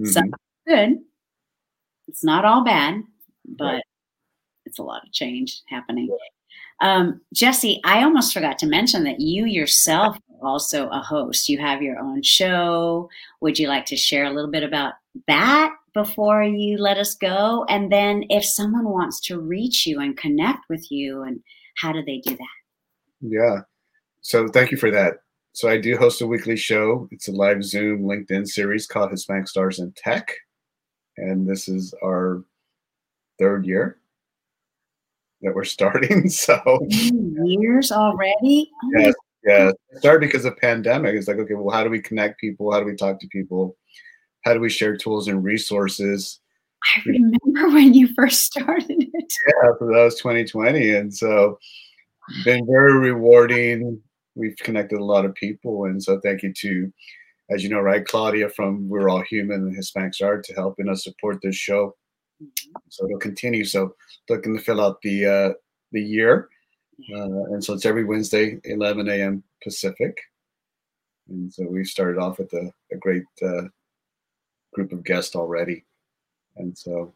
Mm-hmm. 0.00 0.10
Some 0.10 0.34
good. 0.66 0.98
It's 2.08 2.24
not 2.24 2.44
all 2.44 2.64
bad, 2.64 3.02
but 3.44 3.64
right. 3.64 3.82
it's 4.66 4.78
a 4.78 4.82
lot 4.82 5.02
of 5.04 5.12
change 5.12 5.62
happening. 5.68 6.14
Um, 6.80 7.20
Jesse, 7.32 7.80
I 7.84 8.02
almost 8.02 8.32
forgot 8.32 8.58
to 8.58 8.66
mention 8.66 9.04
that 9.04 9.20
you 9.20 9.46
yourself 9.46 10.16
are 10.40 10.48
also 10.48 10.88
a 10.88 11.00
host. 11.00 11.48
You 11.48 11.58
have 11.58 11.82
your 11.82 11.98
own 11.98 12.22
show. 12.22 13.08
Would 13.40 13.58
you 13.58 13.68
like 13.68 13.86
to 13.86 13.96
share 13.96 14.24
a 14.24 14.30
little 14.30 14.50
bit 14.50 14.62
about 14.62 14.94
that 15.28 15.74
before 15.94 16.42
you 16.42 16.76
let 16.76 16.98
us 16.98 17.14
go? 17.14 17.64
And 17.68 17.90
then 17.90 18.24
if 18.28 18.44
someone 18.44 18.90
wants 18.90 19.20
to 19.22 19.40
reach 19.40 19.86
you 19.86 20.00
and 20.00 20.16
connect 20.16 20.68
with 20.68 20.90
you, 20.90 21.22
and 21.22 21.40
how 21.76 21.92
do 21.92 22.02
they 22.04 22.18
do 22.18 22.36
that? 22.36 22.46
Yeah. 23.20 23.60
So 24.20 24.48
thank 24.48 24.70
you 24.70 24.76
for 24.76 24.90
that. 24.90 25.14
So 25.52 25.68
I 25.68 25.78
do 25.78 25.96
host 25.96 26.20
a 26.20 26.26
weekly 26.26 26.56
show. 26.56 27.08
It's 27.12 27.28
a 27.28 27.32
live 27.32 27.62
Zoom 27.62 28.02
LinkedIn 28.02 28.48
series 28.48 28.86
called 28.86 29.12
Hispanic 29.12 29.46
Stars 29.46 29.78
in 29.78 29.92
Tech. 29.96 30.32
And 31.16 31.48
this 31.48 31.68
is 31.68 31.94
our 32.02 32.44
third 33.38 33.64
year 33.64 33.98
that 35.42 35.54
we're 35.54 35.64
starting. 35.64 36.28
So 36.28 36.86
years 36.90 37.92
already? 37.92 38.70
Yes, 38.96 39.14
oh 39.16 39.22
yeah. 39.46 39.68
It 39.68 39.98
started 39.98 40.26
because 40.26 40.44
of 40.44 40.56
pandemic. 40.56 41.14
It's 41.14 41.28
like, 41.28 41.38
okay, 41.38 41.54
well, 41.54 41.74
how 41.74 41.84
do 41.84 41.90
we 41.90 42.02
connect 42.02 42.40
people? 42.40 42.72
How 42.72 42.80
do 42.80 42.86
we 42.86 42.96
talk 42.96 43.20
to 43.20 43.28
people? 43.28 43.76
How 44.44 44.54
do 44.54 44.60
we 44.60 44.70
share 44.70 44.96
tools 44.96 45.28
and 45.28 45.42
resources? 45.42 46.40
I 46.84 47.00
remember 47.06 47.68
when 47.74 47.94
you 47.94 48.12
first 48.14 48.44
started 48.44 48.86
it. 48.88 49.32
Yeah, 49.46 49.70
so 49.78 49.86
that 49.86 50.04
was 50.04 50.16
2020. 50.16 50.94
And 50.94 51.14
so 51.14 51.58
been 52.44 52.66
very 52.66 52.98
rewarding 52.98 54.00
we've 54.34 54.56
connected 54.56 54.98
a 54.98 55.04
lot 55.04 55.24
of 55.24 55.34
people. 55.34 55.84
And 55.84 56.02
so 56.02 56.20
thank 56.20 56.42
you 56.42 56.52
to, 56.52 56.92
as 57.50 57.62
you 57.62 57.70
know, 57.70 57.80
right, 57.80 58.04
Claudia 58.04 58.48
from 58.48 58.88
We're 58.88 59.08
All 59.08 59.22
Human 59.22 59.62
and 59.62 59.76
Hispanic 59.76 60.14
Star 60.14 60.40
to 60.40 60.54
helping 60.54 60.88
us 60.88 61.04
support 61.04 61.40
this 61.42 61.56
show. 61.56 61.94
Mm-hmm. 62.42 62.72
So 62.88 63.06
it'll 63.06 63.18
continue. 63.18 63.64
So 63.64 63.94
looking 64.28 64.56
to 64.56 64.62
fill 64.62 64.80
out 64.80 65.00
the 65.02 65.26
uh, 65.26 65.52
the 65.92 66.02
year, 66.02 66.48
uh, 67.14 67.44
and 67.52 67.62
so 67.62 67.74
it's 67.74 67.86
every 67.86 68.04
Wednesday, 68.04 68.58
11 68.64 69.08
a.m. 69.08 69.44
Pacific. 69.62 70.16
And 71.28 71.52
so 71.52 71.64
we've 71.68 71.86
started 71.86 72.18
off 72.18 72.38
with 72.38 72.52
a, 72.52 72.70
a 72.92 72.96
great 72.96 73.22
uh, 73.42 73.62
group 74.74 74.92
of 74.92 75.04
guests 75.04 75.34
already. 75.34 75.84
And 76.56 76.76
so, 76.76 77.14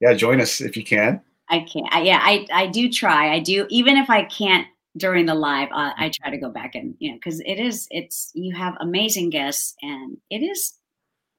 yeah, 0.00 0.14
join 0.14 0.40
us 0.40 0.60
if 0.60 0.76
you 0.76 0.84
can. 0.84 1.20
I 1.48 1.60
can't. 1.60 1.92
I, 1.92 2.02
yeah, 2.02 2.20
I, 2.22 2.46
I 2.52 2.66
do 2.66 2.90
try. 2.90 3.34
I 3.34 3.40
do, 3.40 3.66
even 3.68 3.96
if 3.96 4.08
I 4.08 4.24
can't 4.24 4.66
during 4.96 5.26
the 5.26 5.34
live 5.34 5.68
uh, 5.72 5.92
i 5.96 6.10
try 6.10 6.30
to 6.30 6.36
go 6.36 6.50
back 6.50 6.74
and 6.74 6.94
you 6.98 7.10
know 7.10 7.16
because 7.16 7.40
it 7.40 7.58
is 7.58 7.86
it's 7.90 8.30
you 8.34 8.54
have 8.54 8.74
amazing 8.80 9.30
guests 9.30 9.74
and 9.82 10.18
it 10.30 10.42
is 10.42 10.74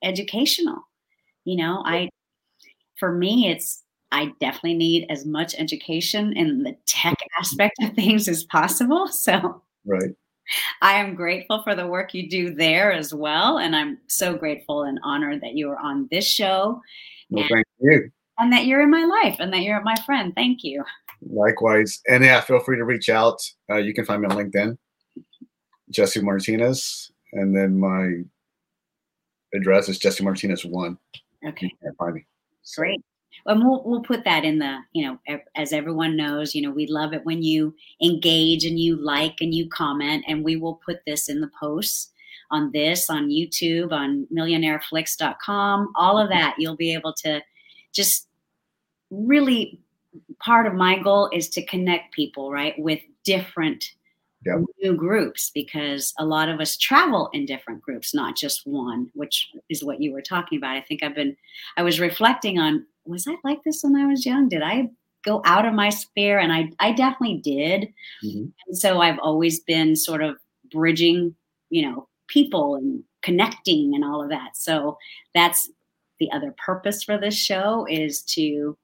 educational 0.03 0.81
you 1.45 1.55
know 1.55 1.83
i 1.85 2.09
for 2.97 3.11
me 3.11 3.49
it's 3.49 3.83
i 4.11 4.31
definitely 4.39 4.73
need 4.73 5.05
as 5.09 5.25
much 5.25 5.53
education 5.57 6.33
in 6.35 6.63
the 6.63 6.75
tech 6.87 7.15
aspect 7.39 7.75
of 7.83 7.93
things 7.93 8.27
as 8.27 8.43
possible 8.43 9.07
so 9.11 9.61
right 9.85 10.15
i 10.81 10.93
am 10.93 11.15
grateful 11.15 11.61
for 11.63 11.75
the 11.75 11.87
work 11.87 12.13
you 12.13 12.29
do 12.29 12.53
there 12.53 12.91
as 12.91 13.13
well 13.13 13.59
and 13.59 13.75
i'm 13.75 13.97
so 14.07 14.35
grateful 14.35 14.83
and 14.83 14.99
honored 15.03 15.41
that 15.41 15.55
you 15.55 15.69
are 15.69 15.79
on 15.79 16.07
this 16.11 16.25
show 16.25 16.81
well, 17.29 17.43
and, 17.43 17.49
thank 17.49 17.67
you 17.79 18.11
and 18.39 18.51
that 18.51 18.65
you're 18.65 18.81
in 18.81 18.89
my 18.89 19.05
life 19.05 19.37
and 19.39 19.51
that 19.53 19.61
you're 19.61 19.81
my 19.81 19.95
friend 20.05 20.33
thank 20.35 20.63
you 20.63 20.83
Likewise. 21.29 22.01
And 22.07 22.23
yeah, 22.23 22.41
feel 22.41 22.59
free 22.59 22.77
to 22.77 22.85
reach 22.85 23.09
out. 23.09 23.41
Uh, 23.69 23.77
you 23.77 23.93
can 23.93 24.05
find 24.05 24.21
me 24.21 24.27
on 24.27 24.37
LinkedIn, 24.37 24.77
Jesse 25.89 26.21
Martinez. 26.21 27.11
And 27.33 27.55
then 27.55 27.79
my 27.79 28.23
address 29.53 29.89
is 29.89 29.99
Jesse 29.99 30.23
Martinez 30.23 30.65
one. 30.65 30.97
Okay. 31.45 31.67
You 31.67 31.77
can 31.81 31.95
find 31.95 32.15
me. 32.15 32.25
Great. 32.75 33.01
And 33.45 33.63
we'll, 33.63 33.83
we'll 33.85 34.01
put 34.01 34.23
that 34.23 34.45
in 34.45 34.59
the, 34.59 34.77
you 34.93 35.05
know, 35.05 35.39
as 35.55 35.73
everyone 35.73 36.15
knows, 36.15 36.55
you 36.55 36.61
know, 36.61 36.71
we 36.71 36.87
love 36.87 37.13
it 37.13 37.25
when 37.25 37.43
you 37.43 37.75
engage 38.01 38.63
and 38.63 38.79
you 38.79 38.95
like 38.95 39.35
and 39.41 39.53
you 39.53 39.67
comment, 39.69 40.23
and 40.27 40.43
we 40.43 40.55
will 40.55 40.79
put 40.85 41.01
this 41.05 41.27
in 41.29 41.41
the 41.41 41.51
posts 41.59 42.11
on 42.51 42.71
this, 42.71 43.09
on 43.09 43.29
YouTube, 43.29 43.91
on 43.91 44.27
millionaireflix.com, 44.33 45.91
all 45.95 46.17
of 46.17 46.29
that. 46.29 46.55
You'll 46.57 46.75
be 46.75 46.93
able 46.93 47.13
to 47.23 47.41
just 47.91 48.27
really 49.09 49.79
part 50.39 50.67
of 50.67 50.73
my 50.73 50.99
goal 50.99 51.29
is 51.33 51.49
to 51.49 51.65
connect 51.65 52.13
people, 52.13 52.51
right, 52.51 52.75
with 52.77 52.99
different 53.23 53.83
yep. 54.45 54.57
new 54.81 54.95
groups 54.95 55.51
because 55.53 56.13
a 56.19 56.25
lot 56.25 56.49
of 56.49 56.59
us 56.59 56.77
travel 56.77 57.29
in 57.33 57.45
different 57.45 57.81
groups, 57.81 58.13
not 58.13 58.35
just 58.35 58.65
one, 58.65 59.09
which 59.13 59.49
is 59.69 59.83
what 59.83 60.01
you 60.01 60.13
were 60.13 60.21
talking 60.21 60.57
about. 60.57 60.75
I 60.75 60.81
think 60.81 61.03
I've 61.03 61.15
been, 61.15 61.35
I 61.77 61.83
was 61.83 61.99
reflecting 61.99 62.59
on, 62.59 62.85
was 63.05 63.27
I 63.27 63.35
like 63.43 63.63
this 63.63 63.83
when 63.83 63.95
I 63.95 64.05
was 64.05 64.25
young? 64.25 64.49
Did 64.49 64.61
I 64.61 64.89
go 65.25 65.41
out 65.45 65.65
of 65.65 65.73
my 65.73 65.89
sphere? 65.89 66.39
And 66.39 66.51
I, 66.51 66.69
I 66.79 66.91
definitely 66.91 67.37
did. 67.37 67.93
Mm-hmm. 68.23 68.45
And 68.67 68.77
so 68.77 69.01
I've 69.01 69.19
always 69.19 69.59
been 69.59 69.95
sort 69.95 70.21
of 70.21 70.37
bridging, 70.71 71.35
you 71.69 71.89
know, 71.89 72.07
people 72.27 72.75
and 72.75 73.03
connecting 73.21 73.93
and 73.95 74.03
all 74.03 74.21
of 74.21 74.29
that. 74.29 74.55
So 74.55 74.97
that's 75.33 75.69
the 76.19 76.31
other 76.31 76.53
purpose 76.63 77.03
for 77.03 77.17
this 77.17 77.35
show 77.35 77.85
is 77.89 78.21
to 78.21 78.77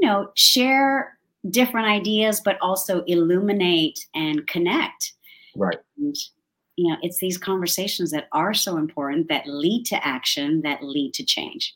you 0.00 0.08
know, 0.08 0.30
share 0.34 1.18
different 1.50 1.86
ideas, 1.86 2.40
but 2.44 2.58
also 2.60 3.02
illuminate 3.04 4.06
and 4.14 4.46
connect. 4.46 5.12
Right. 5.56 5.78
And, 5.98 6.16
you 6.76 6.90
know, 6.90 6.96
it's 7.02 7.18
these 7.18 7.38
conversations 7.38 8.10
that 8.10 8.28
are 8.32 8.54
so 8.54 8.76
important 8.76 9.28
that 9.28 9.46
lead 9.46 9.84
to 9.86 10.06
action, 10.06 10.62
that 10.62 10.82
lead 10.82 11.14
to 11.14 11.24
change. 11.24 11.74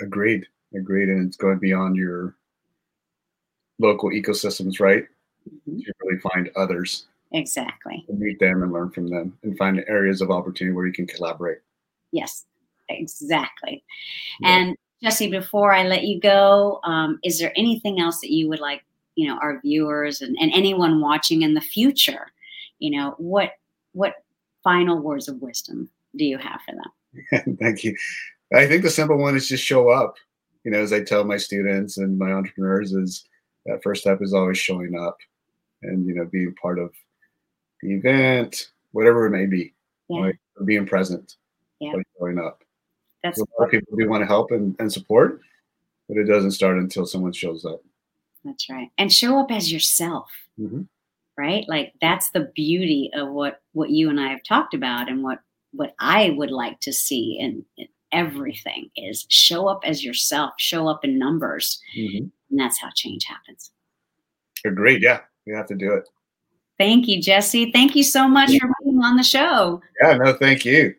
Agreed. 0.00 0.46
Agreed. 0.74 1.08
And 1.08 1.26
it's 1.26 1.36
going 1.36 1.58
beyond 1.58 1.96
your 1.96 2.34
local 3.78 4.10
ecosystems, 4.10 4.80
right? 4.80 5.04
Mm-hmm. 5.48 5.78
You 5.78 5.92
really 6.02 6.20
find 6.20 6.50
others. 6.56 7.06
Exactly. 7.32 8.04
meet 8.08 8.40
them 8.40 8.62
and 8.62 8.72
learn 8.72 8.90
from 8.90 9.08
them 9.08 9.38
and 9.42 9.56
find 9.56 9.84
areas 9.86 10.20
of 10.20 10.30
opportunity 10.30 10.74
where 10.74 10.86
you 10.86 10.92
can 10.92 11.06
collaborate. 11.06 11.58
Yes, 12.10 12.44
exactly. 12.88 13.84
Yeah. 14.40 14.48
And 14.48 14.76
Jesse, 15.02 15.30
before 15.30 15.72
I 15.72 15.84
let 15.84 16.04
you 16.04 16.20
go, 16.20 16.80
um, 16.82 17.20
is 17.22 17.38
there 17.38 17.52
anything 17.56 18.00
else 18.00 18.20
that 18.20 18.32
you 18.32 18.48
would 18.48 18.60
like, 18.60 18.84
you 19.14 19.28
know, 19.28 19.38
our 19.38 19.60
viewers 19.60 20.20
and, 20.20 20.36
and 20.40 20.52
anyone 20.52 21.00
watching 21.00 21.42
in 21.42 21.54
the 21.54 21.60
future, 21.60 22.26
you 22.78 22.90
know, 22.90 23.14
what 23.18 23.52
what 23.92 24.24
final 24.62 24.98
words 24.98 25.28
of 25.28 25.40
wisdom 25.40 25.88
do 26.16 26.24
you 26.24 26.38
have 26.38 26.60
for 26.66 26.74
them? 26.74 27.56
Thank 27.60 27.84
you. 27.84 27.96
I 28.54 28.66
think 28.66 28.82
the 28.82 28.90
simple 28.90 29.18
one 29.18 29.36
is 29.36 29.48
just 29.48 29.64
show 29.64 29.90
up. 29.90 30.14
You 30.64 30.70
know, 30.70 30.78
as 30.78 30.92
I 30.92 31.02
tell 31.02 31.24
my 31.24 31.36
students 31.36 31.98
and 31.98 32.18
my 32.18 32.32
entrepreneurs, 32.32 32.92
is 32.92 33.24
that 33.66 33.82
first 33.82 34.02
step 34.02 34.20
is 34.20 34.34
always 34.34 34.58
showing 34.58 34.98
up, 34.98 35.16
and 35.82 36.06
you 36.06 36.14
know, 36.14 36.26
being 36.26 36.54
part 36.60 36.78
of 36.78 36.92
the 37.82 37.94
event, 37.94 38.70
whatever 38.92 39.26
it 39.26 39.30
may 39.30 39.46
be, 39.46 39.72
yeah. 40.08 40.20
right? 40.20 40.36
Being 40.64 40.86
present, 40.86 41.36
yeah. 41.80 41.92
showing 42.18 42.38
up. 42.38 42.62
That's 43.22 43.38
a 43.38 43.44
lot 43.58 43.66
of 43.66 43.70
people 43.70 43.96
do 43.96 44.08
want 44.08 44.22
to 44.22 44.26
help 44.26 44.50
and, 44.50 44.74
and 44.78 44.92
support, 44.92 45.40
but 46.08 46.18
it 46.18 46.24
doesn't 46.24 46.52
start 46.52 46.78
until 46.78 47.06
someone 47.06 47.32
shows 47.32 47.64
up. 47.64 47.80
That's 48.44 48.68
right. 48.70 48.90
And 48.98 49.12
show 49.12 49.38
up 49.38 49.50
as 49.50 49.70
yourself. 49.70 50.30
Mm-hmm. 50.58 50.82
Right? 51.36 51.64
Like 51.68 51.94
that's 52.02 52.30
the 52.30 52.50
beauty 52.54 53.10
of 53.14 53.28
what 53.28 53.62
what 53.72 53.88
you 53.90 54.10
and 54.10 54.20
I 54.20 54.28
have 54.28 54.42
talked 54.42 54.74
about 54.74 55.08
and 55.08 55.22
what 55.22 55.38
what 55.72 55.94
I 55.98 56.30
would 56.36 56.50
like 56.50 56.80
to 56.80 56.92
see 56.92 57.38
and 57.40 57.64
in 57.78 57.88
everything 58.12 58.90
is 58.96 59.26
show 59.28 59.68
up 59.68 59.82
as 59.84 60.04
yourself, 60.04 60.54
show 60.58 60.88
up 60.88 61.04
in 61.04 61.18
numbers. 61.18 61.80
Mm-hmm. 61.96 62.26
And 62.50 62.58
that's 62.58 62.80
how 62.80 62.90
change 62.94 63.24
happens. 63.24 63.70
Agreed. 64.64 65.02
Yeah. 65.02 65.20
We 65.46 65.54
have 65.54 65.66
to 65.66 65.74
do 65.74 65.92
it. 65.92 66.08
Thank 66.78 67.08
you, 67.08 67.20
Jesse. 67.20 67.72
Thank 67.72 67.94
you 67.94 68.02
so 68.02 68.26
much 68.26 68.50
for 68.58 68.68
being 68.82 68.98
on 69.02 69.16
the 69.16 69.22
show. 69.22 69.82
Yeah, 70.02 70.14
no, 70.14 70.32
thank 70.32 70.64
you. 70.64 70.94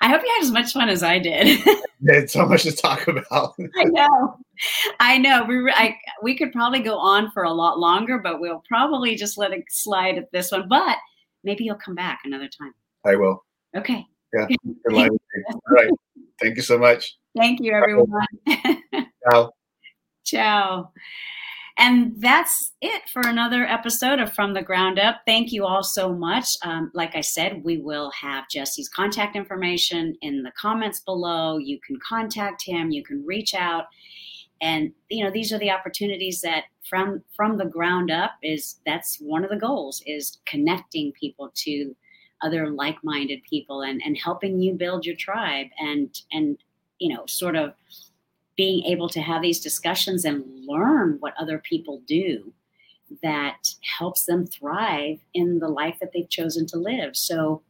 I 0.00 0.08
hope 0.08 0.22
you 0.22 0.28
had 0.34 0.42
as 0.42 0.50
much 0.50 0.72
fun 0.72 0.88
as 0.88 1.02
I 1.02 1.18
did. 1.18 1.60
It's 2.02 2.34
so 2.34 2.44
much 2.44 2.64
to 2.64 2.72
talk 2.72 3.08
about. 3.08 3.54
I 3.76 3.84
know, 3.84 4.38
I 5.00 5.16
know. 5.16 5.44
We 5.44 5.72
I, 5.72 5.96
we 6.22 6.36
could 6.36 6.52
probably 6.52 6.80
go 6.80 6.98
on 6.98 7.30
for 7.30 7.44
a 7.44 7.50
lot 7.50 7.78
longer, 7.78 8.18
but 8.18 8.38
we'll 8.38 8.62
probably 8.68 9.16
just 9.16 9.38
let 9.38 9.52
it 9.52 9.64
slide 9.70 10.18
at 10.18 10.30
this 10.30 10.52
one. 10.52 10.68
But 10.68 10.98
maybe 11.42 11.64
you'll 11.64 11.76
come 11.76 11.94
back 11.94 12.20
another 12.24 12.48
time. 12.48 12.74
I 13.06 13.16
will. 13.16 13.44
Okay. 13.74 14.04
Yeah. 14.34 14.46
All 14.92 15.08
right. 15.70 15.90
Thank 16.40 16.56
you 16.56 16.62
so 16.62 16.78
much. 16.78 17.16
Thank 17.36 17.60
you, 17.60 17.72
everyone. 17.72 18.26
Ciao. 19.30 19.50
Ciao. 20.24 20.90
and 21.78 22.14
that's 22.18 22.72
it 22.80 23.02
for 23.12 23.22
another 23.24 23.64
episode 23.64 24.18
of 24.18 24.32
From 24.32 24.54
the 24.54 24.62
Ground 24.62 24.98
Up. 24.98 25.20
Thank 25.26 25.52
you 25.52 25.64
all 25.64 25.82
so 25.82 26.12
much. 26.12 26.46
Um, 26.62 26.90
like 26.94 27.14
I 27.14 27.20
said, 27.20 27.62
we 27.62 27.78
will 27.78 28.10
have 28.10 28.48
Jesse's 28.48 28.88
contact 28.88 29.36
information 29.36 30.16
in 30.22 30.42
the 30.42 30.52
comments 30.58 31.00
below. 31.00 31.58
You 31.58 31.78
can 31.86 31.98
contact 32.06 32.62
him, 32.64 32.90
you 32.90 33.04
can 33.04 33.24
reach 33.24 33.54
out. 33.54 33.84
And 34.60 34.92
you 35.10 35.22
know, 35.22 35.30
these 35.30 35.52
are 35.52 35.58
the 35.58 35.70
opportunities 35.70 36.40
that 36.40 36.64
from 36.88 37.22
from 37.36 37.58
the 37.58 37.66
ground 37.66 38.10
up 38.10 38.32
is 38.42 38.80
that's 38.86 39.18
one 39.20 39.44
of 39.44 39.50
the 39.50 39.56
goals 39.56 40.02
is 40.06 40.38
connecting 40.46 41.12
people 41.12 41.50
to 41.54 41.94
other 42.42 42.70
like-minded 42.70 43.42
people 43.48 43.82
and, 43.82 44.00
and 44.04 44.16
helping 44.18 44.60
you 44.60 44.74
build 44.74 45.06
your 45.06 45.16
tribe 45.16 45.68
and 45.78 46.20
and 46.32 46.58
you 46.98 47.14
know 47.14 47.24
sort 47.26 47.56
of 47.56 47.72
being 48.56 48.84
able 48.84 49.08
to 49.08 49.20
have 49.20 49.42
these 49.42 49.60
discussions 49.60 50.24
and 50.24 50.44
learn 50.66 51.16
what 51.20 51.34
other 51.38 51.58
people 51.58 52.02
do 52.06 52.52
that 53.22 53.68
helps 53.98 54.24
them 54.24 54.46
thrive 54.46 55.18
in 55.34 55.58
the 55.58 55.68
life 55.68 55.96
that 56.00 56.12
they've 56.12 56.28
chosen 56.28 56.66
to 56.66 56.78
live. 56.78 57.16
So, 57.16 57.62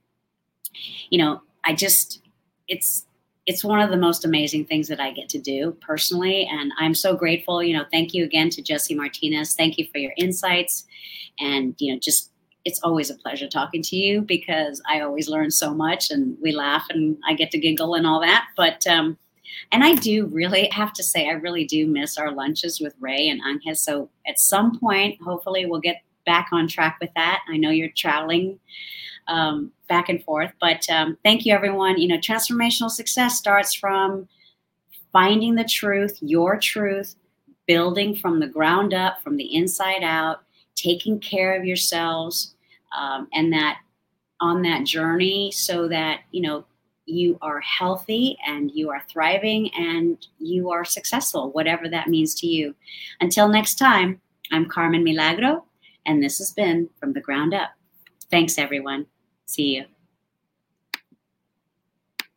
you 1.10 1.18
know, 1.18 1.42
I 1.64 1.74
just 1.74 2.22
it's 2.68 3.06
it's 3.46 3.62
one 3.62 3.80
of 3.80 3.90
the 3.90 3.96
most 3.96 4.24
amazing 4.24 4.64
things 4.64 4.88
that 4.88 4.98
I 4.98 5.12
get 5.12 5.28
to 5.30 5.38
do 5.38 5.76
personally 5.80 6.48
and 6.50 6.72
I'm 6.78 6.94
so 6.94 7.14
grateful, 7.14 7.62
you 7.62 7.76
know, 7.76 7.84
thank 7.92 8.12
you 8.12 8.24
again 8.24 8.50
to 8.50 8.62
Jesse 8.62 8.94
Martinez. 8.94 9.54
Thank 9.54 9.78
you 9.78 9.86
for 9.92 9.98
your 9.98 10.12
insights 10.16 10.84
and 11.38 11.74
you 11.78 11.92
know, 11.92 12.00
just 12.00 12.32
it's 12.66 12.80
always 12.82 13.10
a 13.10 13.14
pleasure 13.14 13.48
talking 13.48 13.80
to 13.80 13.96
you 13.96 14.20
because 14.20 14.82
I 14.90 15.00
always 15.00 15.28
learn 15.28 15.52
so 15.52 15.72
much 15.72 16.10
and 16.10 16.36
we 16.42 16.50
laugh 16.50 16.84
and 16.90 17.16
I 17.26 17.34
get 17.34 17.52
to 17.52 17.58
giggle 17.58 17.94
and 17.94 18.04
all 18.04 18.20
that. 18.20 18.48
But 18.56 18.84
um, 18.88 19.16
and 19.70 19.84
I 19.84 19.94
do 19.94 20.26
really 20.26 20.68
have 20.72 20.92
to 20.94 21.02
say, 21.02 21.28
I 21.28 21.34
really 21.34 21.64
do 21.64 21.86
miss 21.86 22.18
our 22.18 22.32
lunches 22.32 22.80
with 22.80 22.92
Ray 22.98 23.28
and 23.28 23.40
Anges. 23.40 23.76
So 23.84 24.10
at 24.26 24.40
some 24.40 24.78
point, 24.80 25.22
hopefully, 25.22 25.64
we'll 25.64 25.80
get 25.80 26.02
back 26.26 26.48
on 26.50 26.66
track 26.66 26.98
with 27.00 27.10
that. 27.14 27.42
I 27.48 27.56
know 27.56 27.70
you're 27.70 27.88
traveling 27.96 28.58
um, 29.28 29.70
back 29.88 30.08
and 30.08 30.22
forth, 30.24 30.50
but 30.60 30.84
um, 30.90 31.16
thank 31.24 31.46
you, 31.46 31.54
everyone. 31.54 31.98
You 31.98 32.08
know, 32.08 32.18
transformational 32.18 32.90
success 32.90 33.38
starts 33.38 33.74
from 33.74 34.28
finding 35.12 35.54
the 35.54 35.64
truth, 35.64 36.18
your 36.20 36.58
truth, 36.58 37.14
building 37.68 38.16
from 38.16 38.40
the 38.40 38.48
ground 38.48 38.92
up, 38.92 39.22
from 39.22 39.36
the 39.36 39.54
inside 39.54 40.02
out, 40.02 40.40
taking 40.74 41.20
care 41.20 41.56
of 41.56 41.64
yourselves, 41.64 42.55
um, 42.96 43.28
and 43.32 43.52
that 43.52 43.78
on 44.40 44.62
that 44.62 44.84
journey 44.84 45.50
so 45.50 45.88
that, 45.88 46.20
you 46.30 46.42
know, 46.42 46.64
you 47.06 47.38
are 47.40 47.60
healthy 47.60 48.36
and 48.46 48.70
you 48.72 48.90
are 48.90 49.02
thriving 49.08 49.70
and 49.74 50.26
you 50.38 50.70
are 50.70 50.84
successful, 50.84 51.52
whatever 51.52 51.88
that 51.88 52.08
means 52.08 52.34
to 52.34 52.46
you. 52.46 52.74
Until 53.20 53.48
next 53.48 53.76
time, 53.76 54.20
I'm 54.52 54.66
Carmen 54.66 55.04
Milagro, 55.04 55.64
and 56.04 56.22
this 56.22 56.38
has 56.38 56.52
been 56.52 56.88
From 56.98 57.12
the 57.12 57.20
Ground 57.20 57.54
Up. 57.54 57.70
Thanks, 58.30 58.58
everyone. 58.58 59.06
See 59.46 59.76
you. 59.76 59.95